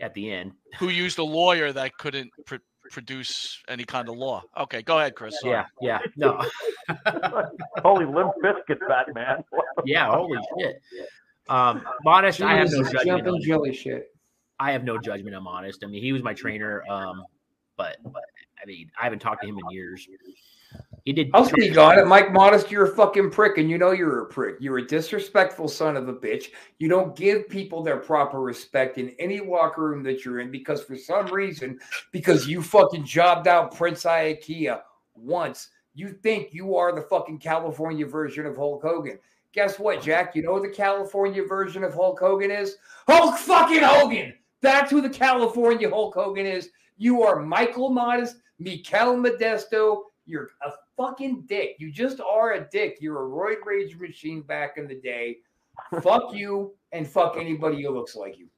[0.00, 0.52] at the end.
[0.78, 2.56] Who used a lawyer that couldn't pr-
[2.90, 4.42] produce any kind of law.
[4.56, 5.40] Okay, go ahead, Chris.
[5.40, 5.52] Sorry.
[5.52, 6.42] Yeah, yeah, no,
[7.82, 9.44] Holy limp biscuit, Batman.
[9.84, 10.80] yeah, holy shit.
[11.48, 13.04] Um, modest, I have no judgment.
[13.06, 14.08] jumping on- jelly shit.
[14.58, 15.36] I have no judgment.
[15.36, 15.84] I'm honest.
[15.84, 16.82] I mean, he was my trainer.
[16.88, 17.22] Um,
[17.76, 18.22] but, but
[18.62, 20.08] I mean, I haven't talked to him in years.
[21.04, 21.30] He did.
[21.34, 22.06] I'll speak on it.
[22.08, 24.56] Mike Modest, you're a fucking prick, and you know you're a prick.
[24.58, 26.46] You're a disrespectful son of a bitch.
[26.78, 30.82] You don't give people their proper respect in any locker room that you're in because
[30.82, 31.78] for some reason,
[32.10, 34.80] because you fucking jobbed out Prince Iaukea
[35.14, 39.20] once, you think you are the fucking California version of Hulk Hogan.
[39.52, 40.34] Guess what, Jack?
[40.34, 42.76] You know what the California version of Hulk Hogan is?
[43.08, 44.34] Hulk fucking Hogan.
[44.60, 46.70] That's who the California Hulk Hogan is.
[46.98, 50.02] You are Michael Modest, Mikel Modesto.
[50.26, 51.76] You're a fucking dick.
[51.78, 52.98] You just are a dick.
[53.00, 55.38] You're a roid rage machine back in the day.
[56.02, 58.48] fuck you and fuck anybody who looks like you.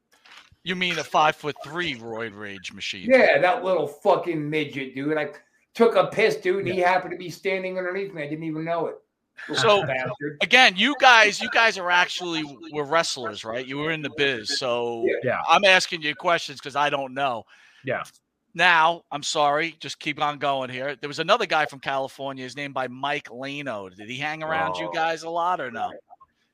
[0.64, 3.08] You mean a five foot three roid rage machine?
[3.08, 5.16] Yeah, that little fucking midget, dude.
[5.16, 5.30] I
[5.74, 8.22] took a piss, dude, and he happened to be standing underneath me.
[8.22, 8.96] I didn't even know it.
[9.54, 10.38] So- bastard.
[10.42, 12.42] Again, you guys, you guys are actually
[12.72, 13.64] were wrestlers, right?
[13.66, 15.40] You were in the biz, so Yeah.
[15.48, 17.44] I'm asking you questions because I don't know.
[17.84, 18.02] Yeah.
[18.55, 20.96] Now, I'm sorry, just keep on going here.
[20.96, 22.42] There was another guy from California.
[22.44, 23.94] His name by Mike Lano.
[23.94, 24.92] Did he hang around you Oh.
[24.92, 25.92] guys a lot or no?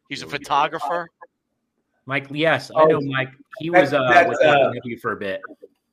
[0.08, 0.44] He's a Here we go.
[0.44, 1.08] photographer.
[2.06, 3.30] Mike, yes, I know Mike.
[3.58, 5.40] He was That's- uh, that's, with uh, APW for a bit.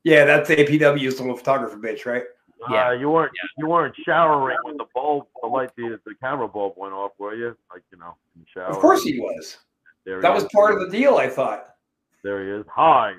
[0.04, 2.24] Yeah, that's APW's little photographer bitch, right?
[2.70, 2.90] Yeah.
[2.90, 6.74] Uh, you weren't you weren't showering when the bulb, the light, the, the camera bulb
[6.76, 7.56] went off, were you?
[7.72, 8.66] Like you know, in the shower.
[8.70, 9.58] Of course he was.
[10.06, 10.50] There he That was is.
[10.54, 11.76] part of the deal, I thought.
[12.24, 12.66] There he is.
[12.72, 13.14] Hi,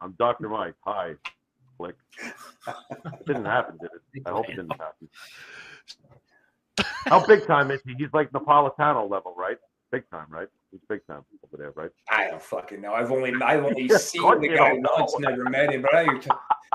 [0.00, 0.48] I'm Dr.
[0.48, 0.74] Mike.
[0.84, 1.14] Hi.
[1.80, 1.96] Click.
[3.26, 4.22] didn't happen, did it?
[4.26, 5.08] I hope it didn't happen.
[7.06, 7.94] How big time is he?
[7.96, 9.56] He's like Napolitano level, right?
[9.90, 10.48] Big time, right?
[10.70, 11.90] He's big time over there, right?
[12.10, 12.92] I don't fucking know.
[12.92, 15.80] I've only I've only seen the guy once, never met him.
[15.80, 16.06] But I,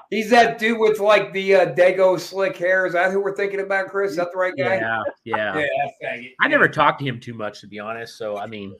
[0.09, 2.87] he's that dude with like the uh, Dago slick hair.
[2.87, 4.11] Is that who we're thinking about, Chris?
[4.11, 4.77] Is that the right guy?
[4.77, 5.65] Yeah, yeah.
[6.01, 6.21] Yeah.
[6.41, 8.17] I never talked to him too much, to be honest.
[8.17, 8.75] So I mean,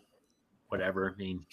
[0.70, 1.14] whatever.
[1.14, 1.46] I mean,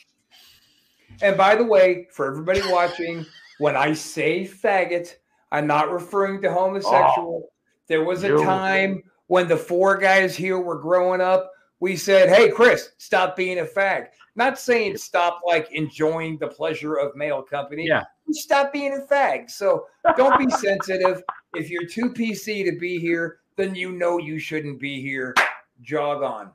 [1.20, 3.27] And by the way, for everybody watching,
[3.59, 5.15] when I say faggot,
[5.51, 7.43] I'm not referring to homosexual.
[7.47, 7.53] Oh,
[7.89, 8.45] there was a you.
[8.45, 11.51] time when the four guys here were growing up.
[11.81, 16.95] We said, "Hey, Chris, stop being a fag." Not saying stop like enjoying the pleasure
[16.95, 17.87] of male company.
[17.87, 18.05] Yeah.
[18.31, 19.51] Stop being a fag.
[19.51, 19.87] So
[20.17, 21.23] don't be sensitive.
[21.55, 25.35] If you're too PC to be here, then you know you shouldn't be here.
[25.83, 26.51] Jog on.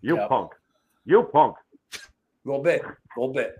[0.00, 0.28] You Yep.
[0.28, 0.52] punk.
[1.04, 1.56] You punk.
[1.94, 1.98] A
[2.44, 2.82] little bit.
[2.82, 3.56] A little bit.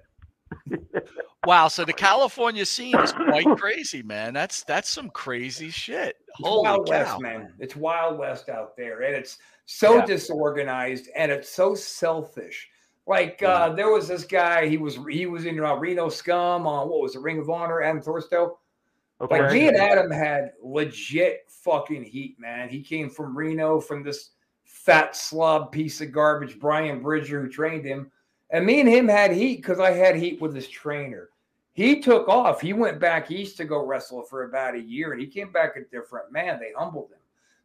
[1.46, 4.32] Wow, so the California scene is quite crazy, man.
[4.32, 6.16] That's that's some crazy shit.
[6.38, 6.92] It's Holy Wild cow.
[6.92, 7.52] West, man.
[7.58, 10.06] It's Wild West out there, and it's so Yeah.
[10.06, 12.70] disorganized and it's so selfish.
[13.06, 14.66] Like uh, there was this guy.
[14.66, 17.82] He was he was in uh, Reno Scum on what was the Ring of Honor?
[17.82, 18.56] Adam Thornstowe.
[19.20, 19.42] Okay.
[19.42, 22.70] Like me and Adam had legit fucking heat, man.
[22.70, 24.30] He came from Reno from this
[24.64, 28.10] fat slob piece of garbage, Brian Bridger, who trained him.
[28.54, 31.30] And me and him had heat because I had heat with his trainer.
[31.72, 32.60] He took off.
[32.60, 35.76] He went back east to go wrestle for about a year, and he came back
[35.76, 36.60] a different man.
[36.60, 37.18] They humbled him.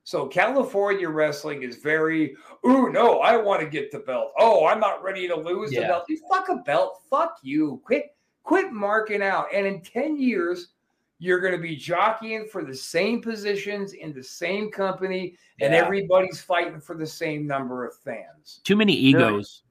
[0.04, 2.36] So California wrestling is very,
[2.66, 4.32] ooh, no, I want to get the belt.
[4.40, 6.06] Oh, I'm not ready to lose the belt.
[6.10, 7.04] You fuck a belt.
[7.08, 7.80] Fuck you.
[7.86, 9.46] Quit, quit marking out.
[9.54, 10.70] And in 10 years,
[11.20, 16.42] you're going to be jockeying for the same positions in the same company, and everybody's
[16.42, 18.62] fighting for the same number of fans.
[18.64, 19.62] too many egos.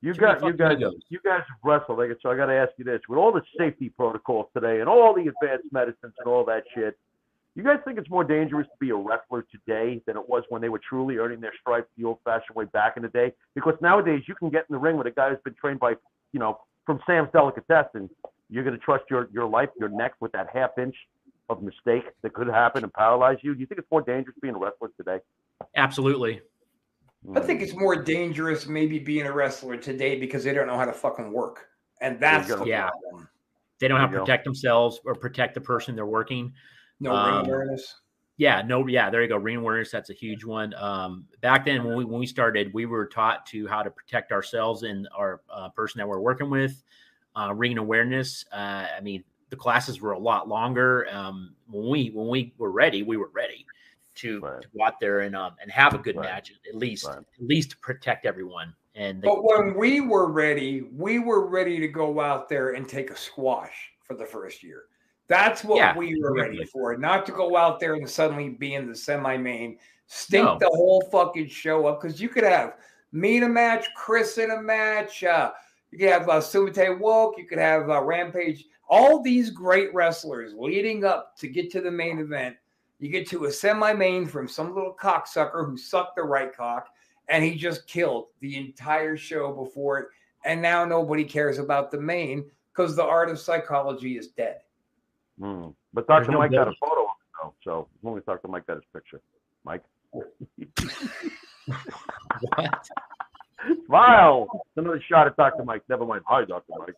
[0.00, 0.94] You Too got you fucking guys egos.
[1.08, 3.88] you guys wrestle like, so I got to ask you this: with all the safety
[3.88, 6.96] protocols today and all the advanced medicines and all that shit,
[7.56, 10.62] you guys think it's more dangerous to be a wrestler today than it was when
[10.62, 13.32] they were truly earning their stripes the old-fashioned way back in the day?
[13.56, 15.94] Because nowadays you can get in the ring with a guy who's been trained by,
[16.32, 18.08] you know, from Sam's Delicatessen.
[18.48, 20.94] You're going to trust your your life, your neck with that half inch
[21.48, 23.54] of mistake that could happen and paralyze you.
[23.54, 25.18] Do you think it's more dangerous being a wrestler today?
[25.74, 26.40] Absolutely.
[27.34, 30.84] I think it's more dangerous maybe being a wrestler today because they don't know how
[30.84, 31.66] to fucking work.
[32.00, 32.88] And that's the Yeah.
[32.88, 33.28] problem.
[33.80, 34.32] They don't have There to you go.
[34.32, 36.52] protect themselves or protect the person they're working.
[37.00, 38.00] No Um, ring awareness.
[38.38, 39.36] Yeah, no, yeah, there you go.
[39.36, 40.72] Ring awareness, that's a huge one.
[40.74, 44.30] Um, back then, when we when we started, we were taught to how to protect
[44.30, 46.82] ourselves and our uh, person that we're working with.
[47.34, 48.44] Uh, ring awareness.
[48.52, 51.08] Uh, I mean, the classes were a lot longer.
[51.10, 53.66] Um, when we when we were ready, we were ready
[54.18, 54.62] to, Right.
[54.62, 56.24] to go out there and um, and have a good Right.
[56.30, 57.18] match at least Right.
[57.18, 58.74] at least protect everyone.
[58.94, 62.88] And the, But when we were ready, we were ready to go out there and
[62.88, 64.84] take a squash for the first year.
[65.28, 66.96] That's what Yeah, we were ready for.
[66.96, 70.58] Not to go out there and suddenly be in the semi-main, stink No.
[70.58, 72.00] the whole fucking show up.
[72.00, 72.78] Because you could have
[73.12, 75.22] me in a match, Chris in a match.
[75.22, 75.52] Uh,
[75.90, 77.38] you could have uh, Sumite Woke.
[77.38, 78.64] You could have uh, Rampage.
[78.88, 82.56] All these great wrestlers leading up to get to the main event.
[82.98, 86.88] You get to a semi-main from some little cocksucker who sucked the right cock
[87.28, 90.06] and he just killed the entire show before it.
[90.44, 94.58] And now nobody cares about the main because the art of psychology is dead.
[95.40, 95.68] Hmm.
[95.92, 96.24] But Dr.
[96.24, 97.54] There's no Mike got a photo of it, though.
[97.64, 98.48] So as long as Dr.
[98.48, 99.20] Mike got his picture.
[99.64, 99.82] Mike.
[100.10, 100.32] what?
[103.86, 104.62] Smile.
[104.76, 105.64] Another shot at Dr.
[105.64, 105.82] Mike.
[105.88, 106.22] Never mind.
[106.26, 106.72] Hi, Dr.
[106.78, 106.94] Mike.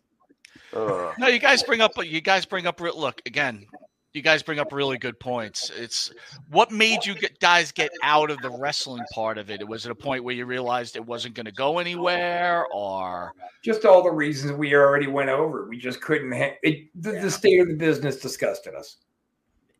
[0.73, 3.65] Uh, No, you guys bring up you guys bring up real look again.
[4.13, 5.71] You guys bring up really good points.
[5.73, 6.11] It's
[6.49, 9.65] what made you get, guys get out of the wrestling part of it.
[9.65, 13.31] Was it a point where you realized it wasn't going to go anywhere, or
[13.63, 15.65] Just all the reasons we already went over.
[15.69, 16.33] We just couldn't.
[16.33, 18.97] Ha- it, the, the state of the business disgusted us.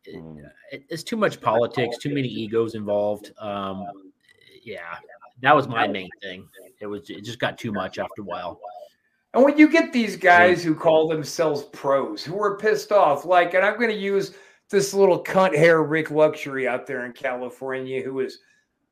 [0.06, 3.32] it- it's too much politics, too many egos involved.
[3.38, 3.84] Um,
[4.64, 4.96] yeah,
[5.42, 6.48] that was my main thing.
[6.80, 8.58] It was it just got too much after a while.
[9.34, 13.54] And when you get these guys who call themselves pros, who are pissed off, like,
[13.54, 14.34] and I'm going to use
[14.68, 18.40] this little cunt hair Rick Luxury out there in California who is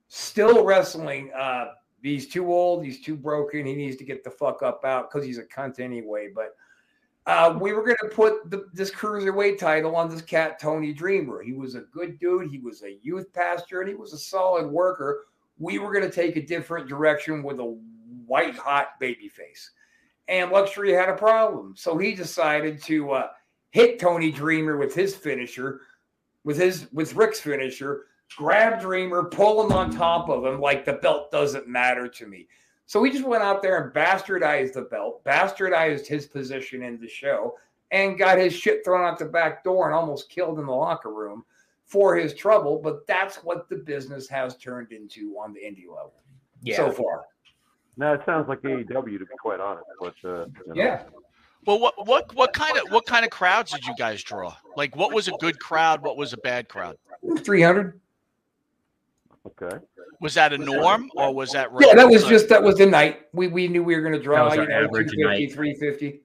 [0.08, 1.30] still wrestling.
[1.38, 1.66] Uh,
[2.02, 2.84] he's too old.
[2.84, 3.66] He's too broken.
[3.66, 6.30] He needs to get the fuck up out because he's a cunt anyway.
[6.34, 6.56] But
[7.26, 11.42] uh, we were going to put the, this cruiserweight title on this cat, Tony Dreamer.
[11.42, 12.50] He was a good dude.
[12.50, 15.26] He was a youth pastor and he was a solid worker.
[15.58, 17.78] We were going to take a different direction with a
[18.26, 19.72] white hot baby face
[20.30, 21.74] and Luxury had a problem.
[21.76, 23.28] So he decided to uh,
[23.72, 25.82] hit Tony Dreamer with his finisher,
[26.44, 28.06] with his with Rick's finisher,
[28.36, 32.46] grab Dreamer, pull him on top of him like the belt doesn't matter to me.
[32.86, 37.08] So he just went out there and bastardized the belt, bastardized his position in the
[37.08, 37.56] show,
[37.90, 41.12] and got his shit thrown out the back door and almost killed in the locker
[41.12, 41.44] room
[41.84, 42.80] for his trouble.
[42.82, 46.14] But that's what the business has turned into on the indie level
[46.62, 47.24] Yeah, so far.
[48.00, 50.74] Now it sounds like AEW to be quite honest, but uh, you know.
[50.74, 51.02] Yeah.
[51.66, 54.56] well, what what what kind of what kind of crowds did you guys draw?
[54.74, 56.00] Like, what was a good crowd?
[56.00, 56.96] What was a bad crowd?
[57.40, 58.00] 300.
[59.46, 59.76] Okay.
[60.22, 63.20] Was that a norm, or was that Yeah, that was just that was the night.
[63.34, 64.46] We we knew we were going to draw.
[64.46, 65.52] was You our know, average 250, night.
[65.52, 66.20] 350.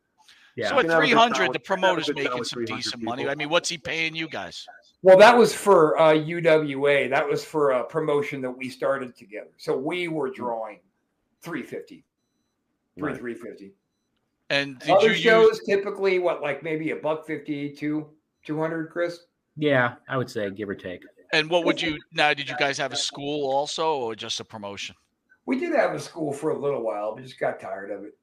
[0.56, 0.70] yeah.
[0.70, 2.38] So at You can have a good three hundred, the promoter's you can have a
[2.38, 3.28] good making some with 300 decent money.
[3.28, 4.66] I mean, what's he paying you guys?
[5.02, 7.10] Well, that was for uh, UWA.
[7.10, 9.52] That was for a promotion that we started together.
[9.58, 10.80] So we were drawing
[11.46, 12.04] 350,
[12.98, 13.18] three Right.
[13.18, 13.74] 350.
[14.50, 15.64] And did Other you shows use?
[15.68, 18.10] typically what like maybe a buck 50, two,
[18.46, 19.20] 200, Chris.
[19.56, 21.04] yeah, I would say give or take.
[21.34, 22.34] And what would you now?
[22.34, 24.96] Did you guys have a school also, or just a promotion?
[25.48, 28.18] We did have a school for a little while, but just got tired of it.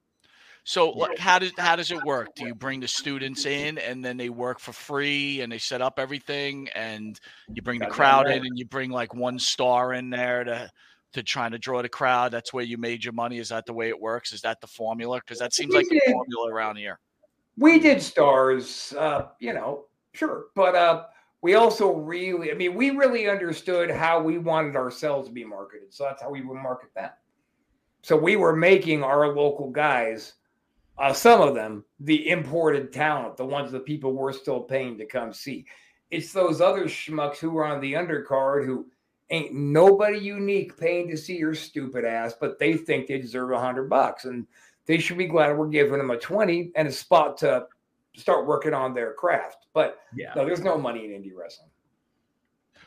[0.65, 2.29] So, like, how does how does it work?
[2.37, 5.83] Do you bring the students in, and then they work for free, and they set
[5.83, 7.19] up everything, and
[7.53, 10.71] you bring the crowd in, and you bring like one star in there to
[11.13, 12.33] to trying to draw the crowd.
[12.33, 13.39] That's where you made your money.
[13.39, 14.33] Is that the way it works?
[14.33, 15.21] Is that the formula?
[15.21, 16.99] Because that seems We like the formula around here.
[17.59, 20.47] We did stars, uh, you know, sure.
[20.55, 21.05] But uh,
[21.43, 25.93] we also really, I mean, we really understood how we wanted ourselves to be marketed.
[25.93, 27.19] So that's how we would market that.
[28.03, 30.35] So we were making our local guys,
[30.99, 35.07] uh, some of them, the imported talent, the ones that people were still paying to
[35.07, 35.67] come see.
[36.11, 38.87] It's those other schmucks who were on the undercard who
[39.31, 43.61] ain't nobody unique paying to see your stupid ass, but they think they deserve a
[43.61, 44.25] hundred bucks.
[44.25, 44.47] And
[44.87, 47.67] they should be glad we're giving them a 20 and a spot to
[48.17, 49.67] start working on their craft.
[49.73, 51.71] But Yeah, no, there's no money in indie wrestling.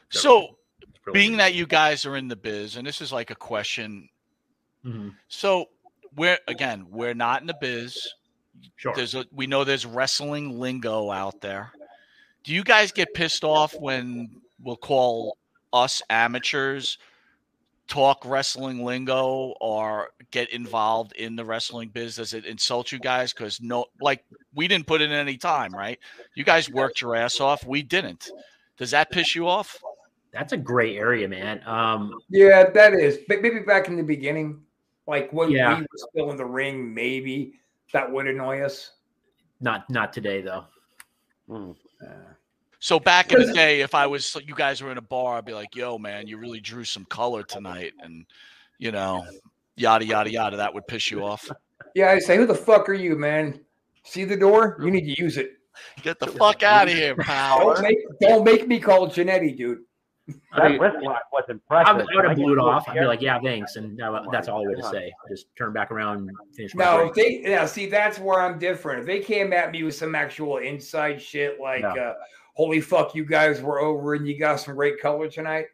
[0.09, 0.57] So,
[1.05, 4.09] really being that you guys are in the biz, and this is like a question
[4.85, 5.15] Mhm.
[5.27, 5.69] So,
[6.15, 7.97] we're again, we're not in the biz.
[8.75, 8.93] Sure.
[8.95, 11.71] There's a we know there's wrestling lingo out there.
[12.43, 15.37] Do you guys get pissed off when we'll call
[15.75, 16.97] us amateurs
[17.87, 22.15] talk wrestling lingo or get involved in the wrestling biz?
[22.15, 23.33] Does it insult you guys?
[23.33, 24.23] Because no, like
[24.55, 25.99] we didn't put in any time, right?
[26.33, 27.65] You guys worked your ass off.
[27.65, 28.31] We didn't.
[28.77, 29.79] Does that piss you off?
[30.33, 31.61] That's a gray area, man.
[31.65, 33.19] Um, Yeah, that is.
[33.27, 34.61] But maybe back in the beginning,
[35.07, 35.75] like when Yeah.
[35.75, 37.59] we were still in the ring, maybe
[37.93, 38.91] that would annoy us.
[39.61, 40.65] not not today though.
[41.47, 41.71] Hmm.
[42.05, 42.33] Uh,
[42.85, 45.45] So back in the day, if I was you guys were in a bar, I'd
[45.45, 48.27] be like, "Yo, man, you really drew some color tonight," and
[48.77, 49.25] you know,
[49.75, 50.57] yada yada yada.
[50.57, 51.49] That would piss you off.
[51.95, 53.59] yeah, I say, who the fuck are you, man?
[54.03, 54.77] See the door?
[54.83, 55.53] You need to use it.
[56.03, 57.73] Get the fuck out of here, pal.
[57.73, 59.79] Don't make, don't make me call Jannetty, dude.
[60.27, 61.87] That I- wrist lock was I impressive.
[61.95, 62.87] I would have blew it off.
[62.87, 64.91] I'd be like, "Yeah, thanks," and that- my that's all I would God.
[64.91, 65.11] say.
[65.27, 67.17] Just turn back around, and finish my No, drink.
[67.17, 68.99] if they yeah, see that's where I'm different.
[68.99, 71.89] If they came at me with some actual inside shit like Yeah.
[71.95, 72.13] uh,
[72.55, 75.67] holy fuck, you guys were over and you got some great color tonight.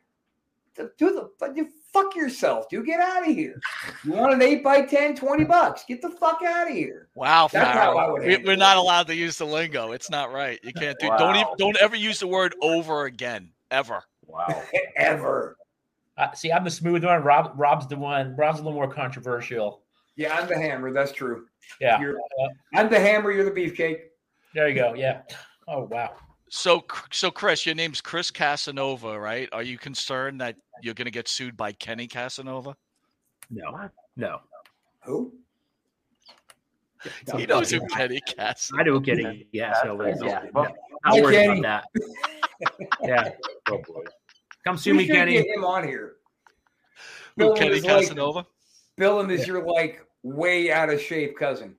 [0.76, 2.86] Do the fuck you fuck yourself, dude.
[2.86, 3.60] Get out of here.
[4.04, 5.84] You want an 8 by 10 20 bucks.
[5.88, 7.10] Get the fuck out of here.
[7.16, 8.60] Wow, That's how I would we, we're it.
[8.60, 9.92] not allowed to use the lingo.
[9.92, 10.60] It's not right.
[10.64, 11.10] You can't do.
[11.18, 11.54] Don't even.
[11.58, 13.50] Don't ever use the word over again.
[13.70, 14.02] Ever.
[14.26, 14.64] Wow.
[14.96, 15.58] Ever.
[16.18, 17.22] Uh, see, I'm the smooth one.
[17.24, 18.36] Rob, Rob's the one.
[18.36, 19.82] Rob's a little more controversial.
[20.16, 20.92] Yeah, I'm the hammer.
[20.92, 21.46] That's true.
[21.80, 22.18] Yeah, You're,
[22.76, 24.00] I'm the hammer, you're the beefcake.
[24.54, 24.94] there you go.
[24.94, 25.22] Yeah.
[25.68, 26.16] Oh wow.
[26.54, 26.84] So,
[27.14, 29.48] so Chris, your name's Chris Casanova, right?
[29.54, 32.76] Are you concerned that you're going to get sued by Kenny Casanova?
[33.50, 34.42] No, no.
[35.06, 35.32] Who?
[37.38, 38.82] He knows who Kenny Casanova.
[38.82, 39.48] I do get it.
[39.54, 40.54] Yeah, so That's yeah, right.
[40.54, 40.68] no,
[41.06, 41.60] not worried Kenny.
[41.62, 42.74] about that.
[43.02, 43.30] yeah,
[43.70, 44.04] Oh, boy.
[44.66, 45.34] come sue We me, Kenny.
[45.36, 46.16] get him on here.
[47.38, 48.46] Who Bill Kenny is like- Casanova?
[48.98, 51.76] Bill him is your like way out of shape cousin.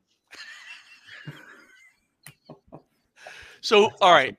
[3.61, 4.35] So, all right.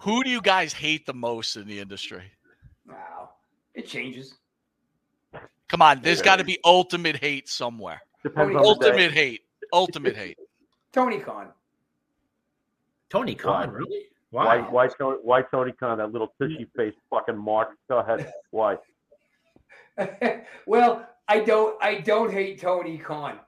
[0.00, 2.22] Who do you guys hate the most in the industry?
[2.88, 3.30] Wow.
[3.74, 4.34] It changes.
[5.68, 8.00] Come on, there's got to be ultimate hate somewhere.
[8.22, 8.68] Depends on the.
[8.68, 9.42] Ultimate hate.
[9.72, 10.36] Ultimate hate.
[10.92, 11.48] Tony Khan.
[13.08, 13.74] Tony Khan, Why?
[13.74, 14.02] really?
[14.30, 14.70] Why, Why?
[14.70, 17.70] why, Tony, why Tony Khan, that little tushy face fucking mark?
[17.88, 18.32] Go ahead.
[18.50, 18.76] Why?
[20.66, 23.38] well, I don't I don't hate Tony Khan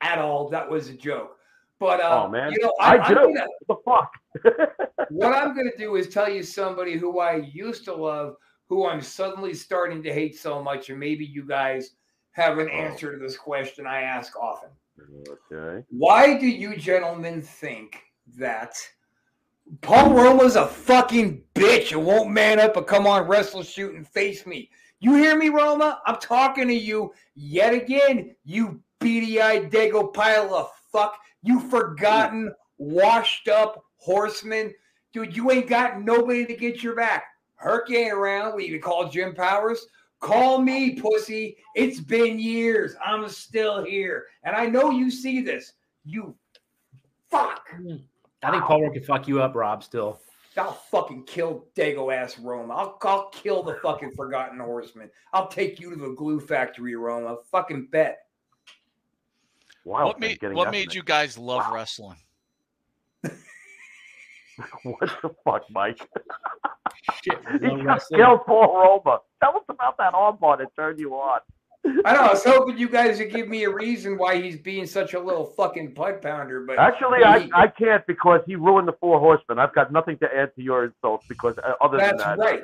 [0.00, 0.48] at all.
[0.50, 1.38] That was a joke.
[1.82, 2.52] But uh, Oh, man.
[2.52, 3.14] you know, I I'm do.
[3.16, 4.70] gonna- What the fuck?
[5.10, 8.36] what I'm going to do is tell you somebody who I used to love,
[8.68, 11.90] who I'm suddenly starting to hate so much, and maybe you guys
[12.30, 12.76] have an Oh.
[12.76, 14.70] answer to this question I ask often.
[15.50, 15.84] okay.
[15.90, 18.00] Why do you gentlemen think
[18.38, 18.76] that
[19.80, 24.06] Paul Roma's a fucking bitch and won't man up and come on wrestle shoot and
[24.06, 24.70] face me?
[25.00, 26.00] You hear me, Roma?
[26.06, 31.18] I'm talking to you yet again, you beady-eyed dago pile of fuck.
[31.42, 34.72] You forgotten, washed up horseman.
[35.12, 37.24] Dude, you ain't got nobody to get your back.
[37.56, 38.54] Herc ain't around.
[38.54, 39.86] What you gonna call Jim Powers?
[40.20, 41.56] Call me, pussy.
[41.74, 42.94] It's been years.
[43.04, 44.26] I'm still here.
[44.44, 45.72] And I know you see this.
[46.04, 46.34] You
[47.28, 47.68] fuck.
[48.42, 49.82] I think Paul Rowe can fuck you up, Rob.
[49.82, 50.20] Still,
[50.56, 52.74] I'll fucking kill Dago ass Roma.
[52.74, 55.10] I'll, I'll kill the fucking Forgotten Horseman.
[55.32, 57.38] I'll take you to the glue factory, Roma.
[57.50, 58.21] Fucking bet.
[59.84, 60.06] Wow.
[60.06, 62.16] What made what made you guys love wrestling?
[64.84, 65.98] What the fuck, Mike?
[67.24, 67.38] shit.
[67.62, 68.74] He just killed Paul
[69.04, 69.18] Roma.
[69.42, 71.40] Tell us about that armbar that turned you on.
[72.04, 72.20] I know.
[72.20, 75.20] I was hoping you guys would give me a reason why he's being such a
[75.20, 79.58] little fucking butt pounder, but Actually, I, I can't because he ruined the Four Horsemen.
[79.58, 82.62] I've got nothing to add to your insults because uh, other that's than that, right.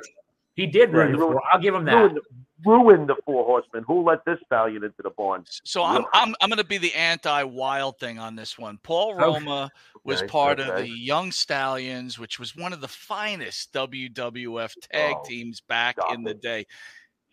[0.55, 1.41] He did ruin Yeah, the ruined- four.
[1.51, 1.95] I'll give him that.
[1.95, 2.19] ruined,
[2.65, 3.83] ruined the Four Horsemen.
[3.87, 5.45] Who let this stallion into the barn?
[5.63, 8.79] So I'm I'm I'm going to be the anti-wild thing on this one.
[8.83, 9.69] Paul Roma
[10.03, 15.15] was Okay, part of the Young Stallions, which was one of the finest WWF tag
[15.19, 16.65] Oh, teams back in the day.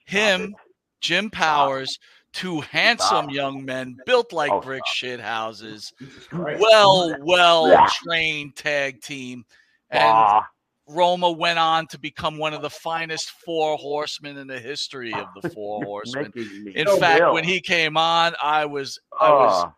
[0.05, 0.55] Him.
[1.03, 1.99] Jim Powers,
[2.33, 5.93] two handsome young men built like Oh, brick shit houses,
[6.33, 9.45] well, well trained tag team.
[9.91, 10.49] And Ah,
[10.89, 15.27] Roma went on to become one of the finest four horsemen in the history of
[15.41, 16.33] the four horsemen.
[16.75, 17.35] In so fact, ill.
[17.35, 19.75] when he came on, I was I was Ah,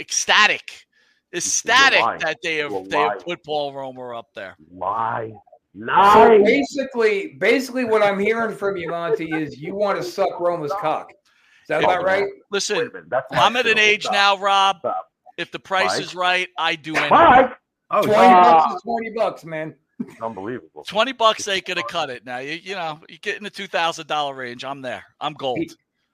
[0.00, 0.86] ecstatic,
[1.32, 4.56] ecstatic that they have they have put Paul Roma up there.
[4.72, 5.32] lie,
[5.76, 10.72] So basically, basically, what I'm hearing from you, Monte, is you want to suck Roma's
[10.80, 11.10] cock.
[11.10, 12.24] Is that about right?
[12.50, 12.90] Listen,
[13.32, 14.12] I'm at an age Stop.
[14.14, 14.76] now, Rob.
[14.80, 15.04] Stop.
[15.36, 16.00] If the price Mike?
[16.02, 17.10] is right, I do anything.
[17.12, 17.52] Mike,
[17.90, 18.42] Oh, Twenty shit.
[18.42, 19.74] bucks is twenty bucks, man.
[20.22, 20.84] Unbelievable.
[20.84, 22.24] Twenty bucks ain't gonna cut it.
[22.24, 24.64] Now you you know you get in the two thousand dollar range.
[24.64, 25.04] I'm there.
[25.20, 25.64] I'm gold.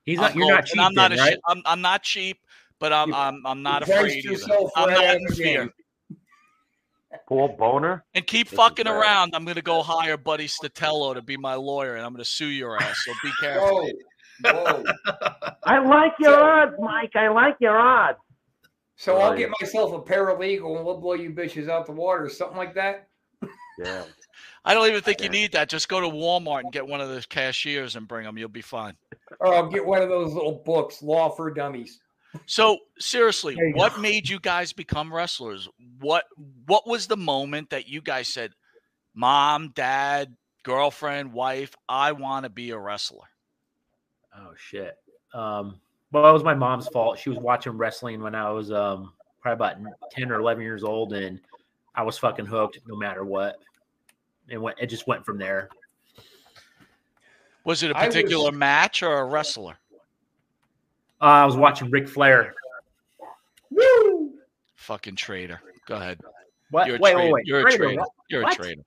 [0.05, 0.35] He's I'm not.
[0.35, 1.33] You're gold, not cheap, and I'm not then, a right?
[1.35, 2.39] shi- I'm, I'm not cheap,
[2.79, 4.25] but I'm You- I'm, I'm not afraid
[4.77, 5.75] I'm not out in of the fear.
[7.29, 8.05] Paul Boner.
[8.15, 9.35] And keep This fucking around.
[9.35, 12.77] I'm gonna go hire Buddy Statello to be my lawyer, and I'm gonna sue your
[12.77, 13.03] ass.
[13.07, 13.89] So be careful.
[14.43, 14.85] Whoa, whoa.
[15.65, 17.13] I like your odds, Mike.
[17.15, 18.19] I like your odds.
[18.97, 19.39] So I'll Right.
[19.39, 22.75] get myself a paralegal and we'll blow you bitches out the water, or something like
[22.75, 23.09] that.
[23.79, 24.05] Yeah.
[24.65, 25.69] I don't even think you need that.
[25.69, 28.39] Just go to Walmart and get one of those cashiers and bring them.
[28.39, 28.97] You'll be fine.
[29.41, 32.01] Or I'll get one of those little books, Law for Dummies.
[32.47, 35.69] So seriously, There you what made you guys become wrestlers?
[36.01, 36.25] What
[36.67, 38.53] what was the moment that you guys said,
[39.15, 40.35] "Mom, Dad,
[40.65, 43.29] girlfriend, wife, I want to be a wrestler"?
[44.37, 44.97] Oh shit.
[45.33, 45.81] Um,
[46.11, 47.19] well, it was my mom's fault.
[47.19, 51.13] She was watching wrestling when I was um probably about ten or eleven years old,
[51.13, 51.41] and
[51.95, 53.57] I was fucking hooked no matter what.
[54.51, 55.69] And went, it just went from there.
[57.65, 59.77] Was it a I was- particular match or a wrestler?
[61.21, 62.55] Uh, I was watching Ric Flair.
[63.71, 64.33] Woo!
[64.75, 65.61] Fucking traitor.
[65.87, 66.21] Go ahead.
[66.71, 66.87] What?
[66.87, 67.25] You're a wait, traitor.
[67.27, 67.47] wait, wait.
[67.47, 68.05] You're a Traitor, traitor.
[68.29, 68.83] You're a traitor.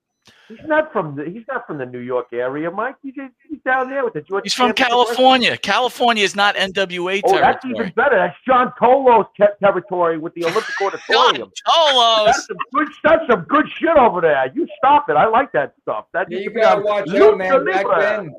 [0.47, 2.95] He's not from the he's not from the New York area, Mike.
[3.03, 3.13] He's,
[3.49, 4.43] he's down there with the George.
[4.43, 5.57] He's from Championship California.
[5.57, 7.37] California is not NWA territory.
[7.37, 8.15] Oh, that's even better.
[8.15, 11.01] That's John Tolos' te- territory with the Olympic Auditorium.
[11.09, 11.51] John Auditorium.
[11.67, 12.25] Tolos.
[12.27, 12.87] That's some good.
[13.03, 14.49] That's some good shit over there.
[14.55, 15.13] You stop it.
[15.17, 16.05] I like that stuff.
[16.13, 17.65] That Yeah, you gotta on watch out, man.
[17.65, 18.35] Back then,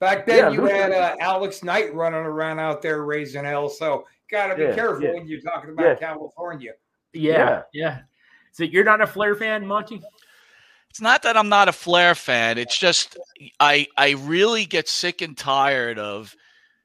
[0.00, 3.68] back then Yeah, you Lucha had uh, Alex Knight running around out there raising hell.
[3.68, 5.12] So gotta be Yeah, careful yeah.
[5.12, 5.94] when you're talking about Yeah.
[5.96, 6.72] California.
[7.12, 7.62] Yeah, Yeah.
[7.74, 7.98] yeah.
[8.52, 10.02] So you're not a Flair fan, Monte?
[10.90, 12.58] It's not that I'm not a Flair fan.
[12.58, 13.16] It's just
[13.60, 16.34] I I really get sick and tired of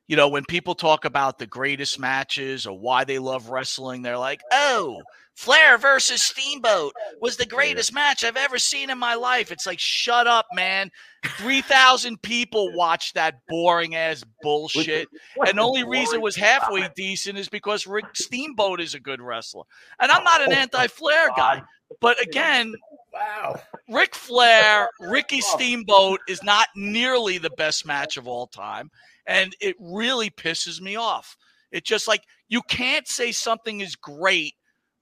[0.07, 4.03] you know when people talk about the greatest matches or why they love wrestling.
[4.03, 5.01] They're like, "Oh,
[5.35, 9.79] Flair versus Steamboat was the greatest match I've ever seen in my life." It's like,
[9.79, 10.91] "Shut up, man.
[11.37, 15.07] 3,000 people watched that boring ass bullshit."
[15.45, 19.21] And the only reason it was halfway decent is because Rick Steamboat is a good
[19.21, 19.63] wrestler.
[19.99, 21.61] And I'm not an Oh, anti-Flair guy.
[21.99, 22.73] But again,
[23.13, 23.61] wow.
[23.89, 28.89] Ric Flair, Ricky Steamboat is not nearly the best match of all time.
[29.27, 31.37] And it really pisses me off.
[31.71, 34.55] It's just like you can't say something is great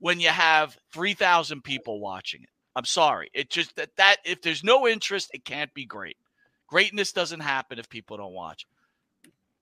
[0.04, 2.50] when you have 3,000 people watching it.
[2.76, 3.30] I'm sorry.
[3.34, 6.18] It just that that if there's no interest, it can't be great.
[6.68, 8.66] Greatness doesn't happen if people don't watch.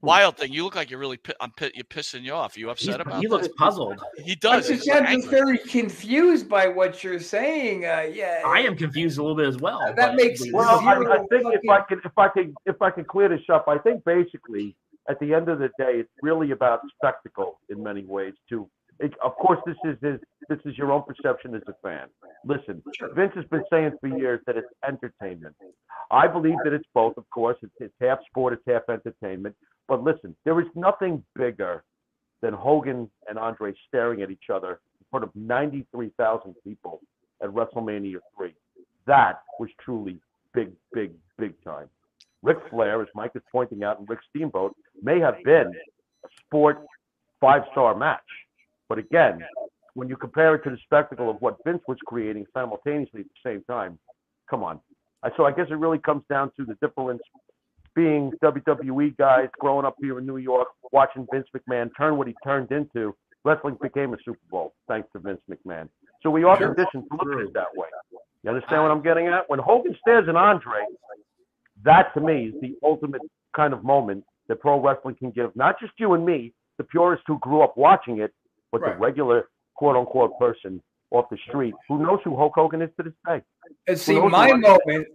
[0.02, 1.18] Wild thing, you look like you're really.
[1.18, 1.52] pi- I'm.
[1.52, 2.56] pi- You're pissing you off.
[2.56, 3.34] Are you He's- upset about he that?
[3.34, 4.02] looks puzzled.
[4.18, 4.68] He does.
[4.68, 5.30] He's I'm just angry.
[5.30, 7.86] very confused by what you're saying.
[7.86, 9.94] Uh, yeah, I am confused a little bit as well.
[9.96, 13.06] That makes Well, I, I think if I can, if I can, if I can
[13.06, 14.76] clear this up, I think basically
[15.08, 18.68] at the end of the day, it's really about spectacle in many ways too.
[19.02, 22.08] It, of course, this is his, this is your own perception as a fan.
[22.46, 22.84] Listen,
[23.16, 25.56] Vince has been saying for years that it's entertainment.
[26.12, 27.18] I believe that it's both.
[27.18, 29.56] Of course, it's, it's half sport, it's half entertainment.
[29.88, 31.84] But listen, there is nothing bigger
[32.42, 37.02] than Hogan and Andre staring at each other in front of 93,000 people
[37.42, 38.54] at WrestleMania 3.
[39.08, 40.20] That was truly
[40.54, 41.88] big, big, big time.
[42.44, 45.72] Ric Flair, as Mike is pointing out, and Rick Steamboat may have been
[46.24, 46.86] a sport
[47.40, 48.20] five star match.
[48.92, 49.40] But again,
[49.94, 53.50] when you compare it to the spectacle of what Vince was creating simultaneously at the
[53.50, 53.98] same time,
[54.50, 54.82] come on.
[55.38, 57.22] So I guess it really comes down to the difference
[57.96, 62.36] being WWE guys growing up here in New York, watching Vince McMahon turn what he
[62.44, 63.16] turned into.
[63.46, 65.88] Wrestling became a Super Bowl thanks to Vince McMahon.
[66.22, 66.76] So we are Sure.
[66.76, 67.88] conditioned to look at it that way.
[68.44, 69.50] You understand what I'm getting at?
[69.50, 70.86] When Hogan stares at Andre,
[71.84, 73.22] that to me is the ultimate
[73.54, 77.24] kind of moment that pro wrestling can give not just you and me, the purists
[77.26, 78.34] who grew up watching it,
[78.72, 82.90] but the regular quote unquote person off the street who knows who Hulk Hogan is
[82.98, 83.42] to this day.
[83.88, 85.08] And see, my moment,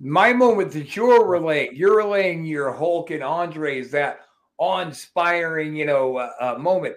[0.00, 4.20] my moment that you're relaying, you're relaying your Hulk and Andre's that
[4.58, 6.94] awe-inspiring, you know, uh, uh, moment.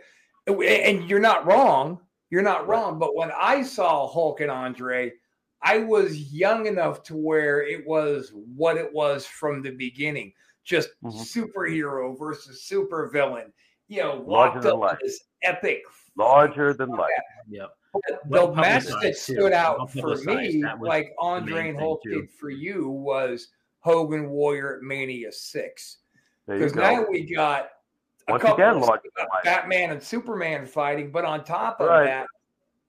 [0.48, 2.00] And- you're not wrong.
[2.30, 3.00] You're not wrong.
[3.00, 5.14] But when I saw Hulk and Andre,
[5.62, 10.34] I was young enough to where it was what it was from the beginning.
[10.66, 11.14] Just Mhm.
[11.14, 13.52] superhero versus supervillain.
[13.88, 15.84] You know, locked up in this epic
[16.18, 17.10] Larger than life.
[17.50, 17.70] Yep.
[18.08, 19.34] the Well match that publicized, too.
[19.36, 22.22] stood out Well for me, like Andre main and thing, Hulk too.
[22.22, 23.50] did for you, was
[23.80, 25.98] Hogan Warrior at Mania Six.
[26.48, 27.70] Because now we got
[28.28, 29.44] a Once couple again, of larger stuff, than life.
[29.44, 32.06] Batman and Superman fighting, but on top of Right.
[32.06, 32.28] that,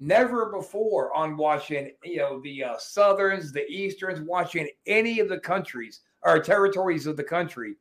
[0.01, 5.39] never before on watching you know the uh, Southerns, the Easterns, watching any of the
[5.39, 7.77] countries or territories of the country.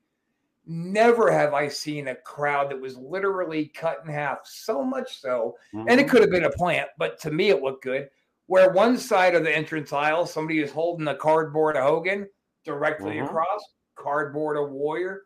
[0.65, 4.39] Never have I seen a crowd that was literally cut in half.
[4.45, 5.99] So much so and Mm-hmm.
[5.99, 8.09] it could have been a plant, but to me it looked good.
[8.47, 12.29] Where one side of the entrance aisle, somebody is holding a cardboard of Hogan
[12.63, 13.25] directly Mhm.
[13.25, 13.61] across,
[13.95, 15.23] cardboard of Warrior.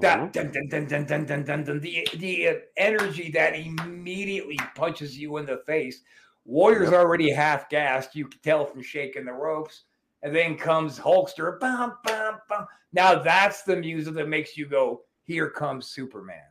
[0.00, 4.58] That dun, dun, dun, dun, dun, dun, dun, dun, the the uh, energy that immediately
[4.74, 6.02] punches you in the face.
[6.44, 8.16] Warriors already half gassed.
[8.16, 9.84] You can tell from shaking the ropes.
[10.22, 11.58] And then comes Hulkster.
[11.58, 12.66] Bum, bum, bum.
[12.92, 16.44] Now that's the music that makes you go, "Here comes Superman."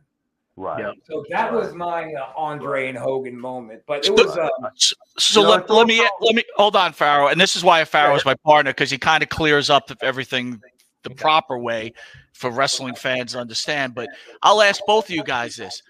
[0.56, 0.80] Right.
[0.80, 0.94] Yep.
[1.04, 3.82] So that was my uh, Andre and Hogan moment.
[3.86, 6.92] But it was uh, So, so You know, let, let me let me hold on,
[6.92, 9.90] Pharaoh, and this is why Pharaoh is my partner because he kind of clears up
[10.02, 10.60] everything
[11.04, 11.94] the proper way
[12.34, 13.94] for wrestling fans to understand.
[13.94, 14.10] But
[14.42, 15.82] I'll ask both of you guys this: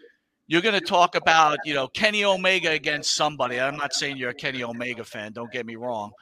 [0.46, 3.58] You're going to talk about you know Kenny Omega against somebody.
[3.58, 5.32] I'm not saying you're a Kenny Omega fan.
[5.32, 6.12] Don't get me wrong.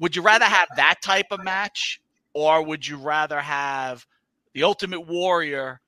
[0.00, 2.00] Would you rather have that type of match,
[2.32, 4.06] or would you rather have
[4.52, 5.80] the Ultimate Warrior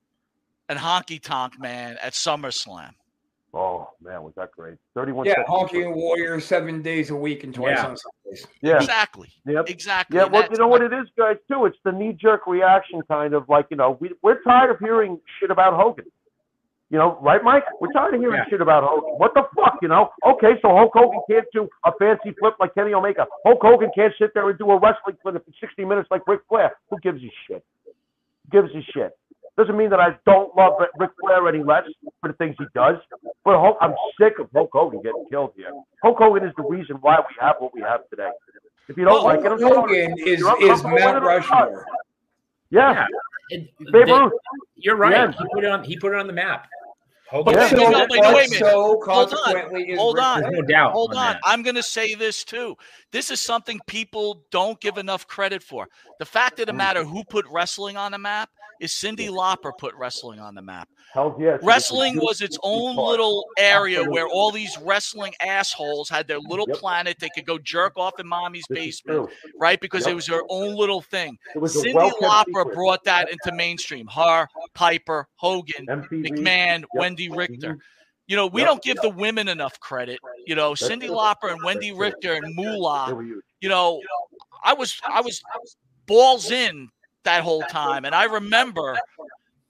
[0.68, 2.92] and Honky Tonk Man at SummerSlam?
[3.54, 4.76] Oh man, was that great?
[4.94, 5.24] Thirty-one.
[5.26, 7.86] yeah, honky and warrior seven days a week and twice Yeah.
[7.86, 8.46] on Sundays.
[8.60, 8.76] Yeah.
[8.76, 9.28] Exactly.
[9.46, 9.70] Yep.
[9.70, 10.16] Exactly.
[10.18, 11.36] Yeah, well, that's you know what it is, guys.
[11.50, 15.18] Too, it's the knee-jerk reaction, kind of like you know we we're tired of hearing
[15.40, 16.04] shit about Hogan.
[16.90, 17.64] You know, right, Mike?
[17.80, 18.48] We're tired of hearing Yeah.
[18.48, 19.14] shit about Hogan.
[19.18, 20.12] What the fuck, you know?
[20.24, 23.26] Okay, so Hulk Hogan can't do a fancy flip like Kenny Omega.
[23.44, 26.42] Hulk Hogan can't sit there and do a wrestling flip for 60 minutes like Ric
[26.48, 26.76] Flair.
[26.90, 27.64] Who gives a shit?
[27.84, 27.92] Who
[28.52, 29.16] gives a shit?
[29.56, 31.84] Doesn't mean that I don't love Ric- Flair any less
[32.20, 32.98] for the things he does.
[33.44, 35.72] But Hulk, I'm sick of Hulk Hogan getting killed here.
[36.04, 38.30] Hulk Hogan is the reason why we have what we have today.
[38.88, 39.74] If you don't Well, like it, I'm sorry.
[39.74, 41.20] Hogan is is Mount it?
[41.26, 41.84] Rushmore.
[42.70, 43.06] Yeah, Yeah.
[43.50, 44.32] It- Babe the- Ruth.
[44.76, 45.12] you're right.
[45.12, 45.30] Yeah.
[45.32, 45.84] He put it on.
[45.84, 46.66] He put it on the map.
[47.30, 47.68] But Hogan, Yeah.
[47.68, 48.52] so, So, no, wait, but wait a minute.
[48.58, 49.28] so Hold on.
[49.28, 50.42] consequently is Hold on.
[50.52, 50.92] no doubt.
[50.92, 51.34] Hold on.
[51.34, 51.40] on.
[51.44, 52.76] I'm going to say this too.
[53.10, 55.88] This is something people don't give enough credit for.
[56.20, 58.48] The fact of the matter who put wrestling on the map
[58.80, 60.88] is Cyndi Lauper put wrestling on the map.
[61.12, 61.60] hell yes.
[61.62, 66.76] Wrestling was its own little area where all these wrestling assholes had their little Yep.
[66.78, 67.16] planet.
[67.18, 69.80] They could go jerk off in mommy's This basement, right?
[69.80, 71.38] Because it was their own little thing.
[71.54, 72.74] It was a Cyndi secret.
[72.74, 74.06] brought that into mainstream.
[74.08, 76.28] Her, Piper, Hogan, MTV.
[76.28, 76.88] McMahon, Yep.
[76.96, 77.78] Wendi Richter.
[78.28, 80.18] You know, we don't give the women enough credit.
[80.46, 81.08] You know, That's Cyndi.
[81.08, 83.16] Lauper and Wendi Richter and Moolah.
[83.60, 84.02] You know,
[84.64, 85.42] I was I was
[86.06, 86.88] balls in
[87.26, 88.96] that whole time, and I remember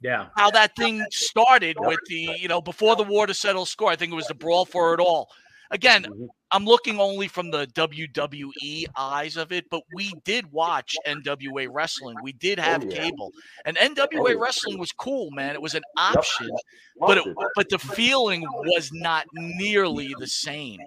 [0.01, 0.29] Yeah.
[0.37, 3.91] how that thing started with the you know before the war to settle score.
[3.91, 5.29] I think it was the brawl for it all.
[5.73, 6.29] Again, Mhm.
[6.53, 12.17] I'm looking only from the WWE eyes of it, but we did watch NWA wrestling.
[12.23, 13.03] We did have Oh, yeah.
[13.03, 13.33] cable,
[13.65, 15.55] and NWA Oh, wrestling was cool, man.
[15.57, 16.51] It was an option,
[17.01, 17.37] but it, it.
[17.57, 20.79] but the feeling was not nearly the same.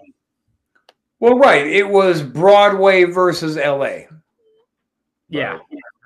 [1.19, 1.67] Well, right.
[1.67, 4.07] It was Broadway versus LA.
[5.27, 5.59] Yeah.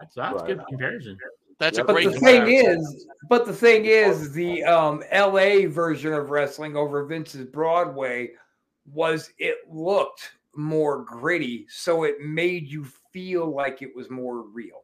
[0.03, 0.57] That's, that's a Right.
[0.57, 1.17] good comparison.
[1.59, 5.03] That's Yeah, a but great But the thing is, but the thing is, the um,
[5.13, 8.31] LA version of wrestling over Vince's Broadway
[8.91, 14.83] was it looked more gritty, so it made you feel like it was more real.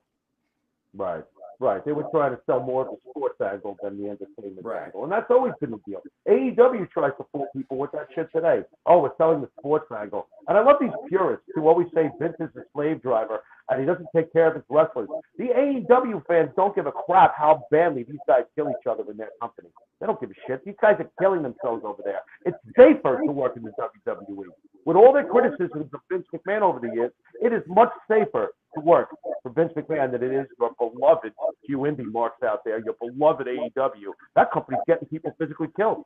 [0.94, 1.24] Right,
[1.60, 1.84] right.
[1.84, 4.86] They were trying to sell more of the sports angle than the entertainment Right.
[4.86, 6.02] angle, and that's always been the deal.
[6.28, 8.64] AEW tries to fool people with that shit today.
[8.86, 12.38] Oh, we're selling the sports angle, and I love these purists who always say Vince
[12.40, 15.08] is a slave driver and he doesn't take care of his wrestlers.
[15.38, 19.18] The AEW fans don't give a crap how badly these guys kill each other in
[19.18, 19.70] their company.
[20.00, 20.64] They don't give a shit.
[20.66, 22.22] These guys are killing themselves over there.
[22.46, 24.46] It's safer to work in the WWE.
[24.86, 27.12] With all their criticisms of Vince McMahon over the years,
[27.42, 29.10] it is much safer to work
[29.44, 31.34] for Vince McMahon than it is your beloved
[31.66, 34.14] Q Indie marks out there, your beloved AEW.
[34.36, 36.06] That company's getting people physically killed.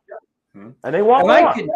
[0.54, 0.72] Hmm.
[0.84, 1.54] And they want And I more.
[1.54, 1.70] could,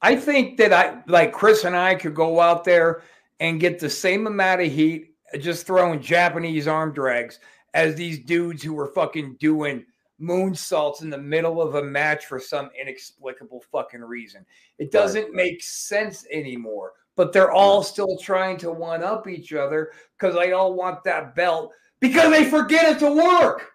[0.00, 3.02] I think that I like Chris and I could go out there
[3.40, 7.38] and get the same amount of heat just throwing Japanese arm drags
[7.74, 9.84] as these dudes who were fucking doing
[10.20, 14.44] moonsaults in the middle of a match for some inexplicable fucking reason.
[14.78, 16.92] It doesn't make sense anymore.
[17.14, 21.34] But they're all still trying to one up each other because they all want that
[21.34, 23.70] belt because they forget it to work.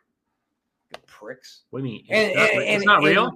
[0.92, 1.62] The pricks.
[1.70, 2.06] What do you mean?
[2.10, 3.32] And- It's not, and- it's not real?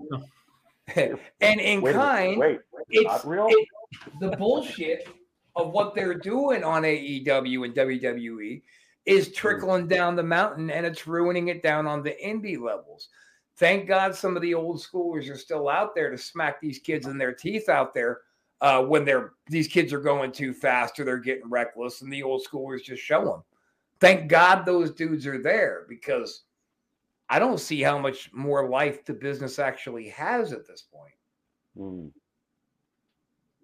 [1.42, 2.60] and in Wait, a minute, kind, wait,
[2.90, 3.48] it's not real?
[3.50, 3.68] it-
[4.20, 5.08] the bullshit
[5.56, 8.62] of what they're doing on AEW and WWE
[9.06, 13.10] is trickling down the mountain and it's ruining it down on the indie levels.
[13.58, 17.08] Thank God some of the old schoolers are still out there to smack these kids
[17.08, 18.22] in their teeth out there
[18.62, 22.24] uh, when they're these kids are going too fast or they're getting reckless and the
[22.24, 23.44] old schoolers just show them.
[24.00, 26.44] Thank God those dudes are there because
[27.30, 31.14] I don't see how much more life the business actually has at this point.
[31.78, 32.08] Hmm.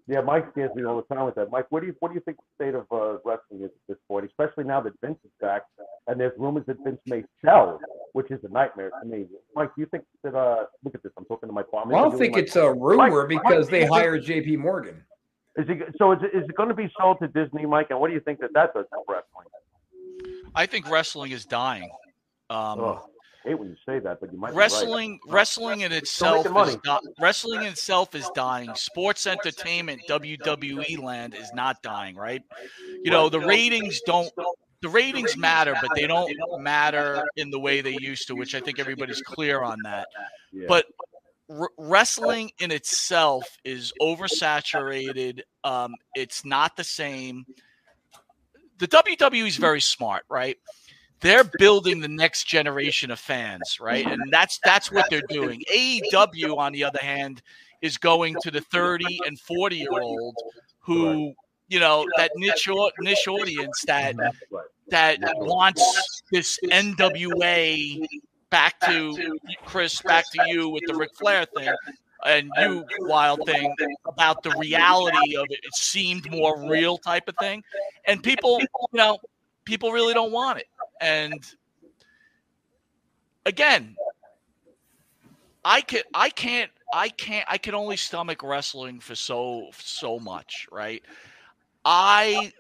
[0.10, 1.52] Yeah, Mike scares me all the time with that.
[1.52, 3.72] Mike, what do you what do you think the state of uh, wrestling is at
[3.90, 5.64] this point, especially now that Vince is back
[6.08, 7.78] and there's rumors that Vince may sell,
[8.14, 9.26] which is a nightmare to me.
[9.54, 10.34] Mike, do you think that?
[10.34, 11.12] Uh, look at this.
[11.18, 11.96] I'm talking to my partner.
[11.96, 14.56] I don't think it's a rumor Mike, because Mike, they hired J.P.
[14.56, 15.04] Morgan.
[15.58, 16.14] Is it so?
[16.14, 17.88] Is it, is it going to be sold to Disney, Mike?
[17.90, 19.48] And what do you think that that does to wrestling?
[20.56, 21.90] I think wrestling is dying.
[22.50, 23.10] Um, Oh,
[23.48, 24.50] hate when you say that, but you might.
[24.50, 24.64] be right.
[24.64, 28.74] wrestling wrestling in itself is di- wrestling in itself is dying.
[28.76, 32.44] Sports entertainment wwe land is not dying right?
[33.04, 34.32] You know the ratings don't
[34.82, 38.60] the ratings matter but they don't matter in the way they used to which i
[38.60, 40.08] think everybody's clear on that.
[40.68, 40.86] But
[41.50, 47.46] r- wrestling in itself is oversaturated um it's not the same.
[48.78, 50.58] The wwe is very smart right
[51.20, 54.06] they're building the next generation of fans, right?
[54.06, 55.64] And that's that's what they're doing.
[55.74, 57.42] AEW, on the other hand,
[57.82, 60.36] is going to the 30 and 40 year old
[60.80, 61.34] who,
[61.68, 64.16] you know, that niche niche audience that
[64.90, 68.06] that wants this NWA
[68.50, 71.74] back to Chris, back to you with the Ric Flair thing.
[72.26, 73.74] And you wild thing
[74.06, 75.60] about the reality of it.
[75.64, 77.64] It seemed more real type of thing.
[78.06, 79.20] And people, you know,
[79.66, 80.66] people really don't want it.
[81.02, 81.44] And
[83.46, 83.96] again,
[85.66, 90.68] I can I can't I can't I can only stomach wrestling for so so much,
[90.72, 91.04] right?
[91.84, 92.52] I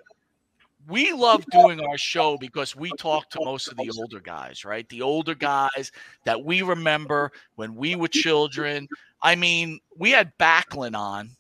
[0.88, 4.88] we love doing our show because we talk to most of the older guys, right?
[4.90, 5.92] The older guys
[6.26, 8.88] that we remember when we were children.
[9.22, 11.32] I mean, we had Backlund on,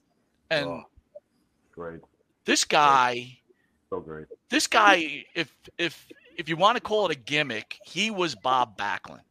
[0.49, 0.83] and Oh,
[1.73, 2.01] great,
[2.45, 3.39] this guy
[3.89, 4.25] so great.
[4.49, 6.07] this guy, if if
[6.37, 9.21] if you want to call it a gimmick, he was Bob Backlund.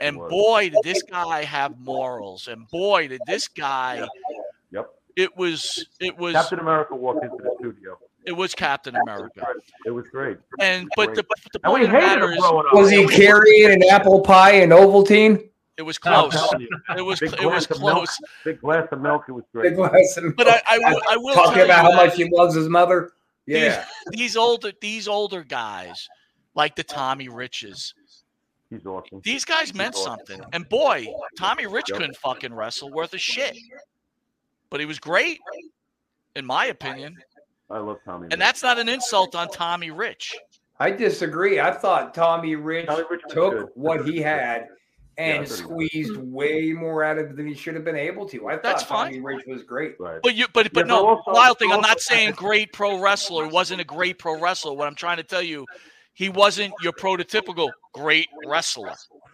[0.00, 2.48] And boy, did this guy have morals.
[2.48, 4.06] And boy, did this guy
[4.72, 4.88] Yep.
[5.16, 7.98] it was it was Captain America walked into the studio.
[8.24, 9.44] it was Captain America.
[9.84, 10.38] It was great.
[10.58, 12.38] And but the, the And we point of the matter is.
[12.72, 15.48] Was he carrying an apple pie and Ovaltine?
[15.76, 16.34] it was close.
[16.96, 17.94] It was Big it was glass of milk.
[17.96, 18.18] close.
[18.44, 19.24] Big glass of milk.
[19.28, 19.76] It was Big great.
[19.76, 22.54] glass of But I, I will I will talking about you how much he loves
[22.54, 23.12] his mother.
[23.46, 26.06] these, Yeah, these older these older guys,
[26.54, 27.94] like the Tommy Riches,
[28.70, 29.20] He's awesome.
[29.24, 30.18] these guys meant awesome.
[30.28, 30.40] something.
[30.52, 31.06] And boy,
[31.38, 31.98] Tommy Rich Yep.
[31.98, 33.56] couldn't fucking wrestle worth a shit.
[34.70, 35.40] But he was great,
[36.36, 37.16] in my opinion.
[37.68, 38.28] I love Tommy.
[38.30, 40.36] And that's not an insult on Tommy Rich.
[40.78, 41.60] I disagree.
[41.60, 43.68] I thought Tommy Rich Tommy Rich took good.
[43.74, 44.66] what he had
[45.18, 45.58] and I thought he was.
[45.58, 48.48] squeezed way more out of it than he should have been able to.
[48.48, 49.22] I thought That's Tommy fine.
[49.22, 49.96] Rich was great.
[50.00, 50.20] right.
[50.22, 52.98] But you but but Yeah, but no, also- wild thing, I'm not saying great pro
[53.00, 54.72] wrestler wasn't a great pro wrestler.
[54.72, 55.66] What I'm trying to tell you,
[56.20, 58.92] he wasn't your prototypical great wrestler.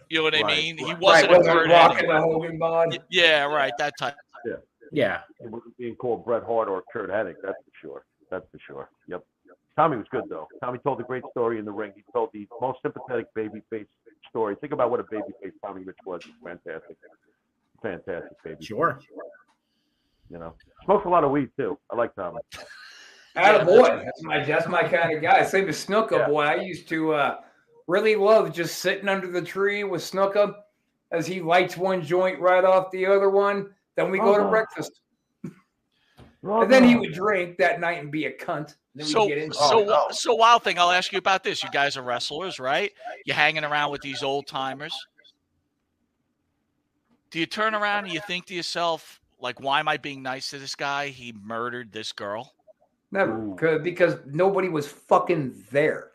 [0.08, 0.78] You know what I Right, mean?
[0.78, 2.14] He wasn't right, a wasn't Curt rocking Hennig.
[2.14, 2.98] the Hogan bod.
[3.10, 3.72] Yeah, right.
[3.76, 4.14] That type.
[4.92, 5.18] Yeah.
[5.40, 7.34] It wasn't being called Bret Hart or Curt Hennig.
[7.42, 8.04] That's for sure.
[8.30, 8.88] That's for sure.
[9.08, 9.24] Yep.
[9.74, 10.46] Tommy was good though.
[10.62, 11.90] Tommy told a great story in the ring.
[11.96, 13.88] He told the most sympathetic babyface
[14.30, 14.54] story.
[14.60, 16.20] Think about what a babyface Tommy Rich was.
[16.24, 16.96] It's fantastic.
[17.82, 18.64] Fantastic baby.
[18.64, 19.00] Sure.
[20.30, 21.76] You know, smokes a lot of weed too.
[21.90, 22.38] I like Tommy.
[23.36, 24.04] Attaboy.
[24.04, 25.42] That's my that's my kind of guy.
[25.44, 26.28] Same as Snuka, Yeah.
[26.28, 26.42] boy.
[26.42, 27.36] I used to uh,
[27.86, 30.54] really love just sitting under the tree with Snuka
[31.12, 33.70] as he lights one joint right off the other one.
[33.94, 34.50] Then we go to Oh.
[34.50, 35.00] breakfast.
[36.44, 38.74] Oh, And then he would drink that night and be a cunt.
[39.00, 39.50] So so it.
[39.52, 40.78] wi- so wild thing.
[40.78, 41.62] I'll ask you about this.
[41.62, 42.92] You guys are wrestlers, right?
[43.26, 44.94] You're hanging around with these old timers.
[47.30, 50.48] Do you turn around and you think to yourself, like, why am I being nice
[50.50, 51.08] to this guy?
[51.08, 52.54] He murdered this girl.
[53.12, 56.10] Never, because nobody was fucking there.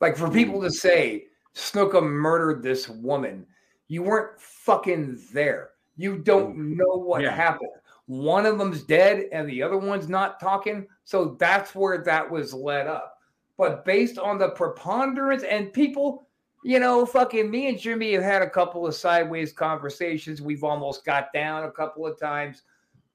[0.00, 3.46] Like for people to say Snuka murdered this woman,
[3.88, 5.70] you weren't fucking there.
[5.96, 7.30] You don't know what Yeah.
[7.30, 7.70] happened.
[8.06, 10.86] One of them's dead and the other one's not talking.
[11.04, 13.18] So that's where that was led up.
[13.56, 16.26] But based on the preponderance and people,
[16.64, 20.42] you know, fucking me and Jimmy have had a couple of sideways conversations.
[20.42, 22.62] We've almost got down a couple of times,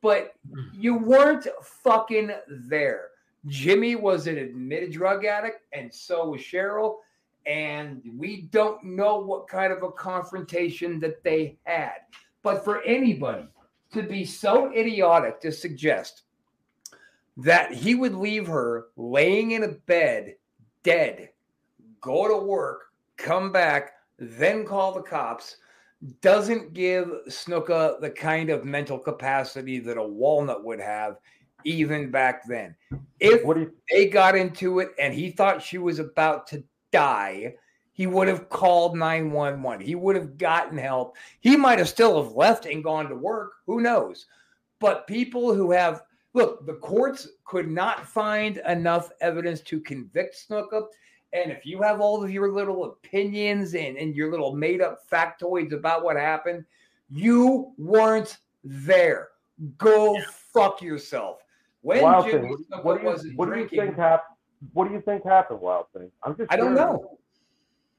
[0.01, 0.69] but mm.
[0.73, 3.09] you weren't fucking there.
[3.47, 6.97] Jimmy was an admitted drug addict, and so was Cheryl.
[7.45, 11.99] And we don't know what kind of a confrontation that they had.
[12.43, 13.47] But for anybody
[13.93, 16.23] to be so idiotic to suggest
[17.37, 20.35] that he would leave her laying in a bed,
[20.83, 21.29] dead,
[22.01, 25.57] go to work, come back, then call the cops,
[26.21, 31.17] doesn't give Snuka the kind of mental capacity that a walnut would have
[31.63, 32.75] even back then.
[33.19, 33.73] If you?
[33.89, 37.55] they got into it and he thought she was about to die,
[37.93, 39.85] he would have called 911.
[39.85, 41.17] He would have gotten help.
[41.39, 43.53] He might have still have left and gone to work.
[43.65, 44.27] Who knows?
[44.79, 46.03] But people who have
[46.33, 50.83] look, the courts could not find enough evidence to convict Snuka.
[51.43, 55.07] And if you have all of your little opinions and, and your little made up
[55.09, 56.65] factoids about what happened,
[57.09, 59.29] you weren't there.
[59.77, 60.19] Go
[60.53, 61.39] fuck yourself.
[61.81, 62.57] When Wild Jimmy thing.
[62.81, 63.09] What do you?
[63.09, 64.35] wasn't What do you think happened?
[64.73, 66.11] What do you think happened, Wild thing?
[66.23, 66.51] I'm just.
[66.51, 66.93] I don't curious.
[66.93, 67.17] know.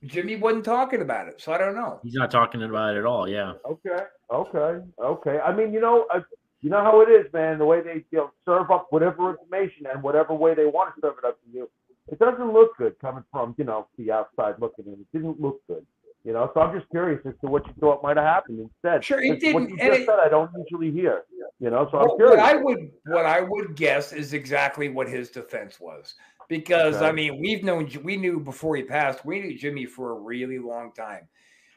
[0.04, 1.98] Jimmy wasn't talking about it, so I don't know.
[2.02, 3.28] He's not talking about it at all.
[3.28, 3.54] Yeah.
[3.68, 5.38] Okay, okay, okay.
[5.40, 6.20] I mean, you know, uh,
[6.60, 7.58] you know how it is, man.
[7.58, 11.00] The way they you know, serve up whatever information and whatever way they want to
[11.00, 11.68] serve it up to you,
[12.10, 14.92] it doesn't look good coming from you know the outside looking in.
[14.94, 15.84] It didn't look good,
[16.24, 16.50] you know.
[16.54, 19.04] So I'm just curious as to what you thought might have happened instead.
[19.04, 21.24] Sure, it didn't, you and just it- said, I don't usually hear,
[21.60, 21.88] you know.
[21.90, 22.36] So I'm What, curious.
[22.36, 26.14] what I would what I would guess is exactly what his defense was.
[26.48, 30.14] Because I mean, we've known we knew before he passed, we knew Jimmy for a
[30.14, 31.28] really long time.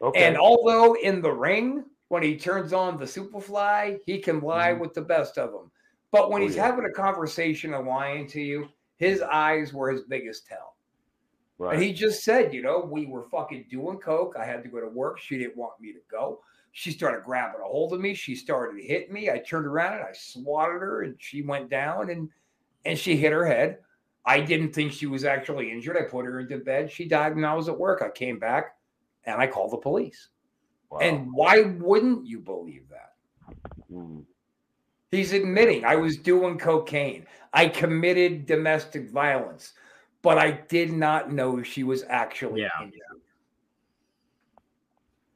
[0.01, 0.23] okay.
[0.25, 4.79] And although in the ring, when he turns on the Superfly, he can lie Mhm.
[4.79, 5.71] with the best of them.
[6.11, 6.65] But when Oh, he's yeah.
[6.67, 8.67] having a conversation and lying to you,
[9.02, 10.76] his eyes were his biggest tell.
[11.57, 11.73] right.
[11.73, 14.36] And he just said, you know, we were fucking doing coke.
[14.40, 15.18] I had to go to work.
[15.18, 16.41] She didn't want me to go.
[16.72, 18.14] She started grabbing a hold of me.
[18.14, 19.32] She started hitting me.
[19.32, 22.30] I turned around and I swatted her, and she went down and
[22.86, 23.80] and she hit her head.
[24.23, 25.98] I didn't think she was actually injured.
[25.98, 26.91] I put her into bed.
[26.91, 28.03] She died when I was at work.
[28.03, 28.76] I came back
[29.26, 30.30] and I called the police.
[30.91, 30.99] Wow.
[30.99, 33.14] And why wouldn't you believe that?
[33.91, 34.26] Mm.
[35.11, 37.27] He's admitting I was doing cocaine.
[37.53, 39.73] I committed domestic violence,
[40.21, 42.69] but I did not know she was actually Yeah.
[42.81, 43.01] injured.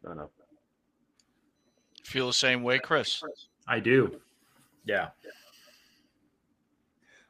[0.09, 0.29] I know.
[2.03, 3.21] Feel the same way, Chris?
[3.67, 4.21] I do.
[4.85, 5.09] Yeah.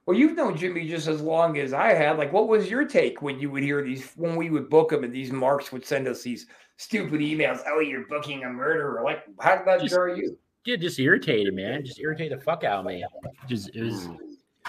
[0.06, 2.18] Well, you've known Jimmy just as long as I had.
[2.20, 5.04] Like, what was your take when you would hear these, when we would book him
[5.04, 6.46] and these marks would send us these
[6.78, 7.64] stupid emails?
[7.66, 9.02] Oh, you're booking a murderer.
[9.04, 10.38] Like, how did that Just- jar you?
[10.66, 11.86] Yeah, just irritated, man.
[11.86, 13.06] Just irritated the fuck out of me.
[13.48, 14.18] Just it was, mm.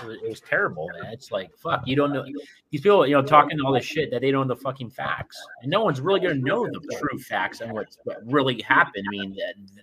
[0.02, 1.12] it was it was terrible, man.
[1.12, 2.24] It's like fuck, you don't know
[2.70, 5.36] these people, you know, talking all this shit that they don't know the fucking facts,
[5.62, 9.04] and no one's really gonna know the true facts and what what really happened.
[9.08, 9.82] I mean, that, that-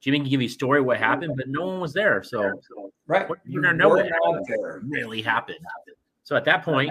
[0.00, 2.58] Jimmy can give you a story of what happened, but no one was there, so
[3.06, 3.28] Right.
[3.28, 4.12] What- You you're gonna know weren't it.
[4.26, 4.80] out there.
[4.88, 5.58] really happened.
[6.22, 6.90] So at that point,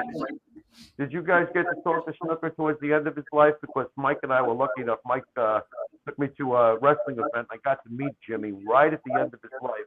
[0.97, 3.53] Did you guys get to talk to Snuka towards the end of his life?
[3.61, 4.99] Because Mike and I were lucky enough.
[5.05, 5.61] Mike uh,
[6.05, 7.47] took me to a wrestling event.
[7.51, 9.85] I got to meet Jimmy right at the end of his life.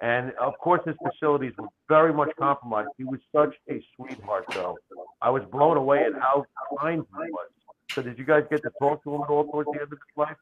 [0.00, 2.90] And of course, his facilities were very much compromised.
[2.98, 4.76] He was such a sweetheart, though.
[5.22, 6.44] I was blown away at how
[6.78, 7.48] kind he was.
[7.92, 9.90] So, did you guys get to talk to him at all towards the end of
[9.90, 10.36] his life?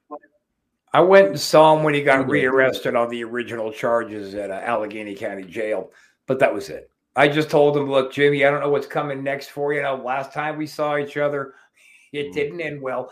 [0.92, 4.54] I went and saw him when he got rearrested on the original charges at uh,
[4.54, 5.90] Allegheny County Jail,
[6.26, 6.90] but that was it.
[7.14, 9.78] I just told him, "Look, Jimmy, I don't know what's coming next for you.
[9.78, 11.54] you know, last time we saw each other,
[12.12, 13.10] it didn't end well.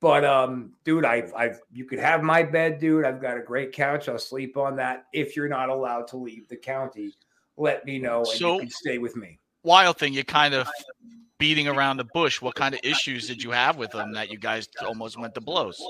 [0.00, 3.04] But um, dude, I've I've you could have my bed, dude.
[3.04, 4.08] I've got a great couch.
[4.08, 5.06] I'll sleep on that.
[5.12, 7.14] If you're not allowed to leave the county,
[7.56, 9.38] let me know and So- you can stay with me.
[9.64, 10.68] Wild thing, you're kind of
[11.38, 12.42] beating around the bush.
[12.42, 15.40] What kind of issues did you have with them that you guys almost went to
[15.40, 15.80] blows?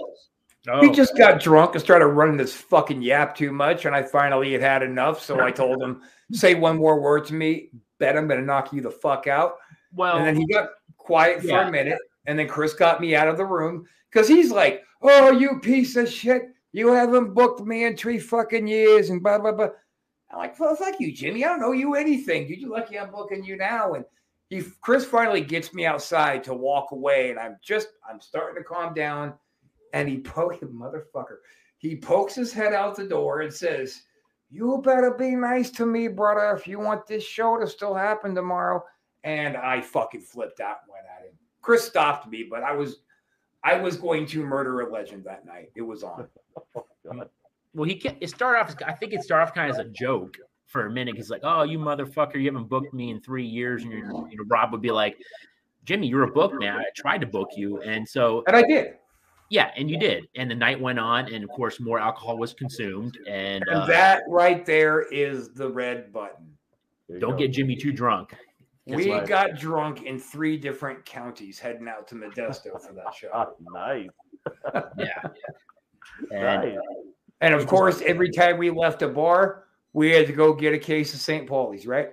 [0.64, 4.02] He oh, just got drunk and started running this fucking yap too much, and I
[4.02, 5.20] finally had had enough.
[5.20, 6.02] So I told him,
[6.32, 9.56] "Say one more word to me, bet I'm gonna knock you the fuck out."
[9.92, 13.26] well, And then he got quiet for a minute, and then Chris got me out
[13.26, 16.42] of the room because he's like, "Oh, you piece of shit!
[16.70, 19.70] You haven't booked me in three fucking years," and blah blah blah.
[20.30, 21.44] I'm like, "Well, fuck you, Jimmy.
[21.44, 22.46] I don't know you anything.
[22.46, 24.04] Dude, you lucky I'm booking you now." And
[24.48, 28.68] he, Chris, finally gets me outside to walk away, and I'm just, I'm starting to
[28.68, 29.34] calm down.
[29.92, 31.38] And he poke motherfucker.
[31.78, 34.02] He pokes his head out the door and says,
[34.50, 38.34] "You better be nice to me, brother, if you want this show to still happen
[38.34, 38.84] tomorrow."
[39.24, 41.34] and I fucking flipped out and went at him.
[41.60, 43.02] Chris stopped me, but I was
[43.64, 45.70] I was going to murder a legend that night.
[45.76, 46.26] It was on.
[47.74, 48.68] well, he it started off.
[48.70, 50.36] as- I think it started off kind of as a joke
[50.66, 51.16] for a minute.
[51.16, 54.36] He's like, "Oh, you motherfucker, you haven't booked me in three years," and you're, you
[54.36, 55.16] know, Rob would be like,
[55.84, 56.78] "Jimmy, you're a book man.
[56.78, 58.94] I tried to book you," and so And I did.
[59.52, 60.28] Yeah, and you did.
[60.34, 63.18] And the night went on, and of course, more alcohol was consumed.
[63.28, 66.56] And, And uh, that right there is the red button.
[67.18, 67.36] Don't go.
[67.36, 68.34] get Jimmy too drunk.
[68.86, 69.28] We right.
[69.28, 73.54] got drunk in three different counties heading out to Modesto for that show.
[73.74, 74.08] Nice,
[74.96, 75.22] Yeah,
[76.30, 76.78] and nice.
[77.42, 80.78] And of course, every time we left a bar, we had to go get a
[80.78, 81.46] case of St.
[81.46, 82.12] Pauli's, right?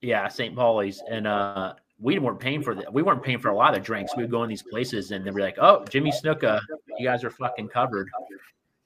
[0.00, 0.56] yeah, St.
[0.56, 1.74] Pauli's, and uh,
[2.04, 4.14] we weren't paying for the, we weren't paying for a lot of drinks.
[4.14, 6.60] We'd go in these places, and they'd be like, "Oh, Jimmy Snuka,
[6.98, 8.10] you guys are fucking covered."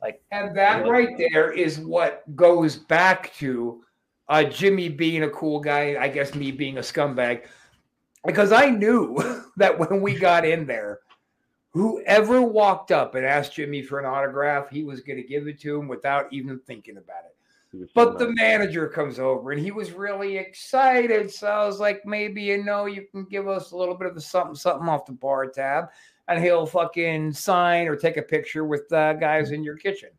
[0.00, 3.82] Like, and that right there is what goes back to
[4.28, 5.96] uh, Jimmy being a cool guy.
[6.00, 7.46] I guess me being a scumbag,
[8.24, 9.18] because I knew
[9.56, 11.00] that when we got in there,
[11.70, 15.60] whoever walked up and asked Jimmy for an autograph, he was going to give it
[15.62, 17.36] to him without even thinking about it.
[17.72, 21.30] He was so But the manager comes over and he was really excited.
[21.30, 24.14] So I was like, maybe you know, you can give us a little bit of
[24.14, 25.86] the something, something off the bar tab,
[26.28, 30.10] and he'll fucking sign or take a picture with uh, guys in your kitchen.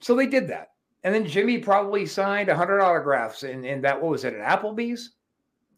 [0.00, 0.70] So they did that.
[1.04, 5.10] And then Jimmy probably signed 100 autographs in, in that, what was it, at Applebee's?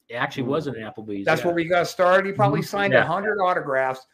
[0.08, 1.24] It actually was an Applebee's.
[1.24, 1.46] That's yeah.
[1.48, 2.26] where we got started.
[2.26, 2.66] He probably Mhm.
[2.68, 3.04] signed a Yeah.
[3.04, 4.06] hundred autographs.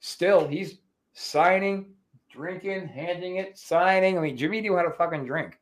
[0.00, 0.78] Still, he's
[1.12, 1.94] signing,
[2.30, 4.16] drinking, handing it, signing.
[4.16, 5.58] I mean, Jimmy knew how to fucking drink.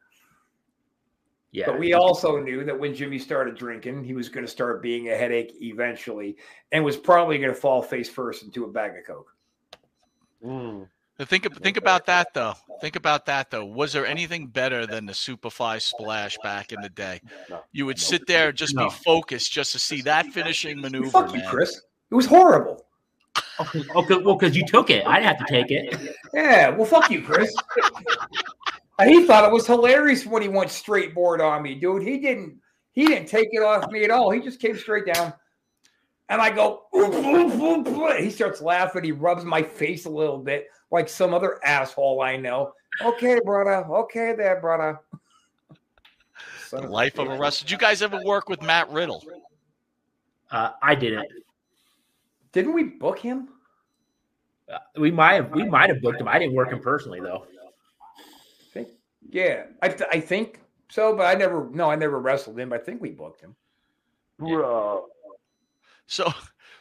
[1.52, 1.66] Yeah.
[1.66, 5.08] But we also knew that when Jimmy started drinking, he was going to start being
[5.08, 6.36] a headache eventually,
[6.72, 9.34] and was probably going to fall face first into a bag of coke.
[10.44, 10.88] Mm.
[11.22, 12.54] Think think about that though.
[12.80, 13.64] Think about that though.
[13.64, 17.20] Was there anything better than the Superfly splash back in the day?
[17.50, 17.60] No.
[17.72, 18.84] You would sit there and just No.
[18.84, 21.10] be focused just to see that finishing maneuver.
[21.10, 21.48] Fuck you, man.
[21.48, 21.80] Chris.
[22.10, 22.84] It was horrible.
[23.58, 26.14] Oh, 'cause- oh, 'cause- well, because you took it, I'd have to take it.
[26.32, 27.52] Yeah, well, fuck you, Chris.
[28.98, 32.02] And he thought it was hilarious when he went straight board on me, dude.
[32.02, 32.58] He didn't.
[32.92, 34.30] He didn't take it off me at all.
[34.30, 35.32] He just came straight down,
[36.28, 36.86] and I go.
[36.96, 39.04] "Oof, oof, oof, oof." He starts laughing.
[39.04, 42.72] He rubs my face a little bit, like some other asshole I know.
[43.04, 43.86] Okay, brother.
[43.88, 44.98] Okay, there, brother.
[46.66, 47.38] Son of a Life of a bitch.
[47.40, 47.66] wrestler.
[47.66, 49.22] Did you guys ever work with Matt Riddle?
[50.50, 51.28] Uh, I didn't.
[52.52, 53.50] Didn't we book him?
[54.72, 56.26] Uh, we might have we might have booked him.
[56.26, 57.46] I didn't work him personally though.
[59.30, 60.60] Think, yeah, I, th- I think
[60.90, 61.68] so, but I never.
[61.70, 62.70] No, I never wrestled him.
[62.70, 63.54] But I think we booked him.
[64.40, 65.02] Bruh.
[66.06, 66.32] So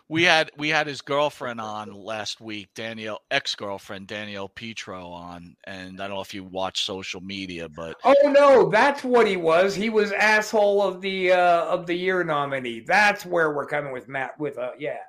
[0.09, 5.55] we had we had his girlfriend on last week, Danielle ex girlfriend Danielle Petro on,
[5.65, 9.35] and I don't know if you watch social media, but Oh no, that's what he
[9.35, 9.75] was.
[9.75, 12.81] He was asshole of the uh of the year nominee.
[12.81, 14.39] That's where we're coming with Matt.
[14.39, 14.99] With uh, yeah.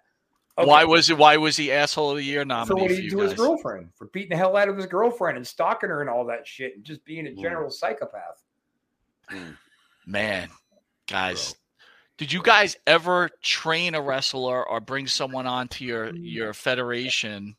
[0.58, 0.66] Okay.
[0.66, 1.16] why was it?
[1.16, 3.34] Why was he asshole of the year for nominee what for he did you his
[3.34, 6.48] girlfriend for beating the hell out of his girlfriend and stalking her and all that
[6.48, 8.42] shit and just being a general psychopath.
[10.06, 10.48] Man,
[11.06, 11.54] guys,
[12.16, 17.54] did you guys ever train a wrestler or bring someone onto your your federation,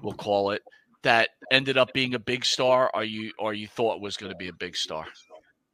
[0.00, 0.62] we'll call it,
[1.02, 4.38] that ended up being a big star, or you or you thought was going to
[4.38, 5.06] be a big star?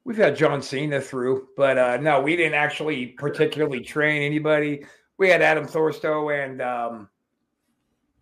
[0.04, 4.86] We've had John Cena through, but uh no, we didn't actually particularly train anybody.
[5.18, 7.08] We had Adam Thornstowe and um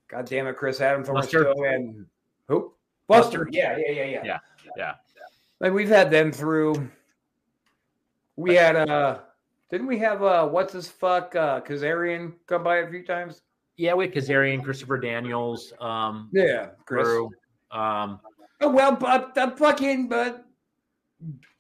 [0.09, 1.45] God damn it, Chris Adam Buster.
[1.45, 2.07] Thornstowe and
[2.49, 2.73] who?
[3.09, 3.49] Buster.
[3.51, 4.25] Yeah, yeah, yeah, yeah.
[4.25, 4.39] Yeah,
[4.77, 4.93] yeah.
[5.61, 6.91] Like we've had them through.
[8.37, 9.21] We had uh
[9.71, 13.43] didn't we have uh what's his fuck uh Kazarian come by a few times?
[13.77, 17.05] Yeah, we had Kazarian, Christopher Daniels, um, Yeah, Chris.
[17.05, 17.31] Drew,
[17.71, 18.21] um,
[18.61, 20.47] Oh well, but the fucking but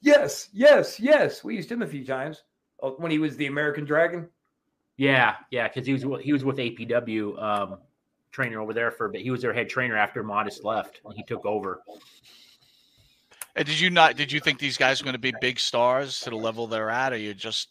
[0.02, 1.42] yes, yes, yes.
[1.42, 2.44] We used him a few times
[2.82, 4.28] uh, when he was the American Dragon.
[4.96, 7.78] Yeah, yeah, because he was with- he was with APW um,
[8.30, 9.20] trainer over there for but.
[9.20, 11.82] He was their head trainer after Modest left, and he took over.
[13.54, 14.16] And did you not?
[14.16, 16.90] Did you think these guys are going to be big stars to the level they're
[16.90, 17.68] at, or you just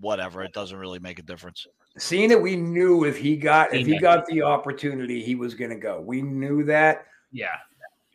[0.00, 0.42] whatever?
[0.42, 1.66] It doesn't really make a difference.
[1.98, 5.70] Seeing it, we knew if he got if he got the opportunity, he was going
[5.70, 6.00] to go.
[6.00, 7.06] We knew that.
[7.32, 7.56] Yeah,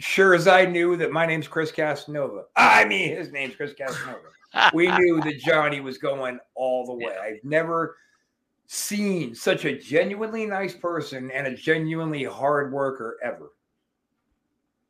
[0.02, 2.46] Sure as I knew that my name's Chris Casanova.
[2.56, 4.20] I mean, his name's Chris Casanova.
[4.74, 7.16] we knew that Johnny was going all the way.
[7.22, 7.98] I've never
[8.72, 13.52] seen such a genuinely nice person and a genuinely hard worker ever.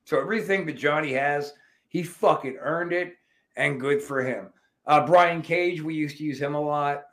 [0.06, 1.53] So everything that Johnny has,
[1.88, 3.16] he fucking earned it,
[3.56, 4.49] and good for him.
[4.86, 7.06] Uh, Brian Cage, we used to use him a lot.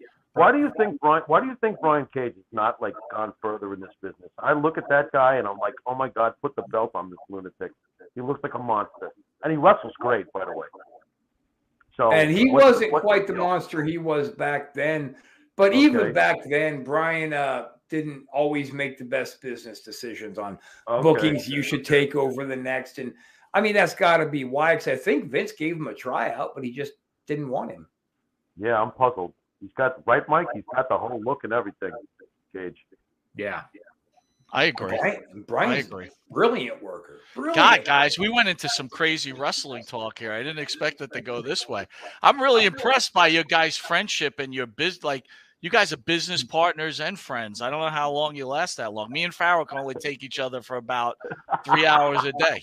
[0.00, 0.08] yep.
[0.32, 1.22] Why do you think Brian?
[1.26, 4.30] Why do you think Brian Cage has not like gone further in this business?
[4.38, 7.10] I look at that guy and I'm like, oh my god, put the belt on
[7.10, 7.72] this lunatic.
[8.14, 9.10] He looks like a monster,
[9.44, 10.66] and he wrestles great, by the way.
[11.92, 15.16] So, and he what's- wasn't what's quite the monster he was back then.
[15.56, 20.58] But even back then, Brian uh, didn't always make the best business decisions on
[20.88, 21.02] Okay.
[21.02, 22.98] bookings you should take over the next.
[22.98, 23.12] And
[23.52, 24.74] I mean, that's got to be why.
[24.74, 26.92] Because I think Vince gave him a tryout, but he just
[27.26, 27.86] didn't want him.
[28.56, 29.34] Yeah, I'm puzzled.
[29.60, 30.48] He's got right, Mike.
[30.54, 31.92] He's got the whole look and everything.
[32.54, 32.84] Cage.
[33.36, 33.62] Yeah.
[34.52, 34.98] I agree.
[35.46, 36.10] Brian, I agree.
[36.30, 37.20] brilliant worker.
[37.34, 37.56] Brilliant.
[37.56, 40.32] God, guys, we went into some crazy wrestling talk here.
[40.32, 41.86] I didn't expect it to go this way.
[42.22, 45.02] I'm really impressed by your guys' friendship and your biz.
[45.02, 45.24] Like,
[45.62, 46.50] you guys are business mm-hmm.
[46.50, 47.62] partners and friends.
[47.62, 49.10] I don't know how long you last that long.
[49.10, 51.16] Me and Pharaoh can only take each other for about
[51.64, 52.62] three hours a day.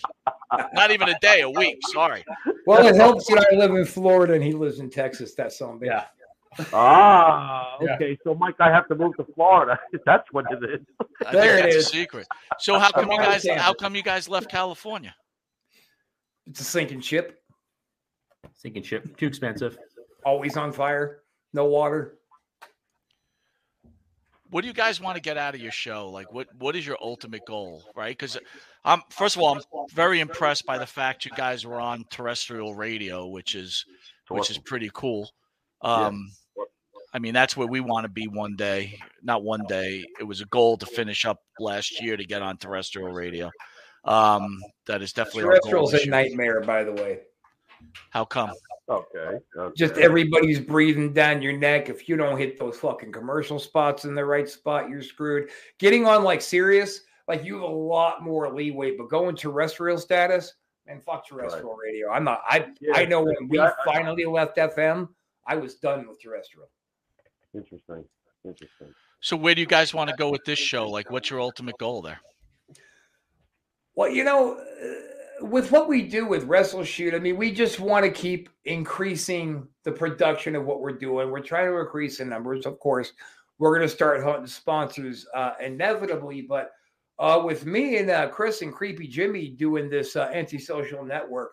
[0.74, 1.78] Not even a day, a week.
[1.91, 2.24] Sorry.
[2.68, 5.34] Well, it helps that I live in Florida and he lives in Texas.
[5.34, 5.88] That's something.
[5.88, 6.06] Yeah.
[6.73, 7.95] Ah, Yeah.
[7.95, 8.17] okay.
[8.23, 9.80] So, Mike, I have to move to Florida.
[10.05, 10.85] That's what it is.
[11.26, 11.85] I There think it that's is.
[11.88, 12.27] a secret.
[12.59, 13.45] So how come you guys?
[13.57, 15.13] How come you guys left California?
[16.47, 17.41] It's a sinking ship,
[18.55, 19.15] Sinking ship.
[19.17, 19.77] Too expensive.
[20.26, 21.21] always on fire,
[21.53, 22.15] no water.
[24.49, 26.09] what do you guys want to get out of your show?
[26.09, 28.17] Like, what what is your ultimate goal, right?
[28.17, 28.38] Because
[28.84, 29.61] I'm first of all, I'm
[29.93, 33.85] very impressed by the fact you guys were on terrestrial radio, which is
[34.30, 35.30] which is pretty cool.
[35.81, 36.31] Um,
[37.14, 38.99] I mean, that's where we want to be one day.
[39.23, 40.06] Not one day.
[40.19, 43.49] It was a goal to finish up last year to get on terrestrial radio.
[44.06, 46.11] Um, that is definitely Terrestrial's this a year.
[46.11, 47.19] nightmare, by the way.
[48.11, 48.52] How come?
[48.90, 49.40] Okay.
[49.57, 49.73] okay.
[49.76, 51.90] Just everybody's breathing down your neck.
[51.90, 55.49] If you don't hit those fucking commercial spots in the right spot, you're screwed.
[55.80, 60.53] Getting on like Sirius, like you have a lot more leeway, but going terrestrial status,
[60.88, 62.10] and fuck terrestrial radio.
[62.10, 62.41] I'm not.
[62.48, 65.10] I Yeah, I know when we I- finally left FM,
[65.45, 66.69] I was done with terrestrial.
[67.53, 68.05] Interesting.
[68.45, 68.93] Interesting.
[69.21, 70.89] So where do you guys want to go with this show?
[70.89, 72.19] Like, what's your ultimate goal there?
[73.95, 77.80] Well, you know, uh, with what we do with Wrestle Shoot, I mean, we just
[77.80, 81.31] want to keep increasing the production of what we're doing.
[81.31, 82.65] We're trying to increase the numbers.
[82.65, 83.11] Of course,
[83.57, 86.71] we're going to start hunting sponsors uh, inevitably, but
[87.19, 91.51] uh, with me and uh, Chris and Creepy Jimmy doing this uh, antisocial network,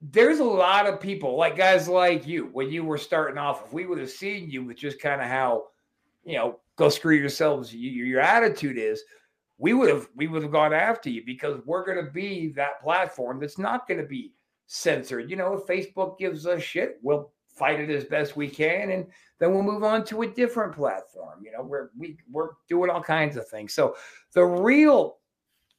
[0.00, 3.64] there's a lot of people, like guys like you, when you were starting off.
[3.66, 5.66] If we would have seen you with just kind of how,
[6.24, 9.02] you know, go screw yourselves, you, your attitude is,
[9.58, 12.80] we would have we would have gone after you because we're going to be that
[12.80, 14.32] platform that's not going to be
[14.68, 15.28] censored.
[15.28, 19.06] You know, if Facebook gives us shit, we'll fight it as best we can, and
[19.40, 21.40] then we'll move on to a different platform.
[21.44, 23.74] You know, we're we we're doing all kinds of things.
[23.74, 23.96] So
[24.32, 25.18] the real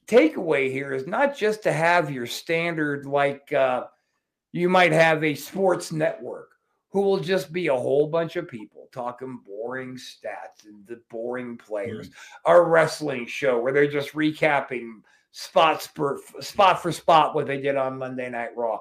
[0.08, 3.86] takeaway here is not just to have your standard like uh,
[4.52, 6.50] you might have a sports network
[6.92, 11.58] who will just be a whole bunch of people talking boring stats and the boring
[11.58, 12.10] players.
[12.10, 12.14] Mm.
[12.48, 15.02] A wrestling show where they're just recapping
[15.32, 18.80] spots for spot for spot what they did on Monday Night Raw.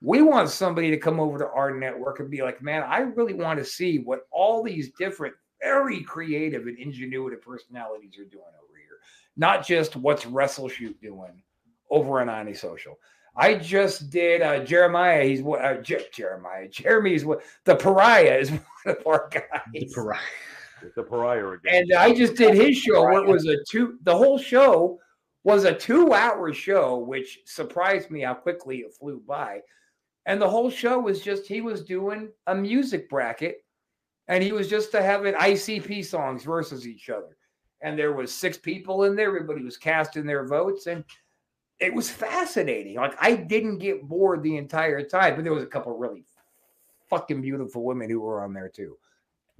[0.00, 3.34] We want somebody to come over to our network and be like, man, I really
[3.34, 8.78] want to see what all these different, very creative and ingenuitive personalities are doing over
[8.78, 8.98] here.
[9.36, 11.42] Not just what's Wrestle Shoot doing
[11.90, 12.96] over on Antisocial.
[13.38, 15.24] I just did uh, Jeremiah.
[15.24, 16.68] He's what uh, Je- Jeremiah.
[16.68, 19.62] Jeremy's what the pariah is one of our guys.
[19.72, 20.20] The pariah.
[20.96, 21.74] The pariah again.
[21.74, 24.98] And I just did his show where it was a two, the whole show
[25.44, 29.60] was a two hour show, which surprised me how quickly it flew by.
[30.26, 33.64] And the whole show was just, he was doing a music bracket
[34.26, 37.36] and he was just to having ICP songs versus each other.
[37.82, 39.28] And there was six people in there.
[39.28, 41.04] Everybody was casting their votes and
[41.80, 42.96] it was fascinating.
[42.96, 46.24] Like I didn't get bored the entire time, but there was a couple really
[47.08, 48.96] fucking beautiful women who were on there too.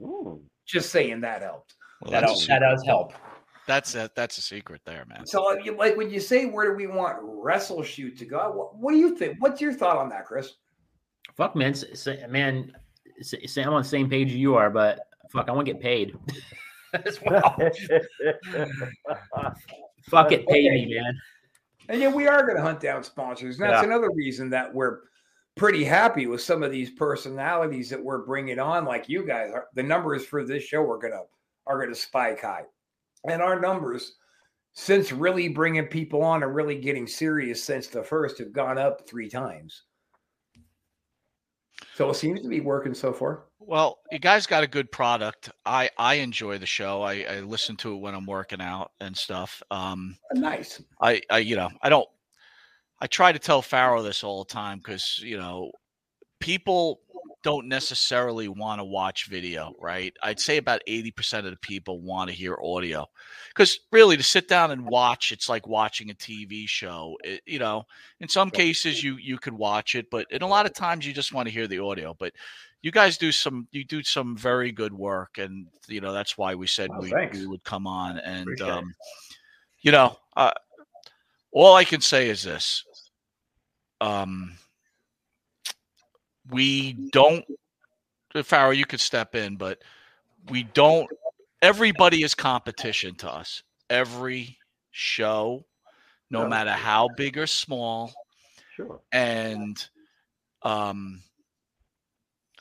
[0.01, 0.41] Ooh.
[0.67, 1.75] Just saying that helped.
[2.03, 3.13] Well, That, that's, does, that does help.
[3.67, 5.27] that's a that's a secret there, man.
[5.27, 8.51] So, uh, you- like when you say where do we want Wrestle Shoot to go?
[8.53, 9.37] What, what do you think?
[9.41, 10.55] What's your thought on that, Chris?
[11.37, 11.71] Fuck, man.
[11.73, 12.73] S- s- man,
[13.59, 15.01] I'm on the same page you are, but
[15.31, 16.17] fuck, I want to get paid.
[17.05, 17.55] As well.
[20.11, 21.19] fuck it, pay me, man.
[21.89, 23.59] And yeah, we are going to hunt down sponsors.
[23.59, 23.89] And that's Yeah.
[23.89, 25.01] another reason that we're
[25.57, 28.85] pretty happy with some of these personalities that we're bringing on.
[28.85, 31.23] Like you guys, are, the numbers for this show are gonna
[31.67, 32.65] are gonna spike high,
[33.29, 34.17] and our numbers
[34.73, 39.09] since really bringing people on and really getting serious since the first have gone up
[39.09, 39.83] three times.
[41.95, 43.48] So it seems to be working so far.
[43.69, 45.51] Well, you guys got a good product.
[45.67, 47.03] I I enjoy the show.
[47.03, 49.63] I, I listen to it when I'm working out and stuff.
[49.71, 50.83] Um, Nice.
[51.03, 52.09] I, I you know I don't
[52.99, 55.71] I try to tell Pharaoh this all the time because you know
[56.41, 57.01] people
[57.43, 60.13] don't necessarily want to watch video, right?
[60.23, 63.07] I'd say about 80% of the people want to hear audio.
[63.49, 67.17] Because really to sit down and watch, it's like watching a TV show.
[67.23, 67.85] It, you know,
[68.21, 71.13] in some cases you you could watch it, but in a lot of times you
[71.13, 72.15] just want to hear the audio.
[72.19, 72.33] But
[72.83, 76.55] you guys do some you do some very good work and you know that's why
[76.55, 78.95] we said Oh, we, we would come on and um
[79.81, 80.53] you know, uh,
[81.53, 82.85] all I can say is this.
[84.01, 84.53] Um,
[86.51, 87.45] we don't,
[88.43, 89.83] Pharaoh, you could step in, but
[90.51, 91.09] we don't,
[91.63, 93.63] everybody is competition to us.
[93.91, 94.59] Every
[94.91, 95.65] show,
[96.31, 98.13] no matter how big or small.
[98.77, 99.01] Sure.
[99.13, 99.83] And
[100.63, 101.23] um,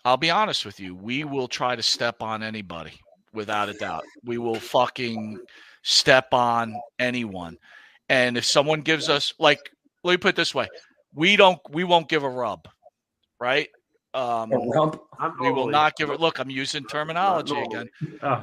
[0.07, 2.93] I'll be honest with you, we will try to step on anybody
[3.33, 4.05] without a doubt.
[4.23, 5.37] We will fucking
[5.81, 7.57] step on anyone.
[8.07, 9.59] And if someone gives us like
[10.05, 10.69] let me put it this way,
[11.13, 12.69] we don't we won't give a rub,
[13.41, 13.67] right?
[14.13, 15.01] Um A rump.
[15.41, 17.89] We will not give it look, I'm using terminology again.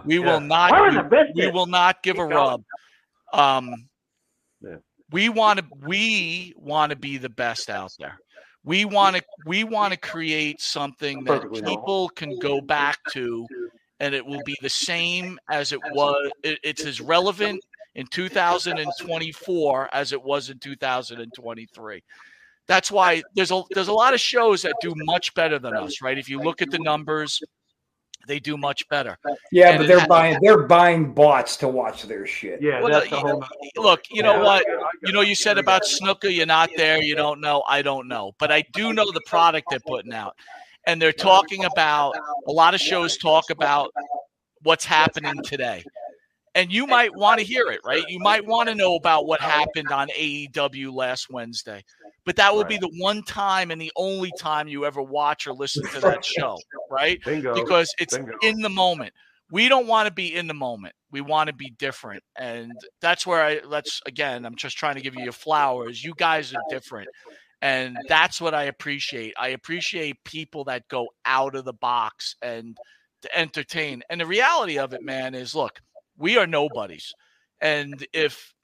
[0.05, 1.33] We will not We're we, the business.
[1.35, 2.63] we will not give a rub.
[3.33, 3.89] Um
[5.11, 8.19] we want to we want to be the best out there.
[8.65, 13.47] We want to we want to create something that people can go back to
[14.01, 17.63] and it will be the same as it was it's as relevant
[17.95, 22.03] in 2024 as it was in 2023.
[22.67, 26.01] That's why there's a there's a lot of shows that do much better than us,
[26.01, 26.17] right?
[26.17, 27.43] If you look at the numbers,
[28.27, 29.19] They do much better.
[29.53, 32.61] Yeah, And but they're buying they're buying bots to watch their shit.
[32.63, 33.45] Yeah, Well, that's the whole.
[33.77, 34.65] Look, you know Yeah, what?
[34.65, 37.41] get it, I get You know, you said about Snuka, you're not there, you don't
[37.41, 37.63] know.
[37.69, 40.35] I don't know, but I do know the product they're putting out,
[40.87, 42.15] and they're talking about
[42.47, 43.91] a lot of shows talk about
[44.63, 45.85] what's happening today.
[46.55, 48.05] And you might want to hear it, right?
[48.07, 51.85] Oh, you might want to know about what happened on AEW last Wednesday.
[52.25, 55.53] But that will be the one time and the only time you ever watch or
[55.53, 56.57] listen to that show,
[56.91, 57.21] right?
[57.25, 57.55] Bingo.
[57.55, 58.33] because it's Bingo.
[58.43, 59.13] in the moment.
[59.51, 60.95] We don't want to be in the moment.
[61.11, 62.23] We want to be different.
[62.37, 66.03] And that's where I let's again, I'm just trying to give you your flowers.
[66.03, 67.09] You guys are different.
[67.61, 69.35] And that's what I appreciate.
[69.39, 72.77] I appreciate people that go out of the box and
[73.23, 74.03] to entertain.
[74.11, 75.81] And the reality of it, man, is look,
[76.17, 77.13] we are nobodies.
[77.61, 78.55] And if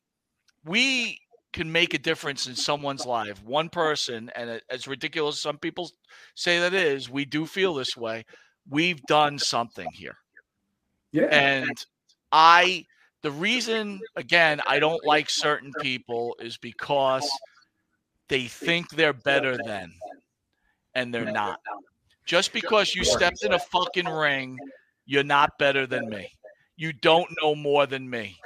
[0.64, 1.20] we
[1.52, 5.90] can make a difference in someone's life, one person, and as ridiculous as some people
[6.35, 8.24] say that is, we do feel this way.
[8.68, 10.16] We've done something here.
[11.12, 11.24] Yeah.
[11.24, 11.85] And
[12.31, 12.86] I,
[13.22, 17.28] the reason, again, I don't like certain people is because
[18.28, 19.93] they think they're better than,
[20.94, 21.59] and they're not.
[22.27, 24.56] Just because you stepped in a fucking ring,
[25.05, 26.31] you're not better than me.
[26.81, 28.40] You don't know more than me.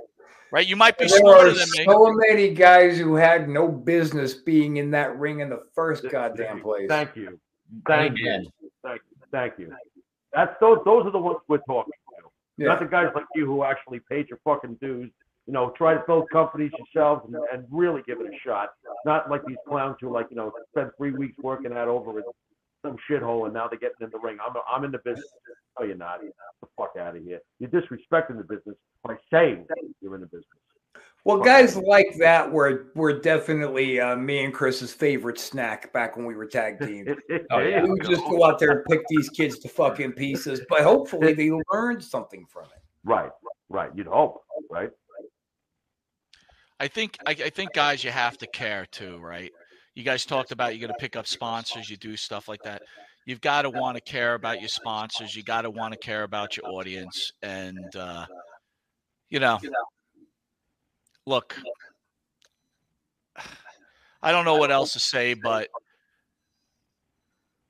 [0.51, 0.67] Right?
[0.67, 1.85] You might be there smarter are than me.
[1.85, 6.61] so many guys who had no business being in that ring in the first goddamn
[6.61, 6.89] place.
[6.89, 7.39] Thank you.
[7.87, 8.51] Thank you.
[8.83, 9.27] Thank you.
[9.31, 9.73] Thank you.
[10.33, 10.79] That's those.
[10.85, 12.29] Those are the ones we're talking to.
[12.57, 12.71] Yeah.
[12.71, 15.13] Not the guys like you who actually paid your fucking dues.
[15.47, 18.71] You know, try to build companies yourselves and, and really give it a shot.
[19.07, 22.25] Not like these clowns who like you know spend three weeks working that over in
[22.85, 24.39] some shithole and now they're getting in the ring.
[24.45, 25.27] I'm I'm in the business.
[25.79, 26.21] No, you're not.
[26.23, 27.41] Get the fuck out of here.
[27.59, 29.67] You're disrespecting the business by saying
[30.01, 30.47] you're in the business.
[31.25, 36.27] Well, guys like that were were definitely uh, me and Chris's favorite snack back when
[36.27, 37.07] we were tag team.
[37.51, 37.83] Oh, yeah.
[37.83, 41.33] We would just go out there and pick these kids to fucking pieces, but hopefully
[41.33, 42.83] they learned something from it.
[43.05, 43.31] Right,
[43.69, 43.91] right.
[43.95, 44.91] You'd hope, right?
[46.81, 49.53] I think I, I think guys you have to care too, right?
[49.95, 52.83] You guys talked about you're going to pick up sponsors, you do stuff like that.
[53.27, 55.35] You've got to want to care about your sponsors.
[55.35, 58.27] You got to want to care about your audience, and uh,
[59.31, 59.59] you know,
[61.27, 61.57] look,
[64.23, 65.69] I don't know what else to say, but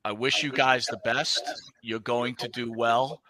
[0.05, 1.43] I wish you guys the best.
[1.83, 3.21] You're going to do well,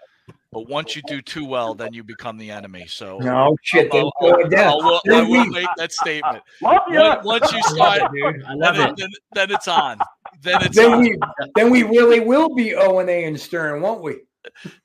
[0.55, 2.87] but once you do too well, then you become the enemy.
[2.89, 4.81] So No shit, they I'll, were going down.
[4.83, 6.43] I'll- I Then will we- make that statement.
[6.63, 6.99] Love you.
[6.99, 8.97] Once, once you start, Dude, I then, love it, it.
[8.97, 9.99] then, then it's on.
[10.41, 11.01] Then it's Then on.
[11.01, 11.19] we
[11.57, 14.21] then we really will be O and A and Stern, won't we?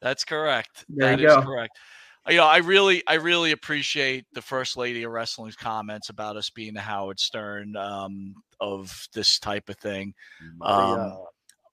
[0.02, 0.86] That's correct.
[0.90, 1.41] There That you is go.
[1.44, 1.78] correct.
[2.30, 6.50] You know, I really, I really appreciate the first lady of wrestling's comments about us
[6.50, 10.14] being the Howard Stern um, of this type of thing.
[10.62, 11.18] Um,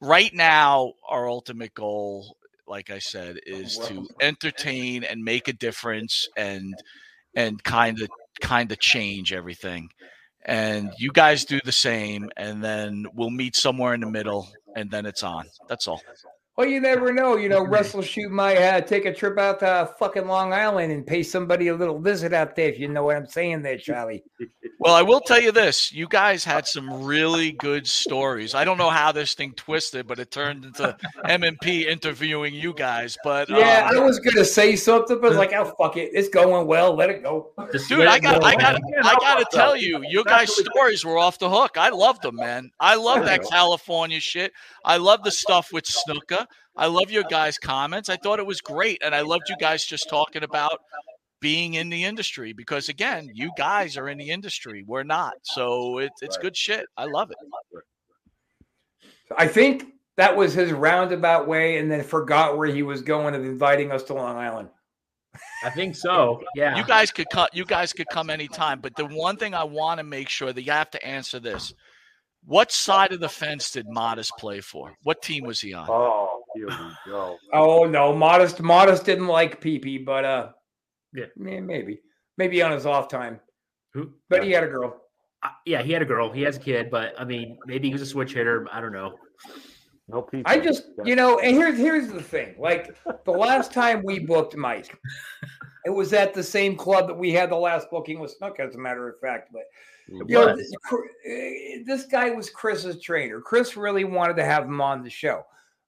[0.00, 2.36] right now, our ultimate goal,
[2.68, 6.74] like I said, oh, is to entertain and make a difference and
[7.34, 8.08] and kind of
[8.40, 9.90] kind of change everything.
[10.44, 14.90] And you guys do the same, and then we'll meet somewhere in the middle, and
[14.90, 15.46] then it's on.
[15.68, 16.02] That's all.
[16.56, 17.36] Well, you never know.
[17.36, 21.06] You know, Wrestle Shoot might uh, take a trip out to fucking Long Island and
[21.06, 22.70] pay somebody a little visit out there.
[22.70, 24.24] If you know what I'm saying, there, Charlie.
[24.78, 28.54] Well, I will tell you this: you guys had some really good stories.
[28.54, 33.16] I don't know how this thing twisted, but it turned into MMP interviewing you guys.
[33.24, 36.66] But Yeah, um, I was gonna say something, but like, oh fuck it, it's going
[36.66, 36.94] well.
[36.94, 37.52] Let it go.
[37.88, 41.38] Dude, I got, I got, I got to tell you, your guys' stories were off
[41.38, 41.76] the hook.
[41.78, 42.70] I loved them, man.
[42.78, 44.52] I love that California shit.
[44.84, 45.86] I love the stuff with
[46.46, 46.82] Snuka.
[46.82, 48.08] I love your guys' comments.
[48.08, 50.80] I thought it was great, and I loved you guys just talking about
[51.40, 54.84] being in the industry because again, you guys are in the industry.
[54.86, 56.42] We're not, so it, it's Right.
[56.42, 56.86] good shit.
[56.96, 57.36] I love it.
[59.36, 59.86] I think
[60.16, 64.02] that was his roundabout way, and then forgot where he was going of inviting us
[64.04, 64.68] to Long Island.
[65.62, 66.42] I think so.
[66.56, 66.76] Yeah.
[66.76, 67.54] You guys could cut.
[67.54, 68.80] You guys could come anytime.
[68.80, 71.74] But the one thing I want to make sure that you have to answer this:
[72.46, 74.94] What side of the fence did Modest play for?
[75.02, 75.86] What team was he on?
[75.90, 77.36] Oh, here we go.
[77.52, 80.48] Oh no, modest, modest didn't like PP, but uh,
[81.14, 81.26] Yeah.
[81.36, 82.00] may- maybe,
[82.38, 83.40] maybe on his off time,
[83.94, 84.12] Who?
[84.28, 85.00] but he had a girl.
[85.42, 86.32] Uh, yeah, he had a girl.
[86.32, 88.66] He has a kid, but I mean, maybe he was a switch hitter.
[88.72, 89.14] I don't know.
[90.08, 90.50] No people.
[90.50, 92.54] I just, you know, and here's here's the thing.
[92.58, 94.96] Like the last time we booked Mike,
[95.84, 98.76] it was at the same club that we had the last booking with Snook, as
[98.76, 99.50] a matter of fact.
[99.52, 99.62] But
[100.08, 100.72] It you know, this,
[101.26, 103.40] eh, this guy was Chris's trainer.
[103.40, 105.42] Chris really wanted to have him on the show.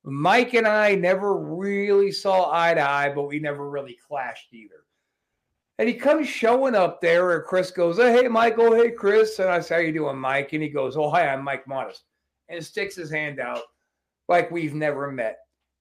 [0.08, 4.84] Mike and I never really saw eye to eye, but we never really clashed either.
[5.78, 8.74] And he comes showing up there, and Chris goes, oh, "Hey, Michael.
[8.74, 11.44] Hey, Chris." And I say, "How you doing, Mike?" And he goes, "Oh, hi, I'm
[11.44, 12.04] Mike Modest,"
[12.48, 13.62] and sticks his hand out
[14.28, 15.38] like we've never met.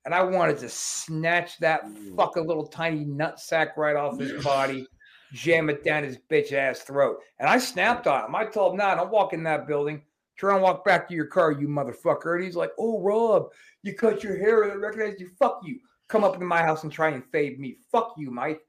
[0.08, 1.82] and I wanted to snatch that
[2.16, 4.88] fucking little tiny nut sack right off his body,
[5.34, 7.18] jam it down his bitch ass throat.
[7.40, 8.34] And I snapped on him.
[8.34, 10.02] I told him, nah, don't walk in that building.
[10.38, 12.36] Try and walk back to your car, you motherfucker.
[12.36, 13.48] And he's like, oh, Rob,
[13.84, 15.30] you cut your hair and I recognize you.
[15.40, 15.80] Fuck you.
[16.10, 17.78] Come up into my house and try and fade me.
[17.92, 18.62] Fuck you, Mike.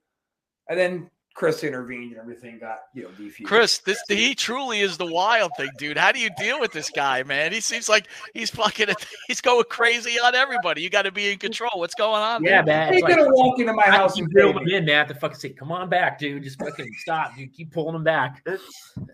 [0.69, 3.45] And then Chris intervened and everything got, you know, defused.
[3.45, 5.97] Chris, this he truly is the wild thing, dude.
[5.97, 7.53] How do you deal with this guy, man?
[7.53, 8.89] He seems like he's fucking
[9.29, 10.83] he's going crazy on everybody.
[10.83, 11.71] You got to be in control.
[11.77, 12.43] What's going on?
[12.43, 12.65] Yeah, man?
[12.67, 12.93] man.
[12.95, 14.97] He's gonna like, walk into my I house and reeling him in, man.
[14.97, 16.43] I have to fucking say, come on back, dude.
[16.43, 17.39] Just fucking stop.
[17.39, 18.45] You keep pulling him back.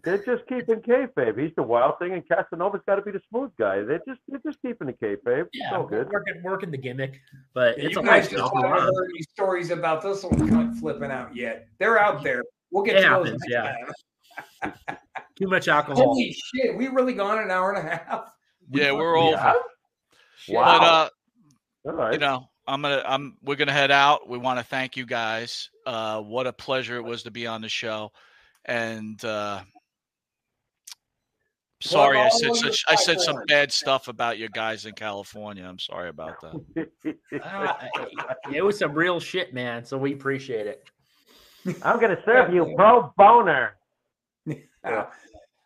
[0.03, 1.39] They're just keeping kayfabe.
[1.39, 3.83] He's the wild thing, and Casanova's got to be the smooth guy.
[3.83, 5.43] They're just they're just keeping the kayfabe.
[5.43, 6.09] It's Yeah, all good.
[6.09, 7.21] working, working the gimmick,
[7.53, 11.11] but it's you a guys just haven't heard any stories about this one cunt flipping
[11.11, 11.69] out yet.
[11.79, 12.43] They're out there.
[12.71, 14.71] We'll get It to happens, those next yeah.
[14.71, 14.99] time.
[15.37, 16.05] Too much alcohol.
[16.05, 18.31] Holy shit, we really gone an hour and a half.
[18.71, 19.33] Yeah, we're over.
[19.33, 19.53] Yeah.
[20.49, 20.79] Wow.
[21.85, 22.13] But uh, All right.
[22.15, 24.27] you know, I'm gonna I'm we're gonna head out.
[24.27, 25.69] We want to thank you guys.
[25.85, 28.11] Uh, what a pleasure it was to be on the show,
[28.65, 29.61] and uh,
[31.83, 35.65] sorry I said of such I said some bad stuff about you guys in California.
[35.69, 36.89] I'm sorry about that.
[37.45, 37.79] Ah,
[38.53, 39.85] it was some real shit, man.
[39.85, 40.89] So we appreciate it.
[41.83, 43.77] I'm gonna serve you pro boner.
[44.85, 45.07] Uh,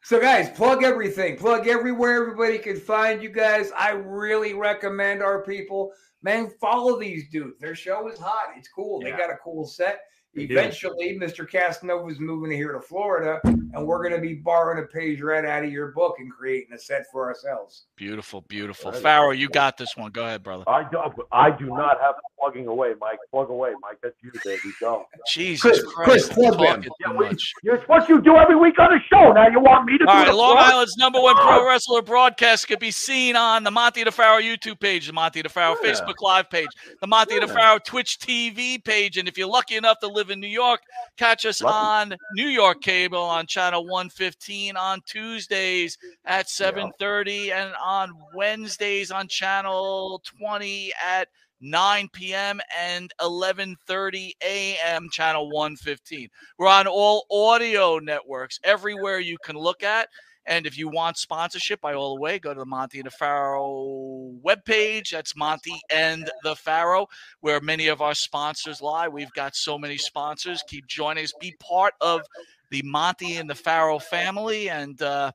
[0.02, 1.36] So, guys, plug everything.
[1.36, 3.72] Plug everywhere everybody can find you guys.
[3.76, 5.90] I really recommend our people.
[6.22, 7.58] Man, follow these dudes.
[7.58, 8.54] Their show is hot.
[8.56, 9.00] It's cool.
[9.00, 10.02] They got a cool set.
[10.38, 10.58] They do.
[10.58, 11.48] Eventually, Mr.
[11.48, 15.64] Castanova's moving here to Florida, and we're going to be borrowing a page right out
[15.64, 17.84] of your book and creating a set for ourselves.
[17.96, 18.92] Beautiful, beautiful.
[18.92, 19.02] Right.
[19.02, 20.10] Pharaoh, you got this one.
[20.12, 20.64] Go ahead, brother.
[20.68, 20.98] I do,
[21.32, 23.18] I do not have plugging away, Mike.
[23.30, 23.98] Plug away, Mike.
[24.02, 24.60] That's you, baby.
[24.80, 25.06] Go.
[25.28, 26.82] Jesus Chris- Christ, Chris, you're plug them.
[26.82, 27.38] talking Yeah, too.
[27.80, 29.32] It's what you do every week on the show.
[29.32, 30.72] Now you want me to do All right, the Long plug?
[30.72, 34.78] Island's number one pro wrestler broadcast could be seen on the Monte the Pharaoh YouTube
[34.80, 35.90] page, the Monte the Pharaoh Yeah.
[35.92, 36.68] Facebook Live page,
[37.00, 37.40] the Monte Yeah.
[37.40, 40.80] DeFaro Twitch TV page, and if you're lucky enough to live in New York,
[41.16, 48.12] catch us on New York Cable on channel 115 on Tuesdays at 7:30, and on
[48.34, 51.28] Wednesdays on channel 20 at
[51.60, 52.60] 9 p.m.
[52.78, 55.08] and 11:30 a.m.
[55.10, 56.28] channel 115.
[56.58, 60.08] We're on all audio networks everywhere you can look at.
[60.48, 63.10] And if you want sponsorship by all the way, go to the Monte and the
[63.10, 65.10] Pharaoh webpage.
[65.10, 67.06] That's Monte and the Pharaoh,
[67.40, 69.08] where many of our sponsors lie.
[69.08, 70.64] We've got so many sponsors.
[70.66, 71.34] Keep joining us.
[71.38, 72.22] Be part of
[72.70, 74.70] the Monte and the Pharaoh family.
[74.70, 75.32] And uh,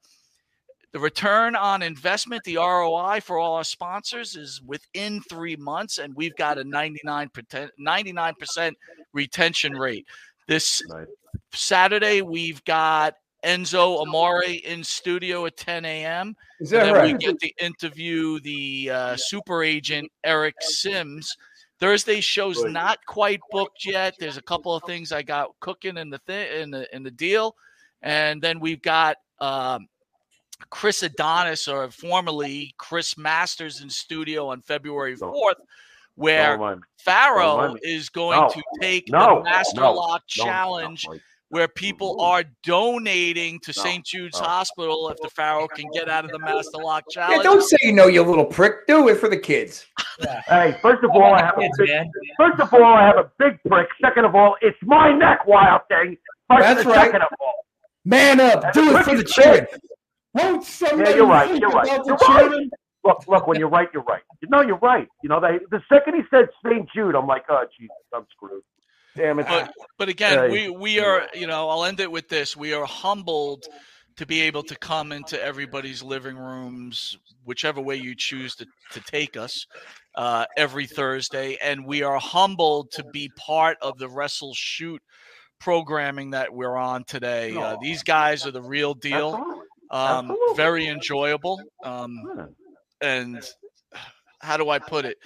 [0.93, 5.99] the return on investment, the ROI for all our sponsors is within three months.
[5.99, 8.73] And we've got a 99%, 99%
[9.13, 10.07] retention rate.
[10.47, 10.81] This
[11.53, 13.13] Saturday, we've got
[13.43, 16.35] Enzo Amore in studio at 10 a.m.
[16.59, 17.13] Is And then right?
[17.13, 21.35] we get to interview the uh, super agent Eric Sims.
[21.79, 24.15] Thursday show's not quite booked yet.
[24.19, 27.11] There's a couple of things I got cooking in the thing in the in the
[27.11, 27.55] deal,
[28.01, 29.87] and then we've got um,
[30.69, 35.55] Chris Adonis, or formerly Chris Masters, in studio on February 4th,
[36.15, 36.83] where Don't mind me.
[36.99, 39.39] Pharaoh is going to take No.
[39.39, 39.91] the Master No.
[39.91, 41.05] Lock No, Challenge.
[41.53, 44.03] Where people are donating to St.
[44.03, 44.47] Jude's no.
[44.47, 47.37] Hospital if the Pharaoh can get out of the Master Lock Challenge.
[47.37, 48.87] Yeah, don't say you know, you little prick.
[48.87, 49.85] Do it for the kids.
[50.47, 52.11] Hey, first of all, I have a big, man.
[52.37, 53.87] first of all, I have a big prick.
[54.01, 56.17] Second of all, it's my neck, wild thing.
[56.49, 57.05] First That's and right.
[57.05, 57.53] Second of all,
[58.05, 58.73] Man up.
[58.73, 59.67] Do it for the children.
[60.33, 61.59] Won't somebody yeah, you're right.
[61.59, 61.85] You're right.
[61.85, 62.41] the You're right.
[62.41, 62.71] children?
[63.03, 63.47] Look, look.
[63.47, 64.23] When you're right, you're right.
[64.41, 65.07] You know, you're right.
[65.21, 66.89] You know, they, the second he said St.
[66.93, 68.63] Jude, I'm like, oh Jesus, I'm screwed.
[69.15, 69.47] Damn it.
[69.47, 72.85] But but again, we we are you know I'll end it with this: we are
[72.85, 73.65] humbled
[74.15, 78.99] to be able to come into everybody's living rooms, whichever way you choose to to
[79.01, 79.65] take us,
[80.15, 85.01] uh, every Thursday, and we are humbled to be part of the Wrestle Shoot
[85.59, 87.55] programming that we're on today.
[87.55, 89.41] Uh, these guys are the real deal.
[89.91, 91.61] Um, very enjoyable.
[91.83, 92.49] Um,
[92.99, 93.41] and
[94.41, 95.17] how do I put it?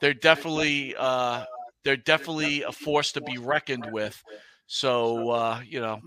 [0.00, 1.44] They're definitely uh,
[1.86, 4.20] they're definitely a force to be reckoned with.
[4.66, 6.00] So uh, you know,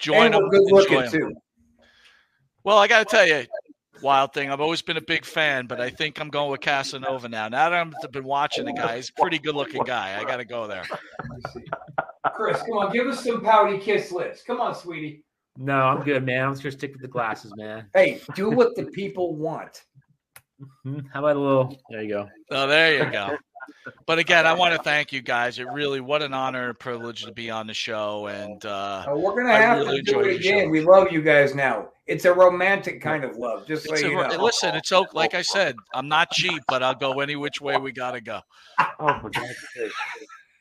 [0.00, 0.42] join them.
[0.44, 1.10] we're good enjoy looking 'em.
[1.10, 1.34] too.
[2.64, 3.44] Well, I got to tell you,
[4.00, 4.50] Wild Thing.
[4.50, 7.48] I've always been a big fan, but I think I'm going with Casanova now.
[7.48, 10.18] Now that I've been watching the guy, he's a pretty good looking guy.
[10.18, 10.84] I got to go there.
[12.34, 14.42] Chris, come on, give us some pouty kiss lips.
[14.42, 15.22] Come on, sweetie.
[15.58, 16.46] No, I'm good, man.
[16.46, 17.86] I'm just gonna stick with the glasses, man.
[17.94, 19.84] Hey, do what the people want.
[21.12, 21.78] How about a little?
[21.90, 22.28] There you go.
[22.50, 23.36] Oh, there you go.
[24.06, 25.58] But again, I want to thank you guys.
[25.58, 28.26] It really, what an honor and privilege to be on the show.
[28.26, 30.50] And uh, Uh, we're gonna I have really to do it show.
[30.50, 30.70] again.
[30.70, 31.88] We love you guys now.
[32.06, 34.28] It's a romantic kind of love, just so a- you know.
[34.42, 35.08] listen, it's okay.
[35.14, 38.40] Like I said, I'm not cheap, but I'll go any which way we gotta go.
[38.98, 39.92] Oh, for God's sake.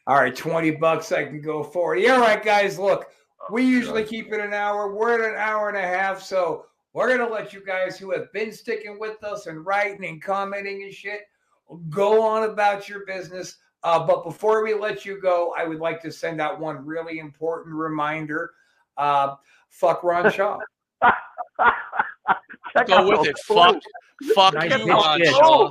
[0.07, 2.03] All right, 20 bucks I can go for it.
[2.03, 2.77] Yeah, all right, guys.
[2.77, 3.07] Look,
[3.51, 4.93] we Oh, usually keep it an hour.
[4.93, 6.21] We're at an hour and a half.
[6.21, 10.05] So we're going to let you guys who have been sticking with us and writing
[10.05, 11.21] and commenting and shit
[11.89, 13.57] go on about your business.
[13.83, 17.19] Uh, but before we let you go, I would like to send out one really
[17.19, 18.51] important reminder.
[18.97, 19.35] Uh,
[19.69, 20.59] fuck Ron Shaw.
[22.87, 23.37] Go with it.
[23.39, 23.75] Fuck,
[24.33, 25.29] fuck Nice you, Ron bitch.
[25.29, 25.69] Shaw.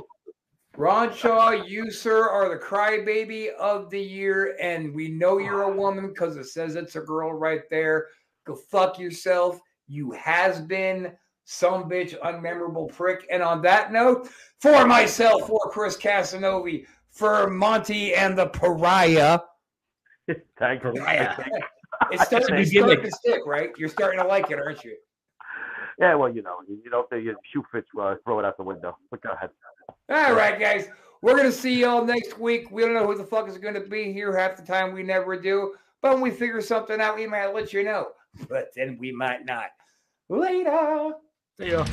[0.77, 4.55] Ron Shaw, you, sir, are the crybaby of the year.
[4.59, 8.07] And we know you're a woman because it says it's a girl right there.
[8.45, 9.59] Go fuck yourself.
[9.87, 11.13] You has been
[11.45, 13.27] some bitch, unmemorable prick.
[13.29, 14.29] And on that note,
[14.59, 19.39] for myself, for Chris Casanovi, for Monte and the pariah,
[20.59, 20.93] Thank you.
[20.93, 21.35] Pariah.
[22.11, 23.71] it's starting, a it's good starting to stick, right?
[23.77, 24.95] You're starting to like it, aren't you?
[25.99, 28.57] Yeah, well, you know, you you know, if the shoe fits, uh, throw it out
[28.57, 28.97] the window.
[29.11, 29.49] But go ahead.
[30.09, 30.87] All right, guys.
[31.21, 32.69] We're gonna see y'all next week.
[32.69, 34.37] We don't know who the fuck is gonna be here.
[34.37, 35.75] Half the time we never do.
[36.01, 38.07] But when we figure something out, we might let you know.
[38.49, 39.67] But then we might not.
[40.27, 41.13] Later.
[41.59, 41.85] See ya.